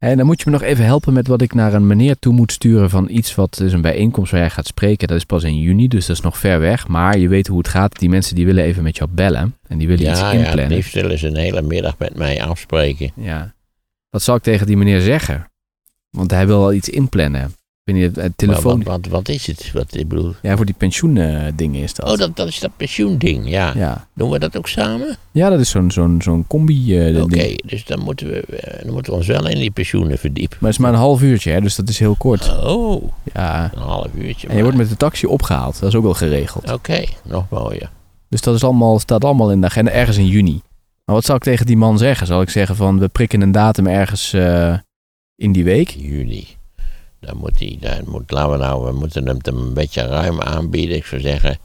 En 0.00 0.16
dan 0.16 0.26
moet 0.26 0.38
je 0.38 0.44
me 0.46 0.52
nog 0.52 0.62
even 0.62 0.84
helpen 0.84 1.12
met 1.12 1.26
wat 1.26 1.42
ik 1.42 1.54
naar 1.54 1.74
een 1.74 1.86
meneer 1.86 2.18
toe 2.18 2.32
moet 2.32 2.52
sturen 2.52 2.90
van 2.90 3.08
iets 3.10 3.34
wat 3.34 3.60
is 3.60 3.72
een 3.72 3.80
bijeenkomst 3.80 4.30
waar 4.30 4.40
jij 4.40 4.50
gaat 4.50 4.66
spreken. 4.66 5.08
Dat 5.08 5.16
is 5.16 5.24
pas 5.24 5.42
in 5.44 5.58
juni, 5.58 5.88
dus 5.88 6.06
dat 6.06 6.16
is 6.16 6.22
nog 6.22 6.38
ver 6.38 6.60
weg. 6.60 6.88
Maar 6.88 7.18
je 7.18 7.28
weet 7.28 7.46
hoe 7.46 7.58
het 7.58 7.68
gaat. 7.68 7.98
Die 7.98 8.08
mensen 8.08 8.34
die 8.34 8.46
willen 8.46 8.64
even 8.64 8.82
met 8.82 8.96
jou 8.96 9.10
bellen 9.12 9.56
en 9.66 9.78
die 9.78 9.88
willen 9.88 10.10
iets 10.10 10.20
Ja, 10.20 10.30
ja, 10.32 10.38
het 10.38 10.46
inplannen. 10.46 10.76
liefst 10.76 10.94
willen 10.94 11.18
ze 11.18 11.26
een 11.26 11.36
hele 11.36 11.62
middag 11.62 11.98
met 11.98 12.16
mij 12.16 12.42
afspreken. 12.42 13.10
Ja. 13.14 13.54
Wat 14.10 14.22
zal 14.22 14.36
ik 14.36 14.42
tegen 14.42 14.66
die 14.66 14.76
meneer 14.76 15.00
zeggen? 15.00 15.50
Want 16.10 16.30
hij 16.30 16.46
wil 16.46 16.62
al 16.62 16.72
iets 16.72 16.88
inplannen. 16.88 17.52
Ik 17.90 17.96
weet 17.96 18.04
niet, 18.04 18.16
het 18.16 18.24
Maar 18.24 18.36
telefoon... 18.36 18.82
wat, 18.82 19.00
wat, 19.00 19.06
wat 19.06 19.28
is 19.28 19.46
het? 19.46 19.70
Wat, 19.72 19.96
ik 19.96 20.08
bedoel... 20.08 20.34
Ja, 20.42 20.56
voor 20.56 20.66
die 20.66 20.74
pensioendingen 20.78 21.82
is 21.82 21.94
dat. 21.94 22.10
Oh, 22.10 22.16
dat, 22.18 22.36
dat 22.36 22.48
is 22.48 22.60
dat 22.60 22.70
pensioending, 22.76 23.48
ja. 23.48 23.72
Ja. 23.76 24.06
Doen 24.14 24.30
we 24.30 24.38
dat 24.38 24.56
ook 24.56 24.68
samen? 24.68 25.16
ja, 25.30 25.48
dat 25.50 25.60
is 25.60 25.70
zo'n 25.70 25.90
zo'n 25.90 26.22
zo'n 26.22 26.44
combi 26.46 26.98
eh, 26.98 27.22
Oké, 27.22 27.54
dus 27.66 27.84
dan 27.84 28.00
moeten, 28.00 28.26
we, 28.26 28.40
eh, 28.40 28.84
dan 28.84 28.92
moeten 28.92 29.12
we 29.12 29.18
ons 29.18 29.26
wel 29.26 29.48
in 29.48 29.58
die 29.58 29.70
pensioenen 29.70 30.18
verdiepen. 30.18 30.56
Maar 30.60 30.70
het 30.70 30.78
is 30.78 30.84
maar 30.84 30.92
een 30.92 30.98
half 30.98 31.22
uurtje, 31.22 31.50
hè, 31.52 31.60
dus 31.60 31.76
dat 31.76 31.88
is 31.88 31.98
heel 31.98 32.14
kort. 32.14 32.58
Oh, 32.64 33.02
Ja. 33.34 33.70
een 33.74 33.82
half 33.82 34.08
uurtje. 34.14 34.48
En 34.48 34.56
je 34.56 34.62
wordt 34.62 34.76
met 34.76 34.88
de 34.88 34.96
taxi 34.96 35.26
opgehaald. 35.26 35.80
Dat 35.80 35.88
is 35.88 35.94
ook 35.94 36.02
wel 36.02 36.14
geregeld. 36.14 36.72
Oké, 36.72 37.04
nog 37.24 37.44
mooier. 37.50 37.90
Dus 38.28 38.40
dat 38.40 38.54
is 38.54 38.64
allemaal, 38.64 38.98
staat 38.98 39.24
allemaal 39.24 39.50
in 39.50 39.60
de 39.60 39.66
agenda 39.66 39.90
ergens 39.90 40.16
in 40.16 40.26
juni. 40.26 40.60
Maar 41.04 41.14
wat 41.14 41.24
zal 41.24 41.36
ik 41.36 41.42
tegen 41.42 41.66
die 41.66 41.76
man 41.76 41.98
zeggen? 41.98 42.26
Zal 42.26 42.42
ik 42.42 42.50
zeggen 42.50 42.76
van 42.76 42.98
we 42.98 43.08
prikken 43.08 43.40
een 43.40 43.52
datum 43.52 43.86
ergens 43.86 44.32
eh, 44.32 44.74
in 45.36 45.52
die 45.52 45.64
week? 45.64 45.88
Juni. 45.88 46.46
Dan 47.20 47.36
moet 47.36 47.58
hij, 47.58 47.76
dan 47.80 48.08
moet, 48.08 48.30
laten 48.30 48.50
we 48.50 48.56
nou, 48.56 48.84
we 48.84 48.92
moeten 48.92 49.26
hem 49.26 49.38
een 49.44 49.74
beetje 49.74 50.02
ruim 50.02 50.40
aanbieden. 50.40 50.96
Ik 50.96 51.04
zou 51.04 51.20
zeggen, 51.20 51.58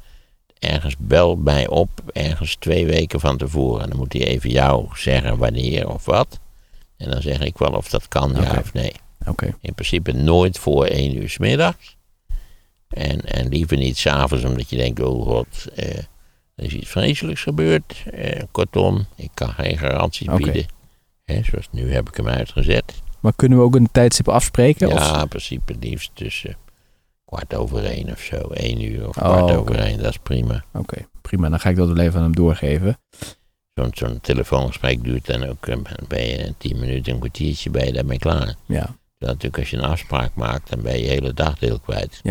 ergens 0.59 0.95
bel 0.97 1.35
mij 1.35 1.67
op, 1.67 1.89
ergens 2.13 2.55
twee 2.55 2.85
weken 2.85 3.19
van 3.19 3.37
tevoren. 3.37 3.83
En 3.83 3.89
dan 3.89 3.97
moet 3.97 4.13
hij 4.13 4.25
even 4.25 4.49
jou 4.49 4.87
zeggen 4.93 5.37
wanneer 5.37 5.89
of 5.89 6.05
wat. 6.05 6.39
En 6.97 7.11
dan 7.11 7.21
zeg 7.21 7.39
ik 7.39 7.57
wel 7.57 7.71
of 7.71 7.89
dat 7.89 8.07
kan, 8.07 8.31
ja 8.41 8.57
of 8.59 8.73
nee. 8.73 8.93
Oké. 9.25 9.55
In 9.61 9.73
principe 9.73 10.11
nooit 10.11 10.57
voor 10.57 10.85
één 10.85 11.17
uur 11.17 11.29
's 11.29 11.37
middags. 11.37 11.97
En, 12.89 13.21
en 13.21 13.49
liever 13.49 13.77
niet 13.77 13.97
s'avonds, 13.97 14.43
omdat 14.43 14.69
je 14.69 14.77
denkt, 14.77 14.99
oh 14.99 15.25
god, 15.25 15.67
eh, 15.75 15.97
er 16.55 16.65
is 16.65 16.73
iets 16.73 16.89
vreselijks 16.89 17.41
gebeurd. 17.41 18.03
Eh, 18.11 18.41
kortom, 18.51 19.05
ik 19.15 19.29
kan 19.33 19.49
geen 19.49 19.77
garanties 19.77 20.27
Oké. 20.27 20.37
bieden. 20.43 20.65
Hè, 21.23 21.43
zoals 21.43 21.67
nu 21.71 21.93
heb 21.93 22.09
ik 22.09 22.15
hem 22.15 22.27
uitgezet. 22.27 22.93
Maar 23.26 23.34
kunnen 23.36 23.57
we 23.57 23.63
ook 23.63 23.76
een 23.76 23.91
tijdstip 23.91 24.28
afspreken? 24.28 24.88
Ja, 24.88 25.21
in 25.21 25.28
principe 25.28 25.76
liefst 25.80 26.11
tussen 26.13 26.57
kwart 27.26 27.55
over 27.55 27.86
één 27.86 28.11
of 28.11 28.19
zo. 28.19 28.38
één 28.38 28.82
uur 28.82 29.07
of 29.07 29.17
Oh, 29.17 29.23
kwart 29.23 29.57
over 29.57 29.80
één, 29.80 29.97
dat 29.97 30.09
is 30.09 30.17
prima. 30.17 30.63
Oké, 30.73 31.07
prima. 31.21 31.49
Dan 31.49 31.59
ga 31.59 31.69
ik 31.69 31.76
dat 31.76 31.88
wel 31.88 31.97
even 31.97 32.17
aan 32.17 32.23
hem 32.23 32.36
doorgeven. 32.36 32.97
Zo'n 33.73 33.89
zo'n 33.93 34.21
telefoongesprek 34.21 35.03
duurt 35.03 35.26
dan 35.26 35.43
ook, 35.43 35.67
eh, 35.67 36.45
in 36.45 36.55
tien 36.57 36.80
minuten, 36.80 37.13
een 37.13 37.19
kwartiertje, 37.19 37.69
ben 37.69 37.86
je 37.86 37.93
daarmee 37.93 38.19
klaar. 38.19 38.55
Ja, 38.65 38.95
natuurlijk 39.17 39.57
als 39.57 39.69
je 39.69 39.78
een 39.78 39.84
afspraak 39.84 40.36
maakt, 40.36 40.69
dan 40.69 40.82
ben 40.82 40.99
je 40.99 41.07
hele 41.07 41.34
dagdeel 41.34 41.80
kwijt. 41.80 42.21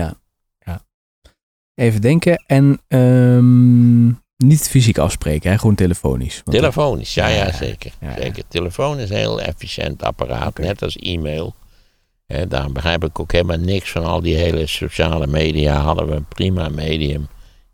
even 1.75 2.01
denken. 2.01 2.45
En 2.47 2.81
ehm, 2.89 4.09
niet 4.37 4.69
fysiek 4.69 4.99
afspreken, 4.99 5.51
hè? 5.51 5.59
gewoon 5.59 5.75
telefonisch. 5.75 6.41
Want 6.45 6.57
Telefonisch, 6.57 7.15
ja, 7.15 7.27
ja, 7.29 7.45
Ja, 7.47 7.53
zeker. 7.53 7.93
ja, 8.01 8.09
ja. 8.09 8.17
zeker. 8.23 8.43
Telefoon 8.49 8.99
is 8.99 9.11
een 9.11 9.17
heel 9.17 9.41
efficiënt 9.41 10.03
apparaat, 10.03 10.59
net 10.59 10.83
als 10.83 10.97
e-mail. 10.97 11.55
Daar 12.49 12.73
begrijp 12.73 13.05
ik 13.05 13.21
ook 13.21 13.33
helemaal 13.33 13.59
niks 13.59 13.91
van 13.91 14.05
al 14.05 14.21
die 14.21 14.37
hele 14.37 14.67
sociale 14.67 15.27
media. 15.27 15.81
Hadden 15.81 16.07
we 16.07 16.15
een 16.15 16.27
prima 16.29 16.69
medium. 16.69 17.29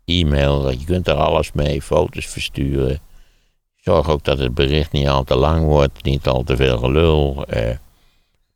E-mail, 0.05 0.69
je 0.71 0.85
kunt 0.85 1.07
er 1.07 1.13
alles 1.13 1.51
mee, 1.51 1.81
foto's 1.81 2.25
versturen. 2.25 2.99
Zorg 3.75 4.09
ook 4.09 4.23
dat 4.23 4.39
het 4.39 4.53
bericht 4.53 4.91
niet 4.91 5.07
al 5.07 5.23
te 5.23 5.35
lang 5.35 5.65
wordt, 5.65 6.03
niet 6.03 6.27
al 6.27 6.43
te 6.43 6.55
veel 6.55 6.77
gelul. 6.77 7.45
Eh, 7.45 7.75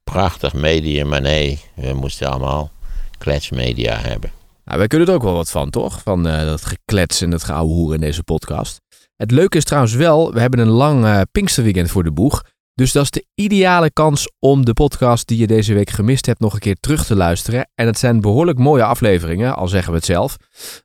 prachtig 0.03 0.53
medium, 0.53 1.07
maar 1.07 1.21
nee, 1.21 1.59
we 1.73 1.93
moesten 1.93 2.29
allemaal 2.29 2.71
kletsmedia 3.17 3.97
hebben. 3.97 4.31
Nou, 4.65 4.77
wij 4.77 4.87
kunnen 4.87 5.07
er 5.07 5.13
ook 5.13 5.23
wel 5.23 5.33
wat 5.33 5.51
van, 5.51 5.69
toch? 5.69 6.01
Van 6.01 6.27
eh, 6.27 6.45
dat 6.45 6.65
geklets 6.65 7.21
en 7.21 7.29
dat 7.29 7.43
geouwehoeren 7.43 7.95
in 7.95 8.01
deze 8.01 8.23
podcast. 8.23 8.81
Het 9.15 9.31
leuke 9.31 9.57
is 9.57 9.63
trouwens 9.63 9.93
wel, 9.93 10.33
we 10.33 10.39
hebben 10.39 10.59
een 10.59 10.67
lang 10.67 11.05
eh, 11.05 11.21
Pinksterweekend 11.31 11.89
voor 11.89 12.03
de 12.03 12.11
boeg. 12.11 12.43
Dus 12.73 12.91
dat 12.91 13.03
is 13.03 13.11
de 13.11 13.25
ideale 13.35 13.91
kans 13.91 14.31
om 14.39 14.65
de 14.65 14.73
podcast 14.73 15.27
die 15.27 15.37
je 15.37 15.47
deze 15.47 15.73
week 15.73 15.89
gemist 15.89 16.25
hebt 16.25 16.39
nog 16.39 16.53
een 16.53 16.59
keer 16.59 16.75
terug 16.79 17.05
te 17.05 17.15
luisteren. 17.15 17.69
En 17.75 17.85
het 17.85 17.99
zijn 17.99 18.21
behoorlijk 18.21 18.57
mooie 18.57 18.83
afleveringen, 18.83 19.55
al 19.55 19.67
zeggen 19.67 19.91
we 19.91 19.97
het 19.97 20.05
zelf. 20.05 20.37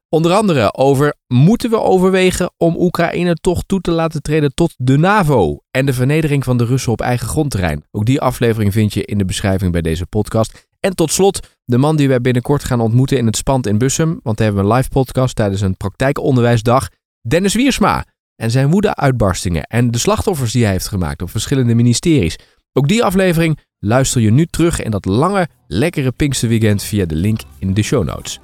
Onder 0.08 0.32
andere 0.32 0.74
over 0.74 1.14
moeten 1.26 1.70
we 1.70 1.80
overwegen 1.80 2.52
om 2.56 2.76
Oekraïne 2.78 3.34
toch 3.34 3.62
toe 3.66 3.80
te 3.80 3.90
laten 3.90 4.22
treden 4.22 4.54
tot 4.54 4.74
de 4.76 4.98
NAVO 4.98 5.58
en 5.70 5.86
de 5.86 5.92
vernedering 5.92 6.44
van 6.44 6.56
de 6.56 6.64
Russen 6.64 6.92
op 6.92 7.00
eigen 7.00 7.28
grondterrein. 7.28 7.84
Ook 7.90 8.04
die 8.04 8.20
aflevering 8.20 8.72
vind 8.72 8.92
je 8.92 9.04
in 9.04 9.18
de 9.18 9.24
beschrijving 9.24 9.72
bij 9.72 9.82
deze 9.82 10.06
podcast. 10.06 10.68
En 10.80 10.94
tot 10.94 11.12
slot 11.12 11.40
de 11.64 11.78
man 11.78 11.96
die 11.96 12.08
wij 12.08 12.20
binnenkort 12.20 12.64
gaan 12.64 12.80
ontmoeten 12.80 13.18
in 13.18 13.26
het 13.26 13.36
Spand 13.36 13.66
in 13.66 13.78
Bussum. 13.78 14.20
Want 14.22 14.36
daar 14.36 14.46
hebben 14.46 14.64
we 14.64 14.70
een 14.70 14.76
live 14.76 14.88
podcast 14.88 15.36
tijdens 15.36 15.60
een 15.60 15.76
praktijkonderwijsdag. 15.76 16.88
Dennis 17.28 17.54
Wiersma. 17.54 18.04
En 18.36 18.50
zijn 18.50 18.70
woede-uitbarstingen 18.70 19.62
en 19.62 19.90
de 19.90 19.98
slachtoffers 19.98 20.52
die 20.52 20.62
hij 20.62 20.72
heeft 20.72 20.88
gemaakt 20.88 21.22
op 21.22 21.30
verschillende 21.30 21.74
ministeries. 21.74 22.36
Ook 22.72 22.88
die 22.88 23.04
aflevering 23.04 23.58
luister 23.78 24.20
je 24.20 24.30
nu 24.30 24.46
terug 24.46 24.82
in 24.82 24.90
dat 24.90 25.04
lange, 25.04 25.48
lekkere 25.66 26.12
Pinksterweekend 26.12 26.82
via 26.82 27.04
de 27.04 27.14
link 27.14 27.40
in 27.58 27.74
de 27.74 27.82
show 27.82 28.04
notes. 28.04 28.40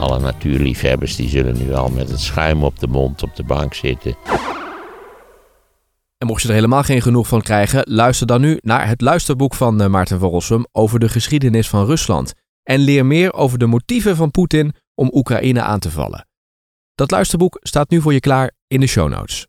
Alle 0.00 0.20
natuurliefhebbers 0.20 1.16
die 1.16 1.28
zullen 1.28 1.58
nu 1.58 1.74
al 1.74 1.88
met 1.88 2.08
het 2.08 2.20
schuim 2.20 2.64
op 2.64 2.78
de 2.78 2.86
mond 2.86 3.22
op 3.22 3.36
de 3.36 3.44
bank 3.44 3.74
zitten. 3.74 4.16
En 6.18 6.26
mocht 6.26 6.42
je 6.42 6.48
er 6.48 6.54
helemaal 6.54 6.82
geen 6.82 7.02
genoeg 7.02 7.28
van 7.28 7.42
krijgen, 7.42 7.92
luister 7.92 8.26
dan 8.26 8.40
nu 8.40 8.58
naar 8.60 8.88
het 8.88 9.00
luisterboek 9.00 9.54
van 9.54 9.80
eh, 9.80 9.88
Maarten 9.88 10.18
van 10.18 10.28
Rossum 10.28 10.66
over 10.72 10.98
de 10.98 11.08
geschiedenis 11.08 11.68
van 11.68 11.86
Rusland. 11.86 12.32
En 12.62 12.78
leer 12.78 13.06
meer 13.06 13.32
over 13.32 13.58
de 13.58 13.66
motieven 13.66 14.16
van 14.16 14.30
Poetin 14.30 14.74
om 14.94 15.10
Oekraïne 15.12 15.62
aan 15.62 15.78
te 15.78 15.90
vallen. 15.90 16.26
Dat 16.94 17.10
luisterboek 17.10 17.58
staat 17.62 17.90
nu 17.90 18.00
voor 18.00 18.12
je 18.12 18.20
klaar 18.20 18.52
in 18.66 18.80
de 18.80 18.86
show 18.86 19.08
notes. 19.08 19.46